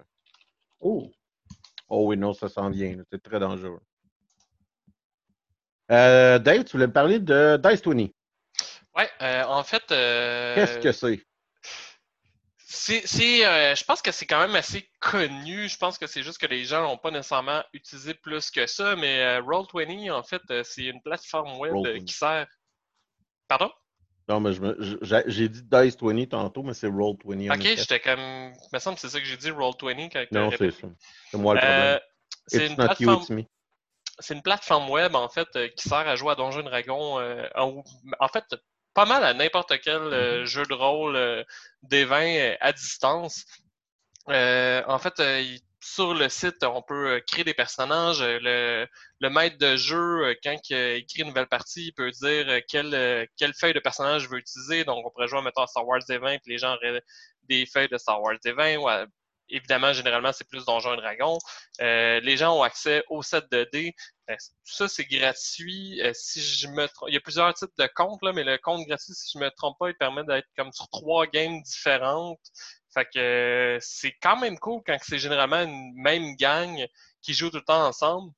Oh! 0.80 1.10
Oh 1.88 2.06
oui, 2.06 2.16
non, 2.16 2.32
ça 2.34 2.48
s'en 2.48 2.70
vient. 2.70 2.96
C'est 3.10 3.22
très 3.22 3.38
dangereux. 3.38 3.80
Euh, 5.90 6.38
Dave, 6.38 6.64
tu 6.64 6.72
voulais 6.72 6.86
me 6.86 6.92
parler 6.92 7.18
de 7.18 7.58
Dice 7.62 7.82
20. 7.84 8.08
Ouais, 8.96 9.44
en 9.44 9.62
fait. 9.62 9.84
Qu'est-ce 9.86 10.78
que 10.80 10.92
c'est? 10.92 11.22
C'est, 12.70 13.46
euh, 13.46 13.74
je 13.74 13.82
pense 13.84 14.02
que 14.02 14.12
c'est 14.12 14.26
quand 14.26 14.40
même 14.40 14.54
assez 14.54 14.90
connu. 15.00 15.68
Je 15.70 15.76
pense 15.78 15.96
que 15.96 16.06
c'est 16.06 16.22
juste 16.22 16.38
que 16.38 16.46
les 16.46 16.64
gens 16.64 16.82
n'ont 16.82 16.98
pas 16.98 17.10
nécessairement 17.10 17.64
utilisé 17.72 18.12
plus 18.12 18.50
que 18.50 18.66
ça. 18.66 18.94
Mais 18.94 19.20
euh, 19.22 19.40
Roll20, 19.40 20.10
en 20.12 20.22
fait, 20.22 20.42
euh, 20.50 20.62
c'est 20.64 20.84
une 20.84 21.00
plateforme 21.00 21.58
web 21.58 22.04
qui 22.04 22.12
sert. 22.12 22.46
Pardon? 23.48 23.70
Non, 24.28 24.40
mais 24.40 24.52
j'ai 25.26 25.48
dit 25.48 25.62
Dice20 25.62 26.28
tantôt, 26.28 26.62
mais 26.62 26.74
c'est 26.74 26.88
Roll20. 26.88 27.54
Ok, 27.54 27.62
j'étais 27.62 28.00
comme. 28.00 28.20
Il 28.20 28.68
me 28.72 28.78
semble 28.78 28.96
que 28.96 29.00
c'est 29.00 29.08
ça 29.08 29.18
que 29.18 29.26
j'ai 29.26 29.38
dit, 29.38 29.50
Roll20. 29.50 30.10
Quand 30.10 30.26
non, 30.32 30.50
c'est 30.50 30.70
ça. 30.70 30.88
C'est 31.30 31.38
moi 31.38 31.54
le 31.54 31.60
problème. 31.60 32.00
c'est 32.46 32.66
une 32.66 32.76
plateforme. 32.76 33.44
C'est 34.20 34.34
une 34.34 34.42
plateforme 34.42 34.90
web, 34.90 35.14
en 35.14 35.28
fait, 35.28 35.48
qui 35.76 35.88
sert 35.88 35.98
à 35.98 36.16
jouer 36.16 36.32
à 36.32 36.34
Donjons 36.34 36.62
Dragon. 36.62 37.20
en, 37.54 37.84
en 38.18 38.28
fait, 38.28 38.44
pas 38.98 39.04
mal 39.04 39.22
à 39.22 39.32
n'importe 39.32 39.80
quel 39.80 39.94
euh, 39.94 40.42
mm-hmm. 40.42 40.44
jeu 40.46 40.64
de 40.64 40.74
rôle 40.74 41.14
euh, 41.14 41.44
des 41.84 42.04
vins 42.04 42.34
euh, 42.34 42.56
à 42.60 42.72
distance. 42.72 43.44
en 44.26 44.98
fait, 44.98 45.14
sur 45.94 46.14
le 46.14 46.28
site, 46.28 46.62
on 46.64 46.82
peut 46.82 47.20
créer 47.26 47.44
des 47.44 47.54
personnages. 47.54 48.20
Le, 48.22 48.86
maître 49.30 49.58
de 49.58 49.76
jeu, 49.76 50.34
quand 50.42 50.56
il 50.70 50.76
écrit 50.76 51.22
une 51.22 51.28
nouvelle 51.28 51.46
partie, 51.46 51.86
il 51.86 51.92
peut 51.92 52.10
dire 52.10 52.60
quelle, 52.68 53.28
quelle 53.36 53.54
feuille 53.54 53.74
de 53.74 53.80
personnage 53.80 54.24
il 54.24 54.28
veut 54.28 54.38
utiliser. 54.38 54.84
Donc, 54.84 55.04
on 55.06 55.10
pourrait 55.10 55.28
jouer, 55.28 55.42
mettons, 55.42 55.62
à 55.62 55.66
Star 55.66 55.86
Wars 55.86 56.00
des 56.08 56.18
vins, 56.18 56.38
puis 56.38 56.52
les 56.52 56.58
gens 56.58 56.74
auraient 56.74 57.02
des 57.44 57.66
feuilles 57.66 57.88
de 57.88 57.98
Star 57.98 58.20
Wars 58.20 58.36
des 58.44 58.52
vins, 58.52 58.76
ou 58.76 58.88
évidemment, 59.50 59.92
généralement, 59.92 60.32
c'est 60.32 60.48
plus 60.48 60.64
Donjons 60.64 60.94
et 60.94 60.96
Dragons. 60.96 61.38
Euh, 61.80 62.20
les 62.20 62.36
gens 62.36 62.56
ont 62.58 62.62
accès 62.62 63.04
au 63.08 63.22
set 63.22 63.50
de 63.50 63.68
dés. 63.72 63.94
Euh, 64.30 64.34
tout 64.34 64.74
ça, 64.74 64.88
c'est 64.88 65.04
gratuit. 65.04 66.00
Euh, 66.02 66.12
si 66.14 66.40
je 66.40 66.68
me 66.68 66.86
Il 67.08 67.14
y 67.14 67.16
a 67.16 67.20
plusieurs 67.20 67.52
types 67.54 67.70
de 67.78 67.88
comptes, 67.94 68.22
là, 68.22 68.32
mais 68.32 68.44
le 68.44 68.58
compte 68.58 68.86
gratuit, 68.86 69.14
si 69.14 69.32
je 69.34 69.38
me 69.38 69.50
trompe 69.50 69.76
pas, 69.78 69.88
il 69.88 69.96
permet 69.96 70.24
d'être 70.24 70.48
comme 70.56 70.72
sur 70.72 70.88
trois 70.88 71.26
games 71.26 71.60
différentes. 71.62 72.40
Fait 72.94 73.06
que 73.12 73.78
c'est 73.80 74.14
quand 74.22 74.38
même 74.38 74.58
cool 74.58 74.82
quand 74.86 74.96
c'est 75.02 75.18
généralement 75.18 75.62
une 75.62 75.92
même 75.94 76.36
gang 76.36 76.86
qui 77.22 77.34
joue 77.34 77.50
tout 77.50 77.58
le 77.58 77.62
temps 77.62 77.86
ensemble. 77.86 78.32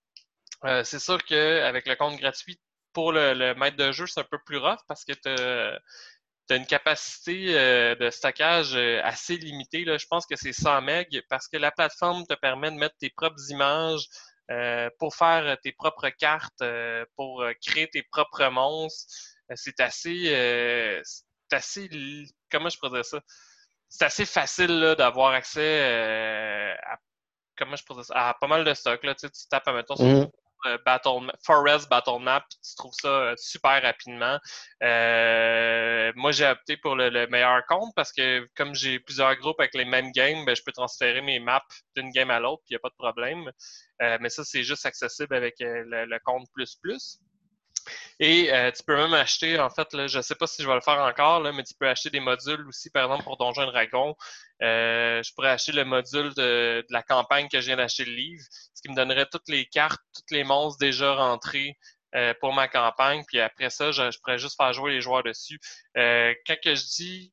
c'est 0.85 0.99
sûr 0.99 1.23
qu'avec 1.25 1.87
le 1.87 1.95
compte 1.97 2.19
gratuit, 2.19 2.61
pour 2.93 3.13
le, 3.13 3.55
maître 3.55 3.77
de 3.77 3.93
jeu, 3.93 4.07
c'est 4.07 4.21
un 4.21 4.27
peu 4.31 4.39
plus 4.45 4.59
rough 4.59 4.81
parce 4.89 5.05
que 5.05 5.13
tu 5.13 5.29
une 6.55 6.67
capacité 6.67 7.59
euh, 7.59 7.95
de 7.95 8.11
stockage 8.11 8.75
euh, 8.75 9.01
assez 9.05 9.37
limitée. 9.37 9.85
Là. 9.85 9.99
Je 9.99 10.07
pense 10.07 10.27
que 10.27 10.37
c'est 10.37 10.53
100 10.53 10.83
MB 10.83 11.21
parce 11.29 11.49
que 11.49 11.57
la 11.57 11.71
plateforme 11.71 12.27
te 12.27 12.35
permet 12.35 12.71
de 12.71 12.77
mettre 12.77 12.97
tes 12.99 13.11
propres 13.11 13.51
images 13.51 14.09
euh, 14.51 14.91
pour 14.99 15.15
faire 15.15 15.57
tes 15.63 15.73
propres 15.73 16.09
cartes, 16.09 16.63
pour 17.17 17.45
créer 17.65 17.89
tes 17.89 18.03
propres 18.03 18.49
monstres. 18.49 19.15
c'est 19.55 19.81
assez, 19.81 20.35
assez, 21.53 21.89
comment 22.51 22.69
je 22.69 22.79
pourrais 22.79 23.05
ça? 23.05 23.21
C'est 23.91 24.05
assez 24.05 24.25
facile 24.25 24.95
d'avoir 24.97 25.33
accès 25.33 26.77
à, 26.85 26.97
comment 27.61 27.77
je 27.77 27.85
pourrais 27.85 28.05
ça? 28.05 28.29
à 28.29 28.35
pas 28.35 28.49
mal 28.49 28.65
de 28.65 28.75
stock. 28.75 29.05
Là. 29.05 29.15
Tu, 29.15 29.27
sais, 29.27 29.31
tu 29.31 29.47
tapes, 29.49 29.69
mettons, 29.69 29.97
sur 29.97 30.07
mmh. 30.07 30.31
euh, 30.67 30.79
battle, 30.85 31.31
Forest 31.45 31.89
Battle 31.89 32.19
Map, 32.21 32.45
tu 32.51 32.75
trouves 32.77 32.95
ça 32.95 33.09
euh, 33.09 33.35
super 33.37 33.83
rapidement. 33.83 34.39
Euh, 34.83 36.13
moi, 36.17 36.33
j'ai 36.33 36.47
opté 36.47 36.77
pour 36.79 36.97
le, 36.97 37.27
meilleur 37.29 37.65
compte 37.67 37.93
parce 37.95 38.13
que 38.13 38.49
comme 38.57 38.75
j'ai 38.75 38.99
plusieurs 38.99 39.37
groupes 39.37 39.61
avec 39.61 39.75
les 39.75 39.85
mêmes 39.85 40.11
games, 40.13 40.45
ben, 40.45 40.57
je 40.57 40.63
peux 40.63 40.73
transférer 40.73 41.21
mes 41.21 41.39
maps 41.39 41.63
d'une 41.97 42.11
game 42.11 42.31
à 42.31 42.41
l'autre, 42.41 42.63
puis 42.67 42.75
il 42.75 42.75
n'y 42.75 42.77
a 42.77 42.81
pas 42.81 42.89
de 42.89 42.95
problème. 42.95 43.51
mais 44.21 44.31
ça, 44.31 44.45
c'est 44.45 44.63
juste 44.63 44.87
accessible 44.87 45.35
avec 45.35 45.57
le, 45.61 46.07
le 46.07 46.19
compte 46.25 46.49
plus 46.55 46.77
plus. 46.77 47.21
Et 48.19 48.53
euh, 48.53 48.71
tu 48.71 48.83
peux 48.83 48.97
même 48.97 49.15
acheter, 49.15 49.59
en 49.59 49.71
fait, 49.71 49.89
je 49.93 50.19
ne 50.19 50.23
sais 50.23 50.35
pas 50.35 50.47
si 50.47 50.63
je 50.63 50.69
vais 50.69 50.75
le 50.75 50.81
faire 50.81 51.01
encore, 51.01 51.41
mais 51.41 51.63
tu 51.63 51.75
peux 51.75 51.89
acheter 51.89 52.11
des 52.11 52.21
modules 52.21 52.67
aussi, 52.69 52.91
par 52.91 53.05
exemple, 53.05 53.25
pour 53.25 53.37
Donjon 53.37 53.67
Dragon. 53.67 54.15
Euh, 54.63 55.23
je 55.23 55.33
pourrais 55.35 55.51
acheter 55.51 55.73
le 55.73 55.85
module 55.85 56.35
de, 56.35 56.85
la 56.91 57.03
campagne 57.03 57.49
que 57.49 57.61
je 57.61 57.67
viens 57.67 57.77
d'acheter 57.77 58.05
le 58.05 58.13
livre, 58.13 58.45
ce 58.75 58.83
qui 58.83 58.91
me 58.91 58.95
donnerait 58.95 59.27
toutes 59.27 59.49
les 59.49 59.67
cartes, 59.67 60.01
toutes 60.15 60.31
les 60.31 60.45
monstres 60.45 60.79
déjà 60.79 61.15
rentrés 61.15 61.77
euh, 62.15 62.35
pour 62.41 62.53
ma 62.53 62.69
campagne. 62.69 63.25
Puis 63.27 63.41
après 63.41 63.71
ça, 63.71 63.91
je, 63.93 64.19
pourrais 64.21 64.39
juste 64.39 64.57
faire 64.57 64.73
jouer 64.73 64.93
les 64.93 65.01
joueurs 65.01 65.23
dessus. 65.23 65.59
quand 65.95 66.57
que 66.63 66.75
je 66.75 66.85
dis 66.97 67.33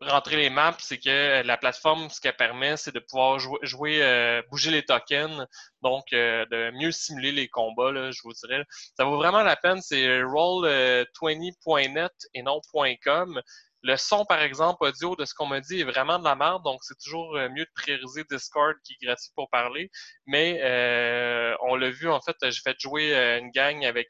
rentrer 0.00 0.36
les 0.36 0.50
maps, 0.50 0.76
c'est 0.78 0.98
que 0.98 1.42
la 1.42 1.56
plateforme, 1.56 2.08
ce 2.10 2.20
qu'elle 2.20 2.36
permet, 2.36 2.76
c'est 2.76 2.94
de 2.94 3.00
pouvoir 3.00 3.38
jouer, 3.38 4.02
euh, 4.02 4.42
bouger 4.50 4.70
les 4.70 4.84
tokens, 4.84 5.46
donc 5.82 6.04
euh, 6.12 6.44
de 6.46 6.70
mieux 6.78 6.92
simuler 6.92 7.32
les 7.32 7.48
combats, 7.48 7.90
là, 7.92 8.10
je 8.10 8.20
vous 8.22 8.32
dirais. 8.32 8.64
Ça 8.96 9.04
vaut 9.04 9.16
vraiment 9.16 9.42
la 9.42 9.56
peine, 9.56 9.80
c'est 9.80 10.20
roll20.net 10.22 12.12
et 12.34 12.42
non 12.42 12.60
.com. 13.04 13.40
Le 13.82 13.96
son, 13.96 14.24
par 14.24 14.42
exemple, 14.42 14.84
audio 14.84 15.14
de 15.14 15.24
ce 15.24 15.34
qu'on 15.34 15.46
m'a 15.46 15.60
dit 15.60 15.80
est 15.80 15.84
vraiment 15.84 16.18
de 16.18 16.24
la 16.24 16.34
merde, 16.34 16.64
donc 16.64 16.80
c'est 16.82 16.98
toujours 16.98 17.36
euh, 17.36 17.48
mieux 17.48 17.64
de 17.64 17.70
prioriser 17.74 18.24
Discord 18.28 18.74
qui 18.84 18.94
est 18.94 19.06
gratuit 19.06 19.30
pour 19.36 19.48
parler. 19.50 19.90
Mais 20.26 20.60
euh, 20.62 21.54
on 21.62 21.76
l'a 21.76 21.90
vu, 21.90 22.08
en 22.08 22.20
fait, 22.20 22.36
j'ai 22.42 22.60
fait 22.60 22.76
jouer 22.80 23.14
euh, 23.14 23.38
une 23.38 23.50
gang 23.50 23.84
avec 23.84 24.08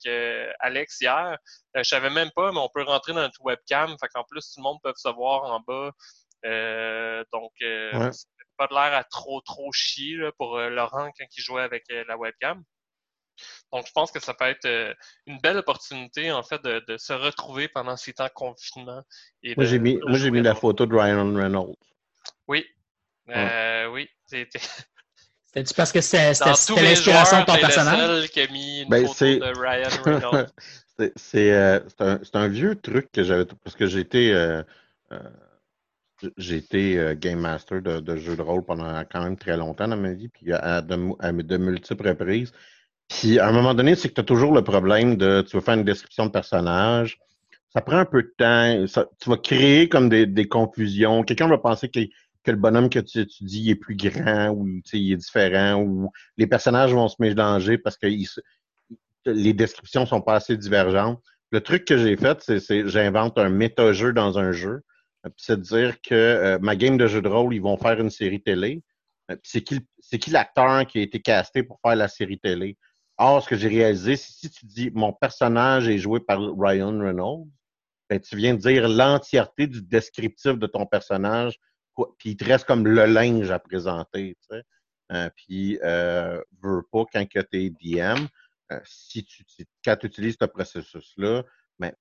Alex 0.60 1.00
hier. 1.00 1.36
je 1.74 1.82
savais 1.82 2.10
même 2.10 2.30
pas, 2.34 2.50
mais 2.52 2.60
on 2.60 2.70
peut 2.72 2.82
rentrer 2.82 3.12
dans 3.12 3.20
notre 3.20 3.42
webcam. 3.42 3.94
Fait 4.00 4.08
qu'en 4.08 4.24
plus, 4.24 4.40
tout 4.50 4.60
le 4.60 4.62
monde 4.62 4.78
peut 4.82 4.92
se 4.96 5.08
voir 5.10 5.44
en 5.44 5.60
bas. 5.60 5.90
donc, 7.32 7.52
ouais. 7.60 8.10
pas 8.56 8.66
de 8.68 8.74
l'air 8.74 8.94
à 8.94 9.04
trop, 9.04 9.40
trop 9.42 9.70
chier 9.72 10.18
pour 10.38 10.58
Laurent 10.58 11.10
quand 11.18 11.26
il 11.36 11.42
jouait 11.42 11.62
avec 11.62 11.84
la 11.88 12.16
webcam. 12.16 12.64
Donc, 13.72 13.86
je 13.86 13.92
pense 13.92 14.10
que 14.10 14.20
ça 14.20 14.34
peut 14.34 14.46
être 14.46 14.64
euh, 14.64 14.94
une 15.26 15.38
belle 15.38 15.58
opportunité, 15.58 16.32
en 16.32 16.42
fait, 16.42 16.62
de, 16.62 16.96
se 16.96 17.12
retrouver 17.12 17.68
pendant 17.68 17.96
ces 17.96 18.12
temps 18.12 18.24
de 18.24 18.30
confinement. 18.30 19.02
moi, 19.56 19.64
j'ai 19.64 19.78
mis, 19.78 19.98
moi, 20.06 20.18
j'ai 20.18 20.30
mis 20.30 20.42
la 20.42 20.54
photo 20.54 20.86
de 20.86 20.94
Ryan 20.94 21.34
Reynolds. 21.34 21.76
Oui. 22.46 22.64
Euh, 23.30 23.86
oui. 23.88 24.08
C'était 24.26 24.58
parce 25.76 25.92
que 25.92 26.00
c'était 26.00 26.32
l'inspiration 26.82 27.40
de 27.40 27.44
ton 27.44 27.58
personnage? 27.58 28.30
qui 28.30 28.40
a 28.40 28.46
mis 28.48 28.82
une 28.82 28.88
ben, 28.88 29.06
photo 29.06 29.24
de 29.24 29.58
Ryan 29.58 30.02
Reynolds. 30.04 30.50
c'est 31.16 31.52
euh, 31.52 31.80
un, 32.00 32.20
un, 32.32 32.48
vieux 32.48 32.74
truc 32.76 33.12
que 33.12 33.22
j'avais, 33.22 33.44
parce 33.62 33.76
que 33.76 33.86
j'ai 33.86 34.00
été, 34.00 34.62
j'ai 36.36 36.56
été 36.56 37.14
Game 37.16 37.40
Master 37.40 37.82
de, 37.82 38.00
de, 38.00 38.16
jeux 38.16 38.36
de 38.36 38.42
rôle 38.42 38.64
pendant 38.64 39.04
quand 39.04 39.22
même 39.22 39.36
très 39.36 39.56
longtemps 39.56 39.88
dans 39.88 39.96
ma 39.96 40.12
vie, 40.12 40.28
puis 40.28 40.52
à 40.52 40.80
de 40.80 41.56
multiples 41.56 42.08
reprises. 42.08 42.52
Puis 43.08 43.38
à 43.38 43.48
un 43.48 43.52
moment 43.52 43.74
donné, 43.74 43.94
c'est 43.94 44.08
que 44.08 44.14
tu 44.14 44.20
as 44.20 44.24
toujours 44.24 44.52
le 44.52 44.62
problème 44.62 45.16
de 45.16 45.42
tu 45.42 45.56
veux 45.56 45.62
faire 45.62 45.74
une 45.74 45.84
description 45.84 46.26
de 46.26 46.30
personnage. 46.30 47.18
Ça 47.70 47.80
prend 47.80 47.96
un 47.96 48.04
peu 48.04 48.22
de 48.22 48.34
temps. 48.36 49.04
tu 49.20 49.30
vas 49.30 49.36
créer 49.36 49.88
comme 49.88 50.08
des, 50.08 50.26
des 50.26 50.46
confusions. 50.46 51.22
Quelqu'un 51.22 51.48
va 51.48 51.58
penser 51.58 51.88
que, 51.88 52.00
que, 52.44 52.50
le 52.50 52.56
bonhomme 52.56 52.88
que 52.88 52.98
tu 52.98 53.20
étudies 53.20 53.70
est 53.70 53.76
plus 53.76 53.96
grand 53.96 54.50
ou 54.50 54.66
il 54.92 55.12
est 55.12 55.16
différent 55.16 55.82
ou 55.82 56.10
les 56.36 56.46
personnages 56.46 56.92
vont 56.92 57.08
se 57.08 57.16
mélanger 57.18 57.78
parce 57.78 57.96
que 57.96 58.06
les 59.26 59.52
descriptions 59.52 60.06
sont 60.06 60.20
pas 60.20 60.34
assez 60.34 60.56
divergentes. 60.56 61.22
Le 61.50 61.60
truc 61.62 61.84
que 61.86 61.96
j'ai 61.96 62.16
fait, 62.16 62.42
c'est 62.60 62.88
j'invente 62.88 63.38
un 63.38 63.48
méta-jeu 63.48 64.12
dans 64.12 64.38
un 64.38 64.52
jeu. 64.52 64.82
C'est 65.36 65.56
de 65.56 65.62
dire 65.62 66.00
que 66.00 66.14
euh, 66.14 66.58
ma 66.60 66.76
game 66.76 66.96
de 66.96 67.06
jeu 67.06 67.20
de 67.20 67.28
rôle, 67.28 67.54
ils 67.54 67.62
vont 67.62 67.76
faire 67.76 68.00
une 68.00 68.10
série 68.10 68.40
télé. 68.40 68.82
C'est 69.42 69.62
qui, 69.62 69.80
qui 70.18 70.30
l'acteur 70.30 70.86
qui 70.86 71.00
a 71.00 71.02
été 71.02 71.20
casté 71.20 71.62
pour 71.62 71.80
faire 71.84 71.96
la 71.96 72.08
série 72.08 72.38
télé? 72.38 72.76
Or, 73.18 73.42
ce 73.42 73.48
que 73.48 73.56
j'ai 73.56 73.68
réalisé, 73.68 74.16
si 74.16 74.48
tu 74.48 74.64
dis 74.64 74.90
mon 74.92 75.12
personnage 75.12 75.88
est 75.88 75.98
joué 75.98 76.20
par 76.20 76.40
Ryan 76.56 76.98
Reynolds, 76.98 77.48
ben, 78.08 78.20
tu 78.20 78.36
viens 78.36 78.54
de 78.54 78.60
dire 78.60 78.88
l'entièreté 78.88 79.66
du 79.66 79.82
descriptif 79.82 80.54
de 80.54 80.66
ton 80.66 80.86
personnage, 80.86 81.58
puis 82.18 82.30
il 82.30 82.36
te 82.36 82.44
reste 82.44 82.64
comme 82.64 82.86
le 82.86 83.06
linge 83.06 83.50
à 83.50 83.58
présenter. 83.58 84.36
Tu 84.40 84.56
sais. 84.56 84.62
Euh, 85.12 85.30
puis, 85.36 85.78
euh, 85.82 86.40
veux 86.62 86.82
pas, 86.92 87.04
quand 87.12 87.24
tu 87.28 87.38
es 87.52 87.70
DM, 87.70 88.26
euh, 88.72 88.80
si 88.84 89.24
tu, 89.24 89.44
quand 89.84 89.96
tu 89.96 90.06
utilises 90.06 90.36
ce 90.40 90.46
processus-là, 90.46 91.42
ben, 91.78 91.92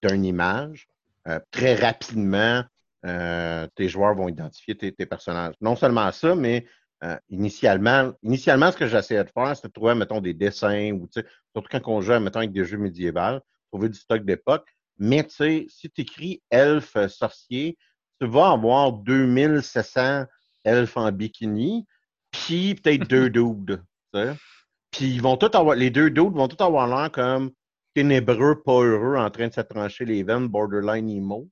tu 0.00 0.08
as 0.08 0.14
une 0.14 0.24
image. 0.24 0.88
Euh, 1.26 1.40
très 1.50 1.74
rapidement, 1.74 2.64
tes 3.02 3.88
joueurs 3.88 4.14
vont 4.14 4.28
identifier 4.28 4.74
tes, 4.76 4.90
tes, 4.92 5.04
personnages. 5.04 5.54
Non 5.60 5.76
seulement 5.76 6.10
ça, 6.10 6.34
mais 6.34 6.66
euh, 7.04 7.18
initialement, 7.28 8.12
initialement, 8.22 8.72
ce 8.72 8.78
que 8.78 8.86
j'essayais 8.86 9.24
de 9.24 9.30
faire, 9.30 9.54
c'était 9.54 9.68
de 9.68 9.72
trouver, 9.74 9.94
mettons, 9.94 10.20
des 10.20 10.32
dessins, 10.32 10.90
ou, 10.92 11.06
surtout 11.12 11.68
quand 11.70 11.80
on 11.86 12.00
joue, 12.00 12.18
mettons, 12.18 12.38
avec 12.38 12.52
des 12.52 12.64
jeux 12.64 12.78
médiévaux, 12.78 13.40
trouver 13.70 13.90
du 13.90 13.98
stock 13.98 14.24
d'époque. 14.24 14.66
Mais, 14.98 15.22
tu 15.24 15.34
sais, 15.34 15.66
si 15.68 15.90
tu 15.90 16.00
écris 16.00 16.42
elfe 16.50 16.96
sorcier, 17.08 17.76
tu 18.20 18.26
vas 18.26 18.52
avoir 18.52 18.92
2700 18.92 20.24
elfes 20.64 20.96
en 20.96 21.12
bikini, 21.12 21.86
puis 22.30 22.74
peut-être 22.74 23.06
deux 23.06 23.28
dudes, 23.30 23.82
Puis 24.90 25.14
ils 25.14 25.20
vont 25.20 25.36
tous 25.36 25.54
avoir, 25.56 25.76
les 25.76 25.90
deux 25.90 26.10
dudes 26.10 26.32
vont 26.32 26.48
tous 26.48 26.64
avoir 26.64 26.86
l'air 26.86 27.10
comme 27.12 27.50
ténébreux, 27.94 28.62
pas 28.62 28.80
heureux, 28.80 29.16
en 29.16 29.30
train 29.30 29.48
de 29.48 29.52
s'attrancher 29.52 30.04
les 30.04 30.22
veines, 30.22 30.48
borderline 30.48 31.10
emo. 31.10 31.48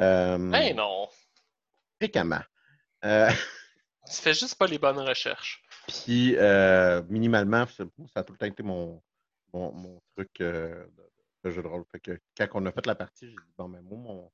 Euh, 0.00 0.38
ben 0.38 0.76
non. 0.76 1.08
Fréquemment. 1.98 2.42
Euh, 3.04 3.30
Tu 4.06 4.20
fais 4.20 4.34
juste 4.34 4.56
pas 4.56 4.66
les 4.66 4.78
bonnes 4.78 4.98
recherches. 4.98 5.62
Puis, 5.88 6.36
euh, 6.36 7.02
minimalement, 7.08 7.66
ça, 7.66 7.84
a 8.14 8.22
tout 8.24 8.32
le 8.32 8.38
temps 8.38 8.46
été 8.46 8.62
mon, 8.62 9.02
mon, 9.52 10.00
truc 10.16 10.40
euh, 10.40 10.84
de, 11.44 11.50
jeu 11.50 11.62
de 11.62 11.68
rôle. 11.68 11.84
Fait 11.90 12.00
que 12.00 12.18
quand 12.36 12.48
on 12.54 12.66
a 12.66 12.72
fait 12.72 12.86
la 12.86 12.94
partie, 12.94 13.26
j'ai 13.26 13.36
dit, 13.36 13.54
bon, 13.56 13.68
mais 13.68 13.80
moi, 13.82 13.98
mon 13.98 14.30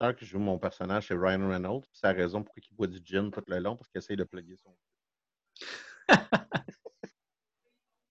acteur 0.00 0.16
que 0.16 0.24
je 0.24 0.30
joue 0.30 0.38
mon 0.38 0.58
personnage, 0.58 1.08
c'est 1.08 1.14
Ryan 1.14 1.48
Reynolds. 1.48 1.84
C'est 1.92 2.06
la 2.06 2.12
raison 2.12 2.42
pourquoi 2.42 2.62
il 2.70 2.74
boit 2.74 2.86
du 2.86 3.00
gin 3.04 3.30
tout 3.30 3.42
le 3.46 3.58
long, 3.58 3.76
parce 3.76 3.88
qu'il 3.88 3.98
essaye 3.98 4.16
de 4.16 4.24
plugger 4.24 4.56
son. 4.56 4.76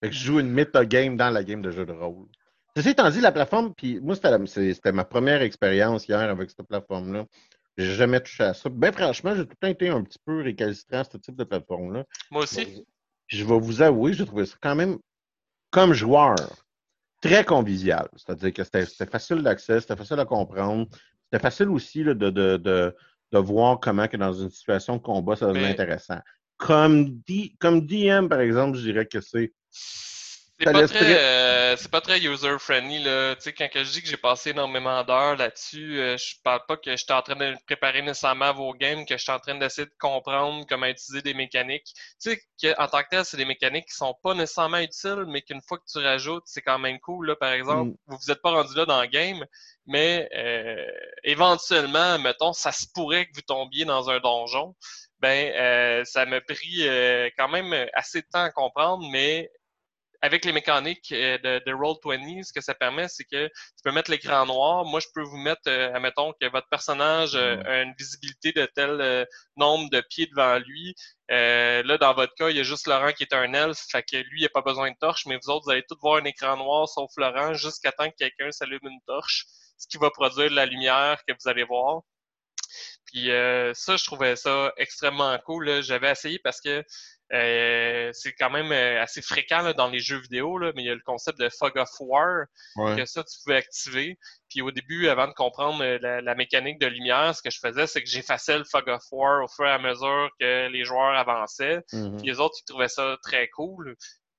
fait 0.00 0.10
que 0.10 0.14
je 0.14 0.24
joue 0.24 0.40
une 0.40 0.54
game 0.54 1.16
dans 1.16 1.30
la 1.30 1.44
game 1.44 1.62
de 1.62 1.70
jeu 1.70 1.86
de 1.86 1.92
rôle. 1.92 2.28
Ceci 2.76 2.90
étant 2.90 3.10
dit, 3.10 3.20
la 3.20 3.32
plateforme, 3.32 3.74
puis 3.74 4.00
moi, 4.00 4.14
c'était 4.14 4.92
ma 4.92 5.04
première 5.04 5.42
expérience 5.42 6.06
hier 6.06 6.20
avec 6.20 6.50
cette 6.50 6.66
plateforme-là. 6.66 7.26
J'ai 7.80 7.94
jamais 7.94 8.20
touché 8.20 8.44
à 8.44 8.54
ça. 8.54 8.68
Ben 8.68 8.92
franchement, 8.92 9.34
j'ai 9.34 9.44
tout 9.44 9.50
le 9.50 9.56
temps 9.56 9.68
été 9.68 9.88
un 9.88 10.02
petit 10.02 10.18
peu 10.24 10.42
récalcitrant 10.42 10.98
à 10.98 11.04
ce 11.04 11.16
type 11.16 11.36
de 11.36 11.44
plateforme-là. 11.44 12.04
Moi 12.30 12.42
aussi. 12.42 12.84
je 13.26 13.44
vais 13.44 13.58
vous 13.58 13.82
avouer, 13.82 14.12
j'ai 14.12 14.26
trouvé 14.26 14.46
ça 14.46 14.56
quand 14.60 14.74
même, 14.74 14.98
comme 15.70 15.92
joueur, 15.92 16.36
très 17.20 17.44
convivial. 17.44 18.08
C'est-à-dire 18.16 18.52
que 18.52 18.64
c'était 18.64 19.06
facile 19.06 19.42
d'accès, 19.42 19.80
c'était 19.80 19.96
facile 19.96 20.18
à 20.20 20.24
comprendre. 20.24 20.86
C'était 21.24 21.42
facile 21.42 21.68
aussi 21.68 22.02
de, 22.02 22.12
de, 22.12 22.30
de, 22.30 22.56
de, 22.56 23.38
voir 23.38 23.78
comment 23.78 24.08
que 24.08 24.16
dans 24.16 24.32
une 24.32 24.50
situation 24.50 24.96
de 24.96 25.02
combat, 25.02 25.36
ça 25.36 25.46
devient 25.46 25.66
intéressant. 25.66 26.18
Comme, 26.56 27.20
comme 27.58 27.86
DM, 27.86 28.28
par 28.28 28.40
exemple, 28.40 28.76
je 28.76 28.82
dirais 28.82 29.06
que 29.06 29.20
c'est 29.20 29.52
c'est 30.60 30.72
pas, 30.72 30.86
très, 30.86 31.18
euh, 31.18 31.76
c'est 31.76 31.90
pas 31.90 32.00
très 32.02 32.20
user-friendly. 32.20 33.02
Là. 33.02 33.34
Tu 33.36 33.42
sais, 33.42 33.52
quand 33.54 33.68
je 33.72 33.90
dis 33.90 34.02
que 34.02 34.08
j'ai 34.08 34.18
passé 34.18 34.50
énormément 34.50 35.02
d'heures 35.04 35.36
là-dessus, 35.36 35.98
euh, 35.98 36.18
je 36.18 36.34
parle 36.44 36.60
pas 36.68 36.76
que 36.76 36.94
j'étais 36.94 37.14
en 37.14 37.22
train 37.22 37.36
de 37.36 37.56
préparer 37.66 38.02
nécessairement 38.02 38.52
vos 38.52 38.74
games, 38.74 39.06
que 39.06 39.16
j'étais 39.16 39.32
en 39.32 39.38
train 39.38 39.54
d'essayer 39.54 39.86
de 39.86 39.94
comprendre 39.98 40.66
comment 40.68 40.86
utiliser 40.86 41.22
des 41.22 41.32
mécaniques. 41.32 41.94
Tu 42.22 42.38
sais, 42.58 42.74
en 42.78 42.88
tant 42.88 43.02
que 43.02 43.08
tel, 43.10 43.24
c'est 43.24 43.38
des 43.38 43.46
mécaniques 43.46 43.86
qui 43.86 43.94
sont 43.94 44.14
pas 44.22 44.34
nécessairement 44.34 44.78
utiles, 44.78 45.24
mais 45.28 45.40
qu'une 45.40 45.62
fois 45.66 45.78
que 45.78 45.84
tu 45.90 45.98
rajoutes, 45.98 46.44
c'est 46.44 46.62
quand 46.62 46.78
même 46.78 47.00
cool. 47.00 47.28
Là, 47.28 47.36
par 47.36 47.52
exemple, 47.52 47.92
mm. 47.92 47.96
vous 48.08 48.18
vous 48.18 48.30
êtes 48.30 48.42
pas 48.42 48.50
rendu 48.50 48.74
là 48.76 48.84
dans 48.84 49.00
le 49.00 49.08
game, 49.08 49.42
mais 49.86 50.28
euh, 50.36 50.86
éventuellement, 51.24 52.18
mettons, 52.18 52.52
ça 52.52 52.72
se 52.72 52.84
pourrait 52.94 53.24
que 53.24 53.30
vous 53.34 53.42
tombiez 53.42 53.86
dans 53.86 54.10
un 54.10 54.20
donjon 54.20 54.74
ben 55.22 56.02
ça 56.06 56.24
m'a 56.24 56.40
pris 56.40 56.88
quand 57.36 57.48
même 57.48 57.74
assez 57.92 58.22
de 58.22 58.26
temps 58.32 58.42
à 58.42 58.50
comprendre, 58.50 59.06
mais 59.12 59.50
avec 60.22 60.44
les 60.44 60.52
mécaniques 60.52 61.12
euh, 61.12 61.38
de, 61.38 61.62
de 61.64 61.72
Roll20, 61.72 62.44
ce 62.44 62.52
que 62.52 62.60
ça 62.60 62.74
permet, 62.74 63.08
c'est 63.08 63.24
que 63.24 63.46
tu 63.46 63.82
peux 63.82 63.92
mettre 63.92 64.10
l'écran 64.10 64.44
noir. 64.46 64.84
Moi, 64.84 65.00
je 65.00 65.06
peux 65.14 65.22
vous 65.22 65.38
mettre, 65.38 65.62
euh, 65.66 65.94
admettons, 65.94 66.32
que 66.40 66.46
votre 66.50 66.68
personnage 66.68 67.34
euh, 67.34 67.56
mm. 67.56 67.66
a 67.66 67.82
une 67.82 67.94
visibilité 67.98 68.52
de 68.52 68.66
tel 68.66 69.26
nombre 69.56 69.88
de 69.90 70.00
pieds 70.00 70.26
devant 70.26 70.58
lui. 70.58 70.94
là, 71.28 71.96
dans 71.98 72.14
votre 72.14 72.34
cas, 72.34 72.50
il 72.50 72.56
y 72.56 72.60
a 72.60 72.64
juste 72.64 72.86
Laurent 72.86 73.12
qui 73.12 73.22
est 73.22 73.32
un 73.32 73.52
elfe, 73.54 73.86
fait 73.90 74.02
que 74.02 74.16
lui, 74.16 74.40
il 74.40 74.42
n'a 74.42 74.48
pas 74.50 74.62
besoin 74.62 74.90
de 74.90 74.96
torche, 75.00 75.26
mais 75.26 75.38
vous 75.42 75.50
autres, 75.50 75.64
vous 75.64 75.70
allez 75.70 75.84
tous 75.88 75.98
voir 76.00 76.16
un 76.16 76.24
écran 76.24 76.56
noir, 76.56 76.88
sauf 76.88 77.10
Laurent, 77.16 77.54
jusqu'à 77.54 77.92
temps 77.92 78.10
que 78.10 78.16
quelqu'un 78.16 78.50
s'allume 78.50 78.80
une 78.82 79.00
torche, 79.06 79.46
ce 79.78 79.86
qui 79.88 79.96
va 79.96 80.10
produire 80.10 80.50
de 80.50 80.56
la 80.56 80.66
lumière 80.66 81.22
que 81.26 81.32
vous 81.32 81.48
allez 81.48 81.64
voir. 81.64 82.00
Puis 83.06 83.26
ça, 83.74 83.96
je 83.96 84.04
trouvais 84.04 84.36
ça 84.36 84.72
extrêmement 84.76 85.36
cool. 85.44 85.82
J'avais 85.82 86.10
essayé 86.10 86.38
parce 86.38 86.60
que 86.60 86.84
euh, 87.32 88.10
c'est 88.12 88.32
quand 88.32 88.50
même 88.50 88.72
euh, 88.72 89.00
assez 89.00 89.22
fréquent 89.22 89.72
dans 89.72 89.88
les 89.88 90.00
jeux 90.00 90.18
vidéo, 90.18 90.58
là, 90.58 90.72
mais 90.74 90.82
il 90.82 90.86
y 90.86 90.90
a 90.90 90.94
le 90.94 91.02
concept 91.04 91.38
de 91.38 91.48
Fog 91.48 91.76
of 91.76 91.88
War, 92.00 92.46
que 92.96 93.04
ça, 93.04 93.22
tu 93.22 93.38
pouvais 93.44 93.56
activer. 93.56 94.18
Puis 94.48 94.62
au 94.62 94.72
début, 94.72 95.08
avant 95.08 95.28
de 95.28 95.32
comprendre 95.32 95.80
euh, 95.82 96.20
la, 96.20 96.34
mécanique 96.34 96.80
de 96.80 96.88
lumière, 96.88 97.34
ce 97.34 97.42
que 97.42 97.50
je 97.50 97.60
faisais, 97.60 97.86
c'est 97.86 98.02
que 98.02 98.08
j'effaçais 98.08 98.58
le 98.58 98.64
Fog 98.64 98.88
of 98.88 99.02
War 99.12 99.44
au 99.44 99.48
fur 99.48 99.66
et 99.66 99.70
à 99.70 99.78
mesure 99.78 100.28
que 100.40 100.68
les 100.68 100.84
joueurs 100.84 101.16
avançaient. 101.16 101.80
Mhm. 101.92 102.16
Puis 102.16 102.26
les 102.26 102.40
autres, 102.40 102.56
ils 102.60 102.64
trouvaient 102.64 102.88
ça 102.88 103.16
très 103.22 103.48
cool. 103.48 103.94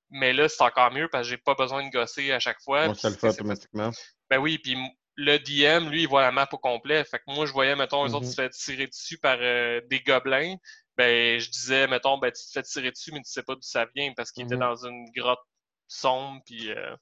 Mais 0.10 0.34
là, 0.34 0.50
c'est 0.50 0.62
encore 0.62 0.92
mieux 0.92 1.08
parce 1.10 1.24
que 1.24 1.30
j'ai 1.30 1.38
pas 1.38 1.56
besoin 1.56 1.86
de 1.86 1.92
gosser 1.92 2.34
à 2.34 2.40
chaque 2.40 2.60
fois. 2.62 2.88
Moi, 2.88 2.96
ça 2.96 3.10
le 3.10 3.16
fait 3.16 3.30
automatiquement. 3.30 3.92
Ben 4.30 4.40
oui, 4.40 4.58
puis 4.58 4.76
le 5.16 5.38
DM, 5.38 5.90
lui, 5.90 6.04
il 6.04 6.08
voit 6.10 6.24
la 6.24 6.32
map 6.34 6.50
au 6.52 6.58
complet. 6.58 7.06
Fait 7.06 7.20
que 7.20 7.24
moi, 7.28 7.46
je 7.46 7.54
voyais, 7.54 7.78
mettons, 7.78 8.06
eux 8.06 8.14
autres 8.14 8.26
mhm. 8.26 8.32
se 8.32 8.36
fait 8.36 8.50
tirer 8.50 8.88
dessus 8.88 9.18
par 9.18 9.38
des 9.38 10.02
gobelins 10.06 10.56
ben 11.02 11.40
je 11.40 11.50
disais, 11.50 11.88
mettons, 11.88 12.18
ben 12.20 12.32
tu 12.32 12.44
te 12.46 12.52
fais 12.52 12.64
tirer 12.64 12.92
dessus, 12.92 13.12
mais 13.12 13.22
tu 13.22 13.32
sais 13.32 13.44
pas 13.44 13.56
d'où 13.56 13.62
ça 13.62 13.88
vient 13.96 14.14
parce 14.16 14.32
qu'il 14.32 14.44
était 14.44 14.56
mhm. 14.56 14.62
dans 14.62 14.86
une 14.86 15.06
grotte 15.16 15.42
sombre, 15.88 16.42
puis 16.46 16.72
euh, 16.72 16.96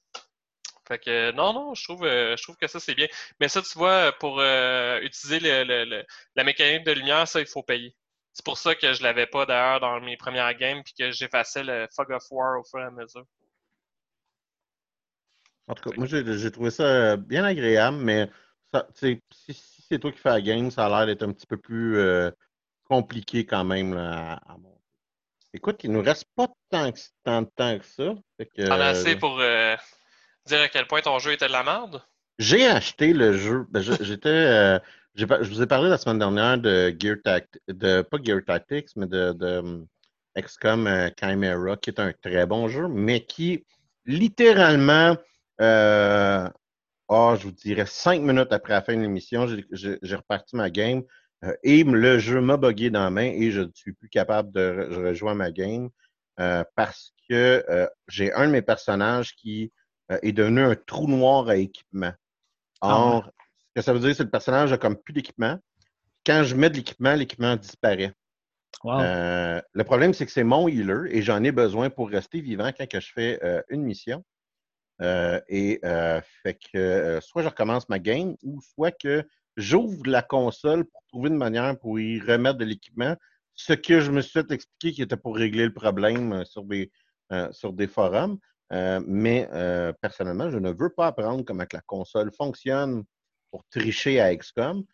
fait 0.88 0.98
que 0.98 1.32
non, 1.32 1.52
non, 1.52 1.74
je 1.74 1.84
trouve, 1.84 2.04
euh, 2.04 2.36
je 2.36 2.42
trouve 2.42 2.56
que 2.56 2.66
ça 2.66 2.80
c'est 2.80 2.94
bien. 2.94 3.06
Mais 3.40 3.48
ça, 3.48 3.60
tu 3.62 3.78
vois, 3.78 4.12
pour 4.18 4.40
euh, 4.40 5.00
utiliser 5.00 5.38
le, 5.40 6.04
la 6.34 6.44
mécanique 6.44 6.84
de 6.84 6.92
lumière, 6.92 7.28
ça, 7.28 7.40
il 7.40 7.46
faut 7.46 7.62
payer. 7.62 7.94
C'est 8.32 8.44
pour 8.44 8.56
ça 8.56 8.74
que 8.74 8.92
je 8.94 9.02
l'avais 9.02 9.26
pas 9.26 9.44
d'ailleurs 9.44 9.80
dans 9.80 10.00
mes 10.00 10.16
premières 10.16 10.54
games, 10.54 10.82
puis 10.82 10.94
que 10.98 11.10
j'effaçais 11.12 11.62
le 11.62 11.86
Fog 11.94 12.10
of 12.10 12.24
War 12.30 12.58
au 12.58 12.64
fur 12.64 12.80
et 12.80 12.84
à 12.84 12.90
mesure. 12.90 13.26
En 15.68 15.74
tout 15.74 15.90
cas, 15.90 15.96
moi 15.96 16.06
j'ai 16.06 16.50
trouvé 16.50 16.70
ça 16.70 17.16
bien 17.16 17.44
agréable, 17.44 17.98
mais 17.98 18.28
ça, 18.72 18.88
si, 18.94 19.20
si 19.30 19.82
c'est 19.88 19.98
toi 19.98 20.10
qui 20.10 20.18
fais 20.18 20.30
la 20.30 20.40
game, 20.40 20.70
ça 20.70 20.86
a 20.86 20.88
l'air 20.88 21.06
d'être 21.06 21.22
un 21.22 21.32
petit 21.32 21.46
peu 21.46 21.58
plus 21.58 21.96
compliqué 22.90 23.46
quand 23.46 23.62
même 23.62 23.94
là, 23.94 24.40
à, 24.46 24.58
monter. 24.58 24.80
Écoute, 25.54 25.80
il 25.84 25.92
nous 25.92 26.02
reste 26.02 26.24
pas 26.34 26.48
tant, 26.70 26.92
tant 27.24 27.42
de 27.42 27.48
temps 27.54 27.78
que 27.78 27.86
ça. 27.86 28.14
Fait 28.36 28.68
assez 28.68 29.14
pour 29.14 29.38
euh, 29.40 29.76
dire 30.46 30.60
à 30.60 30.68
quel 30.68 30.86
point 30.88 31.00
ton 31.00 31.18
jeu 31.20 31.32
était 31.32 31.46
de 31.46 31.52
la 31.52 31.62
merde? 31.62 32.02
J'ai 32.40 32.66
acheté 32.66 33.12
le 33.12 33.36
jeu. 33.36 33.66
Ben, 33.70 33.80
j'étais. 33.80 34.28
Euh, 34.28 34.78
je 35.14 35.24
vous 35.24 35.62
ai 35.62 35.66
parlé 35.66 35.88
la 35.88 35.98
semaine 35.98 36.18
dernière 36.18 36.58
de 36.58 36.94
Gear 36.98 37.16
Tactics, 37.22 37.62
de 37.68 38.02
pas 38.02 38.18
Gear 38.22 38.40
Tactics, 38.44 38.88
mais 38.96 39.06
de, 39.06 39.32
de 39.32 39.58
hum, 39.58 39.86
XCOM 40.36 40.86
euh, 40.86 41.10
Chimera, 41.18 41.76
qui 41.76 41.90
est 41.90 42.00
un 42.00 42.12
très 42.12 42.46
bon 42.46 42.68
jeu, 42.68 42.88
mais 42.88 43.24
qui 43.24 43.64
littéralement 44.04 45.16
oh, 47.08 47.34
je 47.36 47.44
vous 47.44 47.52
dirais 47.52 47.86
cinq 47.86 48.20
minutes 48.22 48.52
après 48.52 48.72
la 48.72 48.82
fin 48.82 48.96
de 48.96 49.02
l'émission, 49.02 49.46
j'ai 49.70 50.16
reparti 50.16 50.56
ma 50.56 50.70
game. 50.70 51.02
Euh, 51.44 51.54
et 51.62 51.84
le 51.84 52.18
jeu 52.18 52.40
m'a 52.40 52.56
bugué 52.56 52.90
dans 52.90 53.04
la 53.04 53.10
main 53.10 53.30
et 53.34 53.50
je 53.50 53.60
ne 53.60 53.70
suis 53.74 53.92
plus 53.92 54.08
capable 54.08 54.52
de 54.52 54.88
rejoindre 54.90 55.38
ma 55.38 55.50
game 55.50 55.88
euh, 56.38 56.64
parce 56.74 57.12
que 57.28 57.64
euh, 57.68 57.86
j'ai 58.08 58.32
un 58.32 58.46
de 58.46 58.52
mes 58.52 58.62
personnages 58.62 59.34
qui 59.34 59.72
est 60.22 60.32
devenu 60.32 60.60
un 60.62 60.74
trou 60.74 61.06
noir 61.06 61.48
à 61.48 61.56
équipement. 61.56 62.12
Ah 62.80 62.98
Or, 62.98 63.30
ce 63.58 63.72
que 63.76 63.82
ça 63.82 63.92
veut 63.92 64.00
dire, 64.00 64.08
c'est 64.08 64.18
que 64.18 64.24
le 64.24 64.30
personnage 64.30 64.72
a 64.72 64.78
comme 64.78 64.96
plus 64.96 65.12
d'équipement. 65.12 65.56
Quand 66.26 66.42
je 66.42 66.56
mets 66.56 66.68
de 66.68 66.74
l'équipement, 66.78 67.14
l'équipement 67.14 67.54
disparaît. 67.54 68.12
le 68.82 69.82
problème, 69.84 70.12
c'est 70.12 70.26
que 70.26 70.32
c'est 70.32 70.42
mon 70.42 70.66
healer 70.66 71.06
et 71.14 71.22
j'en 71.22 71.44
ai 71.44 71.52
besoin 71.52 71.90
pour 71.90 72.10
rester 72.10 72.40
vivant 72.40 72.72
quand 72.76 72.88
que 72.88 72.98
je 72.98 73.12
fais 73.12 73.40
une 73.68 73.82
mission. 73.82 74.24
et 75.00 75.80
fait 76.42 76.58
que 76.72 77.20
soit 77.22 77.42
je 77.42 77.48
recommence 77.48 77.88
ma 77.88 78.00
game 78.00 78.34
ou 78.42 78.60
soit 78.60 78.90
que 78.90 79.24
j'ouvre 79.60 80.02
la 80.06 80.22
console 80.22 80.84
pour 80.84 81.02
trouver 81.08 81.28
une 81.28 81.36
manière 81.36 81.78
pour 81.78 82.00
y 82.00 82.20
remettre 82.20 82.58
de 82.58 82.64
l'équipement. 82.64 83.16
Ce 83.54 83.72
que 83.72 84.00
je 84.00 84.10
me 84.10 84.20
suis 84.20 84.32
fait 84.32 84.50
expliquer 84.50 84.94
qui 84.94 85.02
était 85.02 85.16
pour 85.16 85.36
régler 85.36 85.64
le 85.64 85.74
problème 85.74 86.32
euh, 86.32 86.44
sur 86.44 86.64
des, 86.64 86.90
euh, 87.32 87.50
sur 87.52 87.72
des 87.72 87.86
forums. 87.86 88.38
Euh, 88.72 89.00
mais 89.06 89.48
personnellement, 90.00 90.48
je 90.48 90.58
ne 90.58 90.70
veux 90.70 90.90
pas 90.90 91.08
apprendre 91.08 91.44
comment 91.44 91.66
que 91.66 91.76
la 91.76 91.82
console 91.82 92.30
fonctionne 92.32 93.02
pour 93.50 93.64
tricher 93.68 94.20
à 94.20 94.34
XCOM 94.34 94.84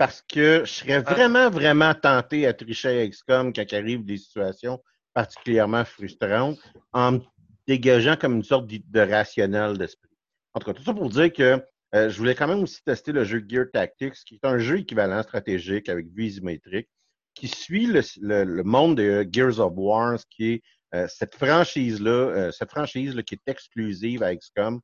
parce 0.00 0.22
que 0.22 0.62
je 0.64 0.70
serais 0.72 1.02
ah. 1.06 1.12
vraiment, 1.12 1.50
vraiment 1.50 1.94
tenté 1.94 2.46
à 2.46 2.54
tricher 2.54 3.02
à 3.02 3.06
XCOM 3.06 3.52
quand 3.52 3.72
arrive 3.72 4.04
des 4.04 4.16
situations 4.16 4.82
particulièrement 5.14 5.84
frustrantes 5.84 6.58
en 6.92 7.12
me 7.12 7.20
dégageant 7.68 8.16
comme 8.16 8.36
une 8.36 8.42
sorte 8.42 8.66
de 8.66 9.00
rationnel 9.00 9.78
d'esprit. 9.78 10.10
En 10.54 10.58
tout 10.58 10.66
cas, 10.66 10.72
tout 10.72 10.82
ça 10.82 10.94
pour 10.94 11.10
dire 11.10 11.32
que 11.32 11.62
euh, 11.94 12.08
je 12.08 12.18
voulais 12.18 12.34
quand 12.34 12.46
même 12.46 12.62
aussi 12.62 12.82
tester 12.84 13.12
le 13.12 13.24
jeu 13.24 13.44
Gear 13.46 13.66
Tactics, 13.72 14.14
qui 14.24 14.36
est 14.36 14.46
un 14.46 14.58
jeu 14.58 14.78
équivalent 14.78 15.22
stratégique 15.22 15.88
avec 15.88 16.06
vue 16.08 16.26
isométrique, 16.26 16.88
qui 17.34 17.48
suit 17.48 17.86
le, 17.86 18.62
monde 18.62 18.96
de 18.96 19.26
Gears 19.30 19.58
of 19.58 19.72
War, 19.76 20.18
qui 20.30 20.52
est 20.52 20.62
euh, 20.94 21.06
cette 21.08 21.34
franchise-là, 21.34 22.10
euh, 22.10 22.52
cette 22.52 22.70
franchise-là 22.70 23.22
qui 23.22 23.34
est 23.34 23.50
exclusive 23.50 24.22
à 24.22 24.34
XCOM, 24.34 24.80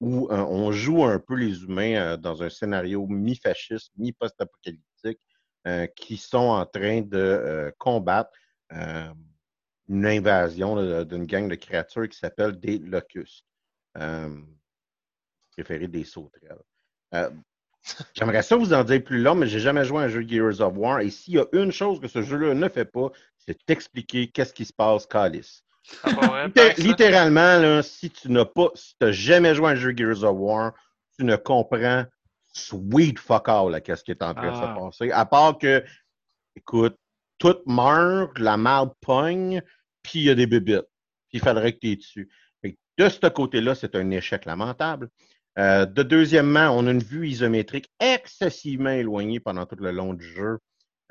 où 0.00 0.28
on 0.30 0.72
joue 0.72 1.04
un 1.04 1.18
peu 1.18 1.36
les 1.36 1.62
humains 1.62 2.18
dans 2.18 2.42
un 2.42 2.50
scénario 2.50 3.06
mi-fasciste, 3.06 3.92
mi-post-apocalyptique, 3.96 5.18
qui 5.96 6.18
sont 6.18 6.36
en 6.36 6.66
train 6.66 7.00
de 7.00 7.72
combattre 7.78 8.28
une 8.70 10.04
invasion 10.04 11.02
d'une 11.02 11.24
gang 11.24 11.48
de 11.48 11.54
créatures 11.54 12.10
qui 12.10 12.18
s'appelle 12.18 12.60
des 12.60 12.78
Locustes 12.78 13.46
préféré 15.56 15.88
des 15.88 16.04
sauterelles. 16.04 16.62
Euh, 17.14 17.30
j'aimerais 18.14 18.42
ça 18.42 18.56
vous 18.56 18.72
en 18.72 18.84
dire 18.84 19.02
plus 19.02 19.20
long, 19.20 19.34
mais 19.34 19.46
j'ai 19.46 19.60
jamais 19.60 19.84
joué 19.84 20.02
à 20.02 20.06
un 20.06 20.08
jeu 20.08 20.26
Gears 20.26 20.60
of 20.60 20.76
War. 20.76 21.00
Et 21.00 21.10
s'il 21.10 21.34
y 21.34 21.38
a 21.38 21.46
une 21.52 21.72
chose 21.72 22.00
que 22.00 22.08
ce 22.08 22.22
jeu-là 22.22 22.54
ne 22.54 22.68
fait 22.68 22.84
pas, 22.84 23.10
c'est 23.38 23.58
t'expliquer 23.64 24.28
qu'est-ce 24.28 24.52
qui 24.52 24.64
se 24.64 24.72
passe, 24.72 25.06
Calice. 25.06 25.62
Ah 26.02 26.48
littéralement, 26.78 27.80
si 27.82 28.10
tu 28.10 28.30
n'as 28.30 28.44
pas, 28.44 28.70
si 28.74 28.94
tu 29.00 29.12
jamais 29.12 29.54
joué 29.54 29.68
à 29.68 29.70
un 29.70 29.74
jeu 29.76 29.94
Gears 29.96 30.24
of 30.24 30.36
War, 30.36 30.72
tu 31.16 31.24
ne 31.24 31.36
comprends 31.36 32.04
sweet 32.52 33.18
fuck 33.18 33.48
all 33.48 33.80
qu'est-ce 33.82 34.02
qui 34.02 34.10
est 34.10 34.22
en 34.22 34.34
train 34.34 34.50
de 34.50 34.56
se 34.56 34.62
ah. 34.62 34.76
passer. 34.78 35.10
À 35.12 35.24
part 35.26 35.58
que, 35.58 35.84
écoute, 36.56 36.96
tout 37.38 37.56
meurt, 37.66 38.38
la 38.38 38.56
marde 38.56 38.92
pogne, 39.00 39.62
puis 40.02 40.20
il 40.20 40.24
y 40.24 40.30
a 40.30 40.34
des 40.34 40.46
bébites. 40.46 40.88
Puis 41.28 41.38
il 41.38 41.40
faudrait 41.40 41.72
que 41.72 41.78
tu 41.78 41.90
es 41.90 41.96
dessus. 41.96 42.30
de 42.64 43.08
ce 43.08 43.26
côté-là, 43.28 43.74
c'est 43.74 43.94
un 43.94 44.10
échec 44.10 44.44
lamentable. 44.44 45.10
Euh, 45.58 45.86
de 45.86 46.02
deuxièmement, 46.02 46.68
on 46.70 46.86
a 46.86 46.90
une 46.90 47.02
vue 47.02 47.28
isométrique 47.28 47.90
excessivement 47.98 48.90
éloignée 48.90 49.40
pendant 49.40 49.64
tout 49.64 49.76
le 49.76 49.90
long 49.90 50.12
du 50.12 50.24
jeu. 50.24 50.58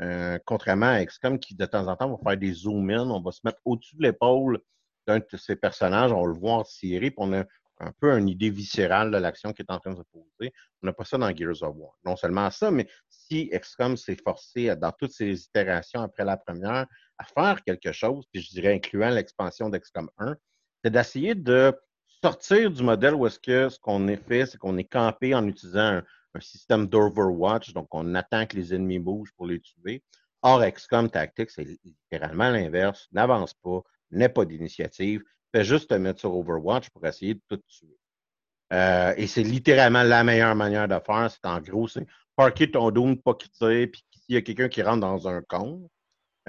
Euh, 0.01 0.37
contrairement 0.45 0.87
à 0.87 1.03
XCOM 1.03 1.39
qui, 1.39 1.55
de 1.55 1.65
temps 1.65 1.87
en 1.87 1.95
temps, 1.95 2.09
va 2.09 2.17
faire 2.29 2.37
des 2.37 2.53
zoom-in. 2.53 3.09
On 3.09 3.21
va 3.21 3.31
se 3.31 3.41
mettre 3.43 3.59
au-dessus 3.65 3.95
de 3.95 4.03
l'épaule 4.03 4.59
d'un 5.07 5.19
de 5.19 5.37
ces 5.37 5.55
personnages, 5.55 6.11
on 6.11 6.21
va 6.21 6.27
le 6.27 6.39
voir 6.39 6.65
tirer, 6.65 7.11
puis 7.11 7.19
on 7.19 7.33
a 7.33 7.43
un 7.79 7.91
peu 7.99 8.11
une 8.17 8.29
idée 8.29 8.49
viscérale 8.49 9.11
de 9.11 9.17
l'action 9.17 9.53
qui 9.53 9.61
est 9.61 9.71
en 9.71 9.79
train 9.79 9.91
de 9.91 9.97
se 9.97 10.03
poser. 10.11 10.51
On 10.81 10.87
n'a 10.87 10.93
pas 10.93 11.05
ça 11.05 11.17
dans 11.17 11.35
Gears 11.35 11.61
of 11.61 11.75
War. 11.75 11.93
Non 12.05 12.15
seulement 12.15 12.49
ça, 12.49 12.71
mais 12.71 12.87
si 13.09 13.49
XCOM 13.49 13.97
s'est 13.97 14.17
forcé, 14.23 14.75
dans 14.75 14.91
toutes 14.91 15.11
ses 15.11 15.43
itérations 15.43 16.01
après 16.01 16.25
la 16.25 16.37
première, 16.37 16.87
à 17.17 17.23
faire 17.23 17.63
quelque 17.63 17.91
chose, 17.91 18.25
puis 18.31 18.41
je 18.41 18.49
dirais 18.49 18.73
incluant 18.73 19.09
l'expansion 19.09 19.69
d'XCOM 19.69 20.09
1, 20.17 20.35
c'est 20.83 20.91
d'essayer 20.91 21.35
de 21.35 21.73
sortir 22.21 22.71
du 22.71 22.83
modèle 22.83 23.13
où 23.15 23.25
est-ce 23.27 23.39
que 23.39 23.69
ce 23.69 23.79
qu'on 23.79 24.07
est 24.07 24.23
fait, 24.27 24.45
c'est 24.45 24.57
qu'on 24.57 24.77
est 24.77 24.85
campé 24.85 25.33
en 25.35 25.45
utilisant 25.47 26.01
un, 26.01 26.03
système 26.41 26.85
d'Overwatch, 26.87 27.71
donc 27.71 27.87
on 27.91 28.13
attend 28.13 28.45
que 28.45 28.57
les 28.57 28.73
ennemis 28.73 28.99
bougent 28.99 29.31
pour 29.37 29.47
les 29.47 29.61
tuer. 29.61 30.03
Or, 30.41 30.61
XCOM 30.65 31.09
Tactics, 31.09 31.49
c'est 31.49 31.65
littéralement 31.83 32.49
l'inverse. 32.49 33.07
N'avance 33.13 33.53
pas, 33.53 33.79
n'aie 34.11 34.27
pas 34.27 34.43
d'initiative, 34.43 35.23
fais 35.53 35.63
juste 35.63 35.89
te 35.89 35.93
mettre 35.93 36.19
sur 36.19 36.35
Overwatch 36.35 36.89
pour 36.89 37.05
essayer 37.07 37.35
de 37.35 37.41
tout 37.47 37.61
tuer. 37.69 37.97
Euh, 38.73 39.13
et 39.15 39.27
c'est 39.27 39.43
littéralement 39.43 40.03
la 40.03 40.25
meilleure 40.25 40.55
manière 40.55 40.89
de 40.89 40.99
faire. 41.05 41.31
C'est 41.31 41.45
en 41.45 41.61
gros, 41.61 41.87
c'est 41.87 42.05
parker 42.35 42.69
ton 42.69 42.91
Doom, 42.91 43.17
pas 43.21 43.35
quitter, 43.35 43.87
puis 43.87 44.03
s'il 44.11 44.35
y 44.35 44.37
a 44.37 44.41
quelqu'un 44.41 44.67
qui 44.67 44.81
rentre 44.81 44.99
dans 45.01 45.27
un 45.27 45.41
cône, 45.41 45.87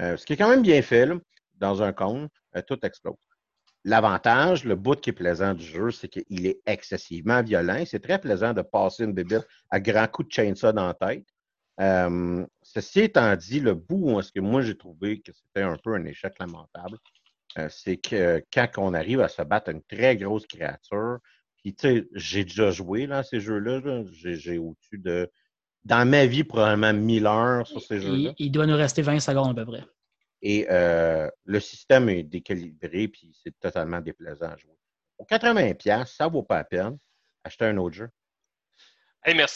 euh, 0.01 0.17
ce 0.17 0.25
qui 0.25 0.33
est 0.33 0.37
quand 0.37 0.49
même 0.49 0.63
bien 0.63 0.81
fait, 0.81 1.09
dans 1.55 1.81
un 1.81 1.93
cône, 1.93 2.27
euh, 2.55 2.61
tout 2.61 2.79
explose. 2.85 3.15
L'avantage, 3.87 4.65
le 4.65 4.75
bout 4.75 4.99
qui 4.99 5.11
est 5.11 5.13
plaisant 5.13 5.53
du 5.53 5.63
jeu, 5.63 5.91
c'est 5.91 6.09
qu'il 6.09 6.45
est 6.45 6.59
excessivement 6.65 7.41
violent. 7.41 7.81
C'est 7.85 8.01
très 8.01 8.19
plaisant 8.19 8.51
de 8.51 8.61
passer 8.61 9.05
une 9.05 9.13
bébête 9.13 9.47
à 9.69 9.79
grands 9.79 10.07
coups 10.07 10.27
de 10.27 10.33
chainsaw 10.33 10.73
dans 10.73 10.87
la 10.87 10.93
tête. 10.93 11.25
Euh, 11.79 12.45
ceci 12.61 12.99
étant 12.99 13.33
dit, 13.37 13.61
le 13.61 13.75
bout 13.75 14.11
où 14.11 14.19
est-ce 14.19 14.33
que 14.33 14.41
moi 14.41 14.61
j'ai 14.61 14.77
trouvé 14.77 15.21
que 15.21 15.31
c'était 15.31 15.61
un 15.61 15.77
peu 15.81 15.93
un 15.93 16.03
échec 16.03 16.37
lamentable, 16.37 16.97
euh, 17.59 17.69
c'est 17.69 17.95
que 17.95 18.43
quand 18.51 18.67
on 18.75 18.93
arrive 18.93 19.21
à 19.21 19.29
se 19.29 19.41
battre 19.41 19.69
une 19.69 19.83
très 19.83 20.17
grosse 20.17 20.45
créature, 20.47 21.19
puis 21.55 21.73
tu 21.73 21.87
sais, 21.87 22.07
j'ai 22.11 22.43
déjà 22.43 22.71
joué 22.71 23.07
là, 23.07 23.23
ces 23.23 23.39
jeux-là, 23.39 24.03
j'ai 24.11 24.57
au-dessus 24.57 24.97
de, 24.97 25.31
dans 25.85 26.05
ma 26.05 26.25
vie, 26.25 26.43
probablement 26.43 26.91
1000 26.91 27.25
heures 27.25 27.65
sur 27.65 27.81
ces 27.81 28.01
jeux-là. 28.01 28.33
Il 28.37 28.51
doit 28.51 28.65
nous 28.65 28.75
rester 28.75 29.01
20 29.01 29.21
secondes 29.21 29.57
à 29.57 29.63
peu 29.63 29.71
près. 29.71 29.85
Et 30.41 30.67
euh, 30.69 31.29
le 31.45 31.59
système 31.59 32.09
est 32.09 32.23
décalibré, 32.23 33.07
puis 33.07 33.35
c'est 33.43 33.57
totalement 33.59 34.01
déplaisant 34.01 34.49
à 34.49 34.57
jouer. 34.57 34.77
Pour 35.17 35.27
80$, 35.27 36.05
ça 36.05 36.27
vaut 36.27 36.43
pas 36.43 36.57
la 36.57 36.63
peine. 36.63 36.97
Acheter 37.43 37.65
un 37.65 37.77
autre 37.77 37.95
jeu. 37.95 38.09
Hey, 39.23 39.35
merci. 39.35 39.55